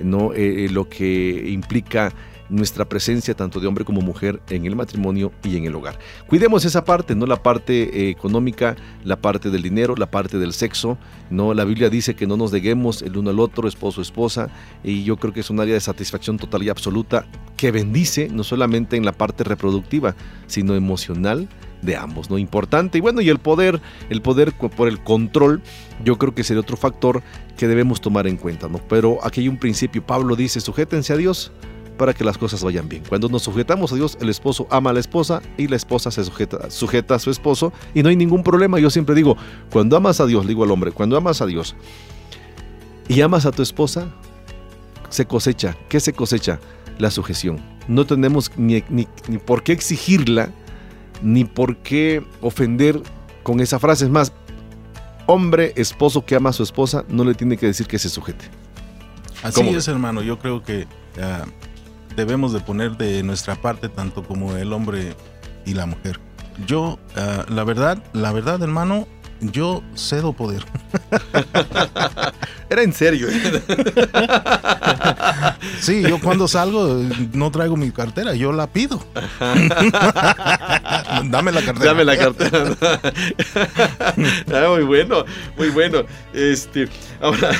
¿no? 0.00 0.32
Eh, 0.34 0.68
lo 0.70 0.88
que 0.88 1.44
implica 1.48 2.12
nuestra 2.54 2.84
presencia 2.84 3.34
tanto 3.34 3.60
de 3.60 3.66
hombre 3.66 3.84
como 3.84 4.00
mujer 4.00 4.40
en 4.48 4.64
el 4.64 4.76
matrimonio 4.76 5.32
y 5.42 5.56
en 5.56 5.64
el 5.64 5.74
hogar. 5.74 5.98
Cuidemos 6.26 6.64
esa 6.64 6.84
parte, 6.84 7.14
no 7.14 7.26
la 7.26 7.42
parte 7.42 8.06
eh, 8.06 8.10
económica, 8.10 8.76
la 9.02 9.16
parte 9.16 9.50
del 9.50 9.62
dinero, 9.62 9.94
la 9.96 10.10
parte 10.10 10.38
del 10.38 10.52
sexo, 10.52 10.98
no 11.30 11.54
la 11.54 11.64
Biblia 11.64 11.90
dice 11.90 12.14
que 12.14 12.26
no 12.26 12.36
nos 12.36 12.50
deguemos 12.50 13.02
el 13.02 13.16
uno 13.16 13.30
al 13.30 13.40
otro, 13.40 13.68
esposo 13.68 14.00
esposa, 14.00 14.50
y 14.82 15.04
yo 15.04 15.16
creo 15.16 15.32
que 15.32 15.40
es 15.40 15.50
un 15.50 15.60
área 15.60 15.74
de 15.74 15.80
satisfacción 15.80 16.36
total 16.38 16.62
y 16.62 16.68
absoluta 16.68 17.26
que 17.56 17.70
bendice 17.70 18.28
no 18.28 18.44
solamente 18.44 18.96
en 18.96 19.04
la 19.04 19.12
parte 19.12 19.44
reproductiva, 19.44 20.14
sino 20.46 20.74
emocional 20.74 21.48
de 21.82 21.96
ambos, 21.96 22.30
¿no? 22.30 22.38
Importante. 22.38 22.98
Y 22.98 23.00
bueno, 23.00 23.20
y 23.20 23.28
el 23.28 23.38
poder, 23.38 23.80
el 24.08 24.22
poder 24.22 24.52
por 24.54 24.88
el 24.88 25.02
control, 25.02 25.62
yo 26.02 26.16
creo 26.18 26.34
que 26.34 26.42
sería 26.42 26.60
otro 26.60 26.76
factor 26.76 27.22
que 27.56 27.68
debemos 27.68 28.00
tomar 28.00 28.26
en 28.26 28.36
cuenta, 28.36 28.68
¿no? 28.68 28.78
Pero 28.88 29.18
aquí 29.22 29.42
hay 29.42 29.48
un 29.48 29.58
principio, 29.58 30.04
Pablo 30.04 30.34
dice, 30.36 30.60
sujétense 30.60 31.12
a 31.12 31.16
Dios, 31.16 31.52
para 31.96 32.14
que 32.14 32.24
las 32.24 32.38
cosas 32.38 32.62
vayan 32.62 32.88
bien. 32.88 33.02
Cuando 33.08 33.28
nos 33.28 33.42
sujetamos 33.42 33.92
a 33.92 33.96
Dios, 33.96 34.18
el 34.20 34.28
esposo 34.28 34.66
ama 34.70 34.90
a 34.90 34.92
la 34.92 35.00
esposa 35.00 35.42
y 35.56 35.68
la 35.68 35.76
esposa 35.76 36.10
se 36.10 36.24
sujeta, 36.24 36.70
sujeta 36.70 37.14
a 37.14 37.18
su 37.18 37.30
esposo 37.30 37.72
y 37.94 38.02
no 38.02 38.08
hay 38.08 38.16
ningún 38.16 38.42
problema. 38.42 38.78
Yo 38.78 38.90
siempre 38.90 39.14
digo, 39.14 39.36
cuando 39.70 39.96
amas 39.96 40.20
a 40.20 40.26
Dios, 40.26 40.46
digo 40.46 40.64
al 40.64 40.70
hombre, 40.70 40.92
cuando 40.92 41.16
amas 41.16 41.40
a 41.40 41.46
Dios 41.46 41.74
y 43.08 43.20
amas 43.20 43.46
a 43.46 43.52
tu 43.52 43.62
esposa, 43.62 44.08
se 45.08 45.26
cosecha. 45.26 45.76
¿Qué 45.88 46.00
se 46.00 46.12
cosecha? 46.12 46.58
La 46.98 47.10
sujeción. 47.10 47.60
No 47.88 48.06
tenemos 48.06 48.50
ni, 48.56 48.82
ni, 48.88 49.06
ni 49.28 49.38
por 49.38 49.62
qué 49.62 49.72
exigirla, 49.72 50.50
ni 51.22 51.44
por 51.44 51.76
qué 51.78 52.24
ofender 52.40 53.00
con 53.42 53.60
esa 53.60 53.78
frase. 53.78 54.06
Es 54.06 54.10
más, 54.10 54.32
hombre, 55.26 55.72
esposo 55.76 56.24
que 56.24 56.34
ama 56.34 56.50
a 56.50 56.52
su 56.52 56.62
esposa, 56.62 57.04
no 57.08 57.24
le 57.24 57.34
tiene 57.34 57.56
que 57.56 57.66
decir 57.66 57.86
que 57.86 57.98
se 57.98 58.08
sujete. 58.08 58.46
Así 59.42 59.60
es, 59.68 59.88
hermano. 59.88 60.22
Yo 60.22 60.38
creo 60.38 60.62
que 60.62 60.86
uh, 61.18 61.46
debemos 62.16 62.52
de 62.52 62.60
poner 62.60 62.96
de 62.96 63.22
nuestra 63.22 63.56
parte 63.56 63.88
tanto 63.88 64.22
como 64.22 64.56
el 64.56 64.72
hombre 64.72 65.14
y 65.64 65.74
la 65.74 65.86
mujer. 65.86 66.20
Yo, 66.66 66.98
uh, 67.16 67.52
la 67.52 67.64
verdad, 67.64 68.02
la 68.12 68.32
verdad, 68.32 68.62
hermano, 68.62 69.08
yo 69.40 69.82
cedo 69.94 70.32
poder. 70.32 70.64
Era 72.70 72.82
en 72.82 72.92
serio. 72.92 73.28
sí, 75.80 76.02
yo 76.02 76.20
cuando 76.20 76.46
salgo 76.48 77.00
no 77.32 77.50
traigo 77.50 77.76
mi 77.76 77.90
cartera, 77.90 78.34
yo 78.34 78.52
la 78.52 78.68
pido. 78.68 79.04
Dame 81.24 81.52
la 81.52 81.62
cartera. 81.62 81.86
Dame 81.86 82.04
la 82.04 82.16
cartera. 82.16 82.76
ah, 84.52 84.68
muy 84.70 84.84
bueno, 84.84 85.24
muy 85.56 85.70
bueno. 85.70 86.04
Este, 86.32 86.88
ahora, 87.24 87.50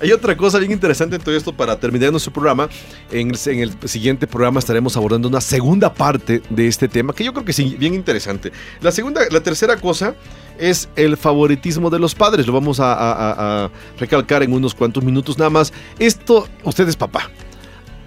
hay 0.00 0.12
otra 0.12 0.36
cosa 0.36 0.58
bien 0.58 0.72
interesante 0.72 1.16
en 1.16 1.22
todo 1.22 1.36
esto 1.36 1.52
para 1.52 1.78
terminar 1.78 2.10
nuestro 2.10 2.32
programa. 2.32 2.68
En 3.10 3.30
el, 3.30 3.38
en 3.46 3.60
el, 3.60 3.88
siguiente 3.88 4.26
programa 4.26 4.58
estaremos 4.58 4.96
abordando 4.96 5.28
una 5.28 5.40
segunda 5.40 5.92
parte 5.92 6.42
de 6.48 6.66
este 6.66 6.88
tema 6.88 7.12
que 7.12 7.24
yo 7.24 7.32
creo 7.32 7.44
que 7.44 7.52
es 7.52 7.78
bien 7.78 7.94
interesante. 7.94 8.52
La 8.80 8.90
segunda, 8.92 9.22
la 9.30 9.40
tercera 9.40 9.76
cosa 9.76 10.14
es 10.58 10.88
el 10.96 11.16
favoritismo 11.16 11.90
de 11.90 11.98
los 11.98 12.14
padres. 12.14 12.46
Lo 12.46 12.52
vamos 12.52 12.80
a, 12.80 12.92
a, 12.92 13.64
a 13.64 13.70
recalcar 13.98 14.42
en 14.42 14.52
unos 14.52 14.74
cuantos 14.74 15.04
minutos 15.04 15.38
nada 15.38 15.50
más. 15.50 15.72
Esto, 15.98 16.48
usted 16.64 16.88
es 16.88 16.96
papá. 16.96 17.30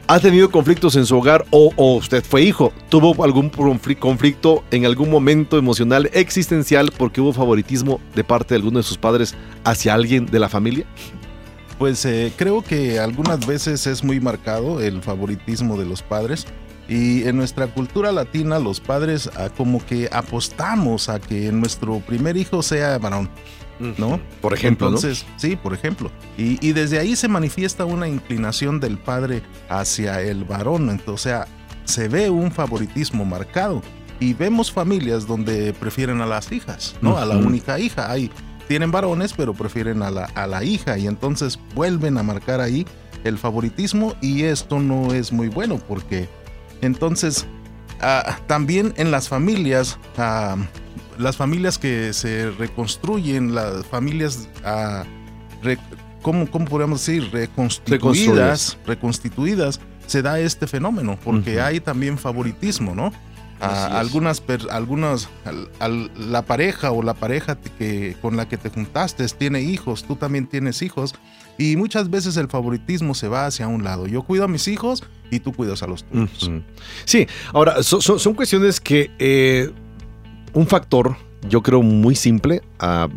¿Ha 0.06 0.20
tenido 0.20 0.52
conflictos 0.52 0.98
en 0.98 1.06
su 1.06 1.18
hogar 1.18 1.46
o, 1.50 1.72
usted 1.96 2.26
fue 2.26 2.42
hijo? 2.42 2.74
¿Tuvo 2.90 3.24
algún 3.24 3.50
conflicto 3.50 4.62
en 4.70 4.86
algún 4.86 5.10
momento 5.10 5.58
emocional 5.58 6.10
existencial 6.12 6.92
porque 6.98 7.22
hubo 7.22 7.32
favoritismo 7.32 8.02
de 8.14 8.26
parte 8.26 8.54
de 8.54 8.58
alguno 8.58 8.80
de 8.80 8.84
sus 8.84 8.98
padres 8.98 9.34
hacia 9.64 9.94
alguien 9.94 10.26
de 10.26 10.40
la 10.40 10.50
familia? 10.50 10.86
Pues 11.80 12.04
eh, 12.04 12.34
creo 12.36 12.62
que 12.62 13.00
algunas 13.00 13.48
veces 13.48 13.88
es 13.88 14.04
muy 14.04 14.20
marcado 14.20 14.82
el 14.82 15.02
favoritismo 15.02 15.78
de 15.78 15.86
los 15.86 16.02
padres. 16.02 16.48
Y 16.90 17.24
en 17.24 17.38
nuestra 17.38 17.68
cultura 17.68 18.12
latina 18.12 18.60
los 18.60 18.82
padres 18.82 19.30
ah, 19.38 19.50
como 19.56 19.84
que 19.86 20.10
apostamos 20.12 21.08
a 21.08 21.22
que 21.22 21.50
nuestro 21.54 22.00
primer 22.00 22.36
hijo 22.36 22.62
sea 22.62 22.98
varón. 22.98 23.30
¿No? 23.80 24.20
Por 24.42 24.54
ejemplo, 24.54 24.88
Entonces, 24.88 25.26
¿no? 25.28 25.40
sí, 25.40 25.56
por 25.56 25.74
ejemplo. 25.74 26.12
Y, 26.38 26.66
y, 26.66 26.74
desde 26.74 27.00
ahí 27.00 27.16
se 27.16 27.28
manifiesta 27.28 27.86
una 27.86 28.08
inclinación 28.08 28.80
del 28.80 28.98
padre 28.98 29.42
hacia 29.70 30.22
el 30.22 30.44
varón. 30.44 30.90
Entonces, 30.90 31.14
o 31.14 31.18
sea, 31.18 31.48
se 31.86 32.08
ve 32.08 32.30
un 32.30 32.52
favoritismo 32.52 33.26
marcado. 33.26 33.82
Y 34.20 34.34
vemos 34.34 34.72
familias 34.72 35.28
donde 35.28 35.74
prefieren 35.74 36.22
a 36.22 36.26
las 36.26 36.52
hijas, 36.52 36.96
¿no? 37.02 37.12
Uh 37.12 37.16
-huh. 37.16 37.22
A 37.22 37.26
la 37.26 37.38
única 37.38 37.78
hija. 37.80 38.10
Hay, 38.10 38.32
tienen 38.68 38.92
varones, 38.92 39.34
pero 39.34 39.54
prefieren 39.54 40.02
a 40.02 40.12
la, 40.12 40.26
a 40.26 40.48
la 40.48 40.64
hija. 40.64 40.98
Y 40.98 41.08
entonces 41.08 41.60
vuelven 41.76 42.18
a 42.18 42.24
marcar 42.24 42.62
ahí 42.62 42.86
el 43.24 43.38
favoritismo. 43.38 44.16
Y 44.22 44.44
esto 44.44 44.80
no 44.80 45.14
es 45.14 45.34
muy 45.34 45.50
bueno 45.50 45.78
porque 45.78 46.30
entonces 46.82 47.46
uh, 48.02 48.32
también 48.48 48.94
en 48.98 49.12
las 49.12 49.28
familias... 49.28 49.98
Uh, 50.18 50.64
las 51.18 51.38
familias 51.38 51.78
que 51.78 52.14
se 52.14 52.52
reconstruyen, 52.52 53.56
las 53.56 53.86
familias, 53.86 54.48
re, 55.62 55.78
¿cómo, 56.22 56.50
¿cómo, 56.50 56.66
podríamos 56.66 57.06
decir? 57.06 57.30
Reconstituidas, 57.32 58.78
reconstituidas, 58.86 59.80
se 60.08 60.22
da 60.22 60.40
este 60.40 60.68
fenómeno, 60.68 61.18
porque 61.24 61.56
uh 61.56 61.60
-huh. 61.60 61.66
hay 61.66 61.80
también 61.80 62.18
favoritismo, 62.18 62.96
¿no? 62.96 63.12
A 63.60 63.98
algunas, 63.98 64.44
algunas, 64.72 65.30
a, 65.80 65.86
a 65.86 65.88
la 65.88 66.42
pareja 66.42 66.92
o 66.92 67.02
la 67.02 67.14
pareja 67.14 67.56
que, 67.56 68.18
con 68.22 68.36
la 68.36 68.50
que 68.50 68.58
te 68.58 68.70
juntaste 68.70 69.26
tiene 69.30 69.62
hijos, 69.62 70.04
tú 70.04 70.18
también 70.18 70.48
tienes 70.48 70.82
hijos, 70.82 71.16
y 71.58 71.78
muchas 71.78 72.10
veces 72.10 72.36
el 72.38 72.48
favoritismo 72.50 73.14
se 73.14 73.28
va 73.28 73.46
hacia 73.46 73.68
un 73.68 73.84
lado. 73.84 74.08
Yo 74.08 74.24
cuido 74.24 74.44
a 74.44 74.48
mis 74.48 74.68
hijos 74.68 75.04
y 75.32 75.40
tú 75.40 75.54
cuidas 75.54 75.84
a 75.84 75.88
los 75.88 76.04
tuyos. 76.04 76.52
Sí, 77.06 77.28
ahora, 77.54 77.84
so, 77.84 78.02
so, 78.02 78.20
son 78.20 78.34
cuestiones 78.34 78.80
que 78.80 79.12
eh, 79.20 79.72
un 80.54 80.68
factor, 80.68 81.16
yo 81.48 81.62
creo, 81.62 81.82
muy 81.82 82.16
simple, 82.16 82.62
a 82.80 83.10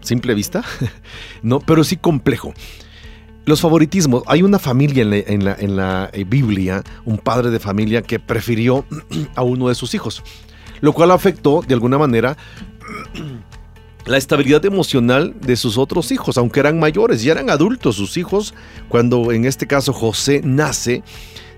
simple 0.00 0.34
vista, 0.34 0.62
no, 1.42 1.60
pero 1.60 1.84
sí 1.84 1.96
complejo. 1.96 2.52
Los 3.46 3.60
favoritismos. 3.60 4.22
Hay 4.26 4.42
una 4.42 4.58
familia 4.58 5.02
en 5.02 5.10
la, 5.10 5.52
en, 5.56 5.76
la, 5.76 6.10
la, 6.12 6.24
Biblia, 6.26 6.84
un 7.04 7.18
padre 7.18 7.50
de 7.50 7.58
familia 7.58 8.02
que 8.02 8.20
prefirió 8.20 8.84
a 9.34 9.42
uno 9.42 9.68
de 9.68 9.74
sus 9.74 9.94
hijos, 9.94 10.22
lo 10.80 10.92
cual 10.92 11.10
afectó 11.10 11.62
de 11.66 11.74
alguna 11.74 11.98
manera 11.98 12.36
la 14.06 14.16
estabilidad 14.16 14.64
emocional 14.64 15.34
de 15.40 15.56
sus 15.56 15.78
otros 15.78 16.12
hijos, 16.12 16.38
aunque 16.38 16.60
eran 16.60 16.78
mayores, 16.78 17.22
ya 17.22 17.32
eran 17.32 17.50
adultos 17.50 17.96
sus 17.96 18.16
hijos, 18.16 18.54
cuando 18.88 19.32
en 19.32 19.44
este 19.44 19.66
caso 19.66 19.92
José 19.92 20.42
nace, 20.44 21.02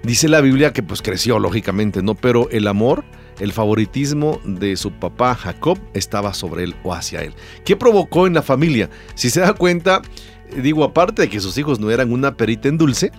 dice 0.02 0.28
la 0.28 0.40
Biblia 0.40 0.72
que 0.72 0.82
pues 0.82 1.02
creció 1.02 1.38
lógicamente, 1.38 2.02
¿no? 2.02 2.14
Pero 2.14 2.48
el 2.50 2.68
amor 2.68 3.04
el 3.40 3.52
favoritismo 3.52 4.40
de 4.44 4.76
su 4.76 4.92
papá 4.92 5.34
Jacob 5.34 5.78
estaba 5.94 6.34
sobre 6.34 6.64
él 6.64 6.76
o 6.84 6.92
hacia 6.92 7.22
él. 7.22 7.34
¿Qué 7.64 7.76
provocó 7.76 8.26
en 8.26 8.34
la 8.34 8.42
familia? 8.42 8.90
Si 9.14 9.30
se 9.30 9.40
da 9.40 9.54
cuenta, 9.54 10.02
digo, 10.56 10.84
aparte 10.84 11.22
de 11.22 11.28
que 11.28 11.40
sus 11.40 11.56
hijos 11.58 11.80
no 11.80 11.90
eran 11.90 12.12
una 12.12 12.36
perita 12.36 12.68
en 12.68 12.78
dulce, 12.78 13.12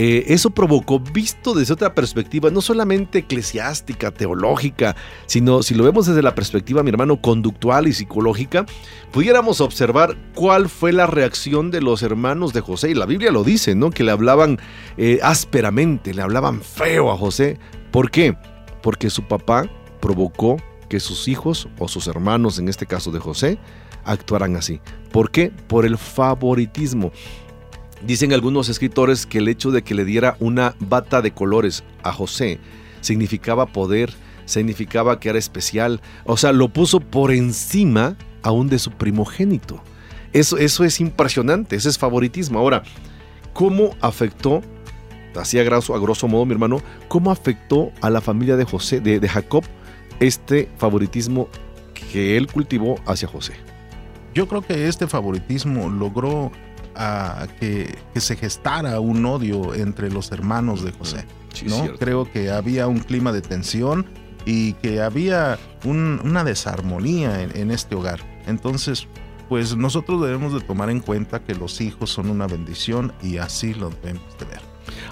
eh, 0.00 0.32
eso 0.32 0.50
provocó, 0.50 1.00
visto 1.00 1.54
desde 1.54 1.74
otra 1.74 1.92
perspectiva, 1.92 2.50
no 2.50 2.60
solamente 2.60 3.18
eclesiástica, 3.18 4.12
teológica, 4.12 4.94
sino 5.26 5.64
si 5.64 5.74
lo 5.74 5.82
vemos 5.82 6.06
desde 6.06 6.22
la 6.22 6.36
perspectiva, 6.36 6.84
mi 6.84 6.90
hermano, 6.90 7.20
conductual 7.20 7.88
y 7.88 7.92
psicológica, 7.92 8.64
pudiéramos 9.10 9.60
observar 9.60 10.16
cuál 10.36 10.68
fue 10.68 10.92
la 10.92 11.08
reacción 11.08 11.72
de 11.72 11.80
los 11.80 12.04
hermanos 12.04 12.52
de 12.52 12.60
José. 12.60 12.90
Y 12.90 12.94
la 12.94 13.06
Biblia 13.06 13.32
lo 13.32 13.42
dice, 13.42 13.74
¿no? 13.74 13.90
Que 13.90 14.04
le 14.04 14.12
hablaban 14.12 14.60
eh, 14.98 15.18
ásperamente, 15.20 16.14
le 16.14 16.22
hablaban 16.22 16.62
feo 16.62 17.10
a 17.10 17.16
José. 17.16 17.58
¿Por 17.90 18.12
qué? 18.12 18.36
Porque 18.82 19.10
su 19.10 19.24
papá 19.24 19.68
provocó 20.00 20.56
que 20.88 21.00
sus 21.00 21.28
hijos 21.28 21.68
o 21.78 21.88
sus 21.88 22.06
hermanos, 22.06 22.58
en 22.58 22.68
este 22.68 22.86
caso 22.86 23.10
de 23.10 23.18
José, 23.18 23.58
actuaran 24.04 24.56
así. 24.56 24.80
¿Por 25.12 25.30
qué? 25.30 25.50
Por 25.68 25.84
el 25.84 25.98
favoritismo. 25.98 27.12
Dicen 28.06 28.32
algunos 28.32 28.68
escritores 28.68 29.26
que 29.26 29.38
el 29.38 29.48
hecho 29.48 29.70
de 29.70 29.82
que 29.82 29.94
le 29.94 30.04
diera 30.04 30.36
una 30.40 30.74
bata 30.78 31.20
de 31.20 31.32
colores 31.32 31.84
a 32.02 32.12
José 32.12 32.60
significaba 33.00 33.66
poder, 33.66 34.12
significaba 34.44 35.20
que 35.20 35.28
era 35.28 35.38
especial, 35.38 36.00
o 36.24 36.36
sea, 36.36 36.52
lo 36.52 36.68
puso 36.68 37.00
por 37.00 37.32
encima 37.32 38.16
aún 38.42 38.68
de 38.68 38.78
su 38.78 38.92
primogénito. 38.92 39.82
Eso, 40.32 40.58
eso 40.58 40.84
es 40.84 41.00
impresionante, 41.00 41.76
ese 41.76 41.88
es 41.88 41.98
favoritismo. 41.98 42.58
Ahora, 42.58 42.82
¿cómo 43.52 43.96
afectó 44.00 44.62
así 45.38 45.58
a 45.58 45.62
grosso, 45.62 45.94
a 45.94 45.98
grosso, 46.00 46.28
modo, 46.28 46.44
mi 46.46 46.52
hermano, 46.52 46.80
cómo 47.08 47.30
afectó 47.30 47.92
a 48.00 48.10
la 48.10 48.20
familia 48.20 48.56
de 48.56 48.64
José, 48.64 49.00
de, 49.00 49.20
de, 49.20 49.28
Jacob, 49.28 49.64
este 50.20 50.68
favoritismo 50.78 51.48
que 52.12 52.36
él 52.36 52.46
cultivó 52.46 52.96
hacia 53.06 53.28
José. 53.28 53.54
Yo 54.34 54.46
creo 54.48 54.62
que 54.62 54.88
este 54.88 55.06
favoritismo 55.06 55.88
logró 55.88 56.52
a 56.94 57.46
que, 57.60 57.96
que 58.12 58.20
se 58.20 58.36
gestara 58.36 58.98
un 59.00 59.24
odio 59.26 59.74
entre 59.74 60.10
los 60.10 60.32
hermanos 60.32 60.82
de 60.84 60.92
José. 60.92 61.24
Sí, 61.52 61.66
¿no? 61.66 61.94
Creo 61.98 62.30
que 62.30 62.50
había 62.50 62.86
un 62.88 62.98
clima 62.98 63.32
de 63.32 63.40
tensión 63.40 64.06
y 64.44 64.72
que 64.74 65.00
había 65.00 65.58
un- 65.84 66.20
una 66.24 66.44
desarmonía 66.44 67.42
en, 67.42 67.56
en 67.56 67.70
este 67.70 67.94
hogar. 67.94 68.20
Entonces, 68.46 69.06
pues 69.48 69.76
nosotros 69.76 70.20
debemos 70.22 70.52
de 70.52 70.60
tomar 70.60 70.90
en 70.90 71.00
cuenta 71.00 71.40
que 71.42 71.54
los 71.54 71.80
hijos 71.80 72.10
son 72.10 72.28
una 72.30 72.46
bendición 72.46 73.12
y 73.22 73.38
así 73.38 73.74
lo 73.74 73.90
debemos 73.90 74.38
de 74.38 74.44
ver. 74.46 74.60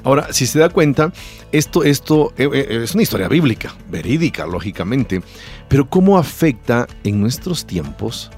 Ahora, 0.05 0.33
si 0.33 0.47
se 0.47 0.59
da 0.59 0.69
cuenta, 0.69 1.13
esto, 1.53 1.85
esto 1.85 2.33
eh, 2.37 2.49
eh, 2.53 2.81
es 2.85 2.95
una 2.95 3.03
historia 3.03 3.29
bíblica, 3.29 3.75
verídica, 3.91 4.47
lógicamente, 4.47 5.23
pero 5.69 5.89
¿cómo 5.89 6.19
afecta 6.19 6.87
en 7.05 7.21
nuestros 7.21 7.67
tiempos 7.67 8.31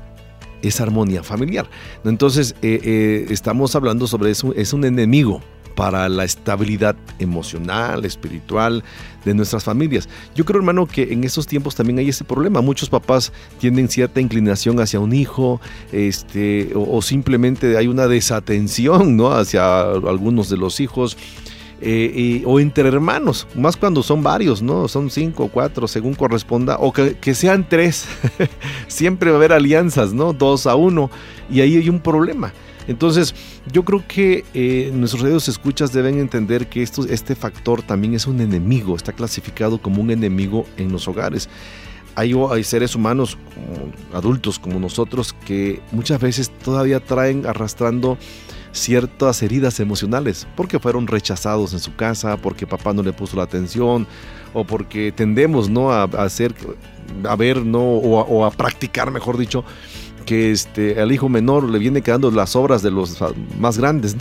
esa 0.63 0.85
armonía 0.85 1.23
familiar? 1.23 1.69
Entonces, 2.05 2.55
eh, 2.63 3.27
estamos 3.31 3.75
hablando 3.75 4.07
sobre 4.07 4.31
eso, 4.31 4.53
es 4.55 4.73
un 4.73 4.85
enemigo 4.85 5.41
para 5.79 6.09
la 6.09 6.25
estabilidad 6.25 6.97
emocional, 7.21 8.05
espiritual 8.05 8.83
de 9.25 9.33
nuestras 9.33 9.63
familias. 9.63 10.09
Yo 10.35 10.45
creo, 10.45 10.59
hermano, 10.59 10.87
que 10.87 11.13
en 11.13 11.23
estos 11.23 11.47
tiempos 11.47 11.77
también 11.77 12.01
hay 12.01 12.09
ese 12.09 12.25
problema. 12.25 12.61
Muchos 12.61 12.91
papás 12.91 13.33
tienen 13.61 13.89
cierta 13.89 14.21
inclinación 14.21 14.81
hacia 14.81 14.99
un 14.99 15.13
hijo, 15.13 15.61
este, 15.93 16.73
o, 16.75 17.01
simplemente 17.01 17.77
hay 17.77 17.87
una 17.87 18.09
desatención, 18.09 19.17
¿no? 19.17 19.31
Hacia 19.31 19.83
algunos 19.83 20.49
de 20.51 20.57
los 20.57 20.81
hijos. 20.81 21.17
eh, 21.81 22.43
o 22.45 22.59
entre 22.59 22.89
hermanos, 22.89 23.47
más 23.55 23.77
cuando 23.77 24.03
son 24.03 24.21
varios, 24.25 24.61
¿no? 24.61 24.89
Son 24.89 25.11
cinco 25.11 25.47
cuatro, 25.47 25.87
según 25.87 26.15
corresponda, 26.15 26.77
o 26.81 26.93
que, 26.93 27.15
que 27.19 27.37
sean 27.37 27.69
tres. 27.69 28.09
Siempre 28.89 29.31
va 29.31 29.37
a 29.37 29.39
haber 29.39 29.53
alianzas, 29.53 30.13
¿no? 30.13 30.33
Dos 30.33 30.67
a 30.67 30.75
uno, 30.75 31.09
y 31.49 31.61
ahí 31.61 31.77
hay 31.77 31.89
un 31.89 32.01
problema. 32.01 32.53
Entonces, 32.89 33.35
yo 33.71 33.85
creo 33.85 34.03
que 34.09 34.45
eh, 34.55 34.91
nuestros 34.93 35.23
radios 35.23 35.47
escuchas 35.47 35.93
deben 35.93 36.19
entender 36.19 36.69
que 36.69 36.83
esto, 36.83 37.05
este 37.07 37.37
factor 37.37 37.83
también 37.83 38.15
es 38.15 38.27
un 38.27 38.41
enemigo, 38.41 38.97
está 38.97 39.13
clasificado 39.13 39.81
como 39.81 40.01
un 40.01 40.11
enemigo 40.11 40.67
en 40.79 40.91
los 40.91 41.07
hogares. 41.07 41.49
Hay, 42.17 42.35
seres 42.65 42.97
humanos, 42.97 43.39
adultos 44.13 44.59
como 44.59 44.81
nosotros, 44.81 45.33
que 45.47 45.81
muchas 45.93 46.21
veces 46.21 46.51
todavía 46.51 46.99
traen 46.99 47.47
arrastrando 47.47 48.19
ciertas 48.73 49.41
heridas 49.43 49.79
emocionales, 49.79 50.49
porque 50.57 50.81
fueron 50.81 51.07
rechazados 51.07 51.75
en 51.75 51.79
su 51.79 51.95
casa, 51.95 52.37
porque 52.37 52.67
papá 52.67 52.93
no 52.93 53.05
le 53.05 53.13
puso 53.13 53.37
la 53.37 53.45
atención, 53.45 54.09
o 54.53 54.65
porque 54.65 55.13
tendemos 55.13 55.71
¿no? 55.71 55.93
a, 55.93 56.05
hacer, 56.05 56.55
a 57.23 57.37
ver, 57.37 57.65
¿no? 57.65 57.83
o 57.83 58.45
a 58.45 58.51
practicar, 58.51 59.13
mejor 59.13 59.39
dicho, 59.39 59.65
que 60.29 60.51
este, 60.51 61.01
al 61.01 61.11
hijo 61.11 61.31
menor 61.31 61.65
le 61.65 61.79
viene 61.79 62.03
quedando 62.03 62.31
las 62.31 62.55
obras 62.55 62.83
de 62.83 62.91
los 62.91 63.23
ah, 63.23 63.31
más 63.59 63.79
grandes, 63.79 64.15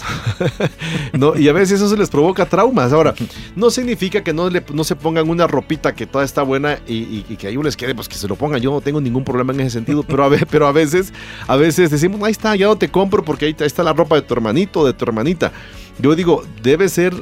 ¿no? 1.12 1.38
Y 1.38 1.50
a 1.50 1.52
veces 1.52 1.82
eso 1.82 1.90
se 1.90 1.98
les 1.98 2.10
provoca 2.10 2.46
traumas. 2.46 2.94
Ahora, 2.94 3.14
no 3.58 3.70
significa 3.70 4.24
que 4.24 4.32
no, 4.32 4.50
le, 4.50 4.64
no 4.74 4.86
se 4.86 4.96
pongan 4.96 5.30
una 5.30 5.48
ropita 5.48 5.94
que 5.94 6.08
toda 6.08 6.24
está 6.24 6.44
buena 6.44 6.80
y, 6.88 7.24
que 7.24 7.48
a 7.48 7.50
ellos 7.50 7.66
les 7.66 7.76
quede, 7.76 7.94
pues 7.94 8.08
que 8.08 8.16
se 8.16 8.26
lo 8.26 8.38
pongan. 8.38 8.62
Yo 8.62 8.72
no 8.72 8.80
tengo 8.80 9.02
ningún 9.02 9.26
problema 9.26 9.52
en 9.52 9.60
ese 9.60 9.72
sentido, 9.72 10.02
pero 10.02 10.24
a, 10.24 10.30
pero 10.50 10.66
a 10.66 10.72
veces, 10.72 11.12
a 11.46 11.58
veces 11.58 11.92
decimos, 11.92 12.24
ahí 12.24 12.32
está, 12.32 12.56
ya 12.56 12.68
no 12.68 12.78
te 12.78 12.88
compro 12.88 13.26
porque 13.26 13.44
ahí 13.44 13.52
está, 13.52 13.66
ahí 13.66 13.86
la 13.86 13.92
ropa 13.92 14.16
de 14.16 14.22
tu 14.22 14.34
hermanito 14.34 14.86
de 14.86 14.94
tu 14.94 15.04
hermanita. 15.04 15.52
Yo 16.00 16.16
digo, 16.16 16.42
debe 16.64 16.88
ser 16.88 17.14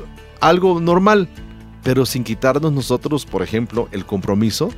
algo 0.41 0.79
normal, 0.79 1.27
pero 1.81 2.05
sin 2.05 2.23
quitarnos 2.23 2.71
nosotros, 2.71 3.25
por 3.25 3.41
ejemplo, 3.41 3.89
el 3.91 4.05
compromiso 4.05 4.69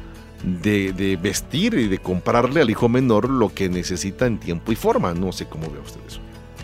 de, 0.44 0.94
de 0.94 1.16
vestir 1.18 1.74
y 1.76 1.88
de 1.88 1.98
comprarle 2.00 2.62
al 2.62 2.70
hijo 2.70 2.88
menor 2.90 3.30
lo 3.30 3.54
que 3.54 3.70
necesita 3.70 4.26
en 4.26 4.38
tiempo 4.40 4.72
y 4.72 4.76
forma. 4.76 5.14
No 5.14 5.32
sé 5.32 5.46
cómo 5.48 5.70
ve 5.72 5.80
usted 5.80 6.00
eso. 6.08 6.20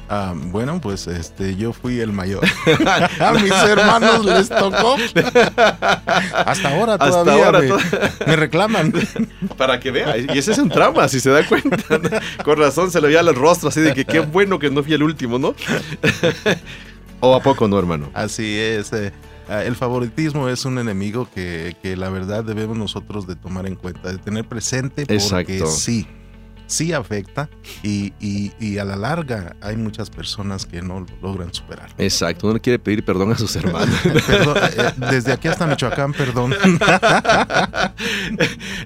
Ah, 0.09 0.34
bueno, 0.36 0.80
pues 0.82 1.07
este, 1.07 1.55
yo 1.55 1.74
fui 1.74 1.99
el 1.99 2.11
mayor. 2.11 2.43
A 3.19 3.32
mis 3.32 3.51
hermanos 3.51 4.24
les 4.26 4.49
tocó. 4.49 4.95
Hasta 6.45 6.69
ahora 6.69 6.93
Hasta 6.93 7.09
todavía 7.09 7.45
ahora 7.45 7.59
me, 7.61 7.67
to- 7.69 7.78
me 8.28 8.36
reclaman. 8.36 8.93
Para 9.57 9.80
que 9.80 9.91
vea. 9.91 10.17
Y 10.17 10.38
ese 10.38 10.51
es 10.51 10.57
un 10.59 10.69
trauma, 10.69 11.07
si 11.07 11.19
se 11.19 11.30
da 11.32 11.43
cuenta. 11.47 11.78
¿no? 11.97 12.43
Con 12.43 12.57
razón 12.59 12.91
se 12.91 13.01
le 13.01 13.07
veía 13.07 13.21
el 13.21 13.34
rostro 13.34 13.69
así 13.69 13.82
de 13.82 13.93
que 13.93 14.05
qué 14.05 14.19
bueno 14.19 14.59
que 14.59 14.69
no 14.69 14.84
fui 14.84 14.93
el 14.93 15.03
último, 15.03 15.39
¿no? 15.39 15.55
¿O 17.19 17.34
a 17.36 17.41
poco 17.41 17.67
no, 17.67 17.80
hermano? 17.80 18.09
Así 18.13 18.59
es. 18.59 18.91
eh, 18.93 19.11
el 19.62 19.76
favoritismo 19.76 20.49
es 20.49 20.66
un 20.66 20.80
enemigo 20.80 21.28
que, 21.34 21.76
que 21.82 21.95
la 21.95 22.10
verdad 22.10 22.43
debemos 22.43 22.78
nosotros 22.78 23.28
de 23.28 23.36
tomar 23.36 23.68
en 23.68 23.76
cuenta, 23.76 24.12
de 24.12 24.18
tener 24.18 24.45
presente 24.45 25.06
porque 25.06 25.14
Exacto. 25.16 25.68
sí, 25.68 26.08
sí 26.74 26.93
afecta 26.93 27.49
y, 27.84 28.13
y- 28.19 28.51
y 28.59 28.78
a 28.78 28.86
la 28.86 28.95
larga 28.95 29.55
hay 29.61 29.78
muchas 29.78 30.09
personas 30.09 30.65
que 30.65 30.82
no 30.82 31.01
lo 31.01 31.05
logran 31.21 31.53
superar. 31.53 31.89
Exacto, 31.97 32.47
no 32.47 32.53
le 32.53 32.59
quiere 32.59 32.80
pedir 32.80 33.03
perdón 33.05 33.32
a 33.32 33.38
sus 33.38 33.55
hermanos. 33.55 33.95
Perdón, 34.28 34.57
eh, 34.78 34.91
desde 35.11 35.32
aquí 35.34 35.47
hasta 35.47 35.67
Michoacán, 35.67 36.13
perdón. 36.13 36.53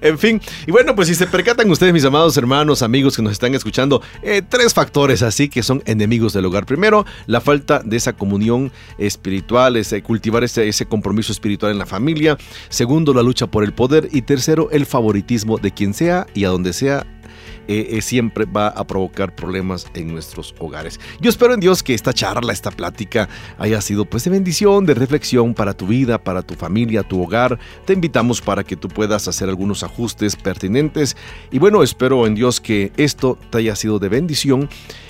en 0.01 0.17
fin, 0.17 0.41
y 0.65 0.71
bueno, 0.71 0.95
pues 0.95 1.07
si 1.07 1.15
se 1.15 1.27
percatan 1.27 1.69
ustedes, 1.69 1.93
mis 1.93 2.05
amados 2.05 2.35
hermanos, 2.38 2.81
amigos 2.81 3.15
que 3.15 3.21
nos 3.21 3.31
están 3.33 3.53
escuchando, 3.55 4.01
eh, 4.21 4.41
tres 4.47 4.73
factores 4.73 5.21
así 5.21 5.49
que 5.49 5.63
son 5.63 5.81
enemigos 5.85 6.33
del 6.33 6.45
hogar. 6.45 6.65
Primero, 6.65 7.05
la 7.25 7.41
falta 7.41 7.81
de 7.83 7.97
esa 7.97 8.13
comunión 8.13 8.71
espiritual, 8.97 9.75
ese, 9.77 10.01
cultivar 10.03 10.43
ese, 10.43 10.67
ese 10.67 10.85
compromiso 10.85 11.31
espiritual 11.31 11.71
en 11.71 11.79
la 11.79 11.85
familia. 11.85 12.38
Segundo, 12.69 13.13
la 13.13 13.23
lucha 13.23 13.47
por 13.47 13.63
el 13.63 13.73
poder. 13.73 14.09
Y 14.11 14.21
tercero, 14.23 14.69
el 14.71 14.85
favoritismo 14.85 15.57
de 15.57 15.71
quien 15.71 15.93
sea 15.93 16.27
y 16.33 16.45
a 16.45 16.49
donde 16.49 16.73
sea 16.73 17.05
eh, 17.68 17.88
eh, 17.91 18.01
siempre 18.01 18.45
va 18.45 18.68
a 18.70 18.86
provocar 18.86 19.36
problemas 19.36 19.88
en 19.93 20.11
nuestros 20.11 20.55
hogares. 20.59 20.99
Yo 21.20 21.30
espero 21.30 21.53
en 21.53 21.59
Dios 21.59 21.84
que 21.84 21.93
esta 21.93 22.13
charla, 22.13 22.53
esta 22.53 22.72
plática 22.72 23.30
haya 23.57 23.82
sido 23.82 24.05
pues 24.05 24.24
de 24.24 24.32
bendición, 24.32 24.86
de 24.86 24.93
reflexión 24.93 25.53
para 25.53 25.74
tu 25.74 25.88
vida, 25.88 26.18
para 26.18 26.41
tu 26.41 26.55
familia, 26.55 27.03
tu 27.03 27.22
hogar. 27.22 27.59
Te 27.86 27.93
invitamos 27.93 28.41
para 28.41 28.63
que 28.63 28.76
tú 28.76 28.88
puedas 28.88 29.28
hacer 29.28 29.49
algunos 29.49 29.84
ajustes 29.84 30.36
pertinentes 30.36 31.15
y 31.51 31.59
bueno, 31.59 31.84
espero 31.84 32.26
en 32.26 32.36
Dios 32.36 32.61
que 32.61 32.91
esto 32.97 33.38
te 33.49 33.59
haya 33.59 33.76
sido 33.76 33.99
de 33.99 34.09
bendición. 34.09 34.70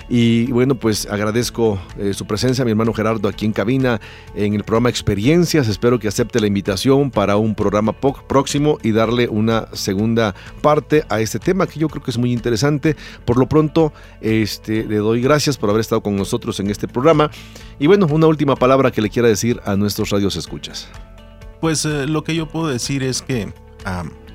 Y 0.10 0.50
bueno, 0.54 0.76
pues 0.76 1.06
agradezco 1.06 1.80
eh, 1.98 2.14
su 2.14 2.26
presencia, 2.26 2.64
mi 2.64 2.72
hermano 2.72 2.94
Gerardo, 2.94 3.28
aquí 3.28 3.46
en 3.46 3.52
cabina, 3.52 4.00
en 4.36 4.54
el 4.54 4.64
programa 4.64 4.90
Experiencias. 4.90 5.68
Espero 5.68 6.00
que 6.00 6.08
acepte 6.08 6.40
la 6.40 6.48
invitación 6.48 7.12
para 7.12 7.36
un 7.36 7.56
programa 7.56 7.92
próximo 7.92 8.78
y 8.84 8.92
darle 8.92 9.28
una 9.28 9.68
segunda 9.74 10.34
parte 10.62 11.04
a 11.10 11.20
este 11.20 11.40
tema 11.40 11.68
que 11.68 11.80
yo 11.80 11.90
creo 11.90 12.02
que 12.02 12.12
es 12.12 12.18
muy 12.18 12.32
interesante. 12.32 12.47
Por 13.26 13.38
lo 13.38 13.48
pronto, 13.48 13.94
este, 14.22 14.84
le 14.86 14.98
doy 14.98 15.22
gracias 15.22 15.58
por 15.58 15.70
haber 15.70 15.82
estado 15.82 16.02
con 16.02 16.16
nosotros 16.16 16.60
en 16.60 16.70
este 16.70 16.88
programa. 16.88 17.30
Y 17.80 17.88
bueno, 17.88 18.08
una 18.08 18.28
última 18.28 18.56
palabra 18.56 18.92
que 18.92 19.02
le 19.02 19.10
quiera 19.10 19.28
decir 19.28 19.60
a 19.66 19.76
nuestros 19.76 20.10
radios 20.10 20.36
escuchas. 20.36 20.88
Pues 21.62 21.86
eh, 21.86 22.06
lo 22.08 22.24
que 22.24 22.36
yo 22.36 22.48
puedo 22.48 22.68
decir 22.68 23.04
es 23.04 23.22
que 23.22 23.52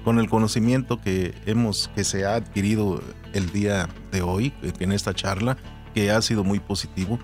con 0.05 0.19
el 0.19 0.29
conocimiento 0.29 1.01
que 1.01 1.35
hemos, 1.47 1.91
que 1.95 2.05
se 2.05 2.25
ha 2.25 2.37
adquirido 2.37 3.01
el 3.33 3.51
día 3.53 3.89
de 4.11 4.23
hoy, 4.23 4.53
eh, 4.63 4.73
en 4.81 4.93
esta 4.93 5.15
charla, 5.15 5.57
que 5.95 6.11
ha 6.11 6.21
sido 6.23 6.43
muy 6.45 6.59
positivo, 6.59 7.19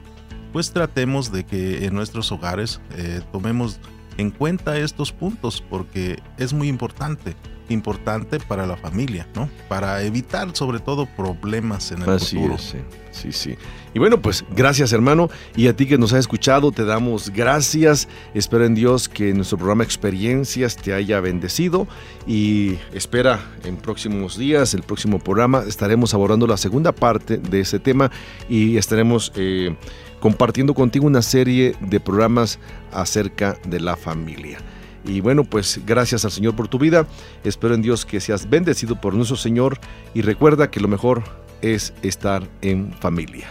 pues 0.52 0.72
tratemos 0.72 1.32
de 1.32 1.44
que 1.44 1.84
en 1.84 1.94
nuestros 1.94 2.30
hogares 2.32 2.80
eh, 2.96 3.20
tomemos 3.32 3.80
en 4.16 4.30
cuenta 4.30 4.78
estos 4.78 5.12
puntos 5.12 5.62
porque 5.68 6.20
es 6.38 6.52
muy 6.52 6.68
importante, 6.68 7.36
importante 7.68 8.38
para 8.40 8.66
la 8.66 8.76
familia, 8.76 9.26
¿no? 9.34 9.48
Para 9.68 10.02
evitar 10.02 10.48
sobre 10.54 10.80
todo 10.80 11.06
problemas 11.06 11.92
en 11.92 12.02
el 12.02 12.10
Así 12.10 12.36
futuro. 12.36 12.54
es, 12.54 12.62
sí, 12.62 12.78
sí, 13.10 13.32
sí. 13.32 13.56
Y 13.94 13.98
bueno, 13.98 14.20
pues 14.20 14.44
gracias 14.54 14.92
hermano. 14.92 15.30
Y 15.56 15.68
a 15.68 15.74
ti 15.74 15.86
que 15.86 15.98
nos 15.98 16.12
has 16.12 16.20
escuchado, 16.20 16.72
te 16.72 16.84
damos 16.84 17.30
gracias. 17.30 18.08
Espero 18.34 18.64
en 18.64 18.74
Dios 18.74 19.08
que 19.08 19.32
nuestro 19.32 19.58
programa 19.58 19.84
Experiencias 19.84 20.76
te 20.76 20.92
haya 20.92 21.20
bendecido. 21.20 21.86
Y 22.26 22.78
espera 22.92 23.40
en 23.64 23.76
próximos 23.76 24.36
días, 24.36 24.74
el 24.74 24.82
próximo 24.82 25.18
programa, 25.18 25.64
estaremos 25.66 26.14
abordando 26.14 26.46
la 26.46 26.56
segunda 26.56 26.92
parte 26.92 27.38
de 27.38 27.60
ese 27.60 27.78
tema 27.78 28.10
y 28.48 28.76
estaremos 28.76 29.32
eh, 29.34 29.74
compartiendo 30.20 30.74
contigo 30.74 31.06
una 31.06 31.22
serie 31.22 31.74
de 31.80 32.00
programas 32.00 32.58
acerca 32.92 33.56
de 33.66 33.80
la 33.80 33.96
familia. 33.96 34.58
Y 35.04 35.20
bueno, 35.20 35.44
pues 35.44 35.80
gracias 35.86 36.24
al 36.24 36.30
Señor 36.30 36.56
por 36.56 36.68
tu 36.68 36.78
vida. 36.78 37.06
Espero 37.44 37.74
en 37.74 37.82
Dios 37.82 38.04
que 38.04 38.20
seas 38.20 38.48
bendecido 38.48 39.00
por 39.00 39.14
nuestro 39.14 39.36
Señor 39.36 39.78
y 40.14 40.22
recuerda 40.22 40.70
que 40.70 40.80
lo 40.80 40.88
mejor 40.88 41.22
es 41.62 41.94
estar 42.02 42.48
en 42.62 42.92
familia. 42.92 43.48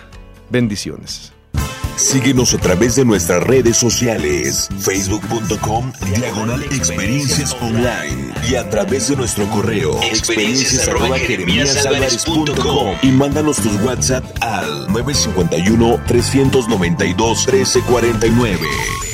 Bendiciones. 0.49 1.33
Síguenos 1.97 2.53
a 2.53 2.59
través 2.59 2.95
de 2.95 3.05
nuestras 3.05 3.41
redes 3.43 3.75
sociales, 3.75 4.69
facebook.com, 4.77 5.91
diagonal 6.15 6.61
experiencias 6.65 7.57
online 7.59 8.33
y 8.47 8.53
a 8.53 8.69
través 8.69 9.07
de 9.07 9.15
nuestro 9.15 9.49
correo, 9.49 9.99
experiencias 10.03 10.87
y 13.01 13.07
mándanos 13.07 13.57
tus 13.57 13.81
WhatsApp 13.81 14.23
al 14.41 14.87
951 14.93 16.03
392 16.05 17.47
1349. 17.47 19.06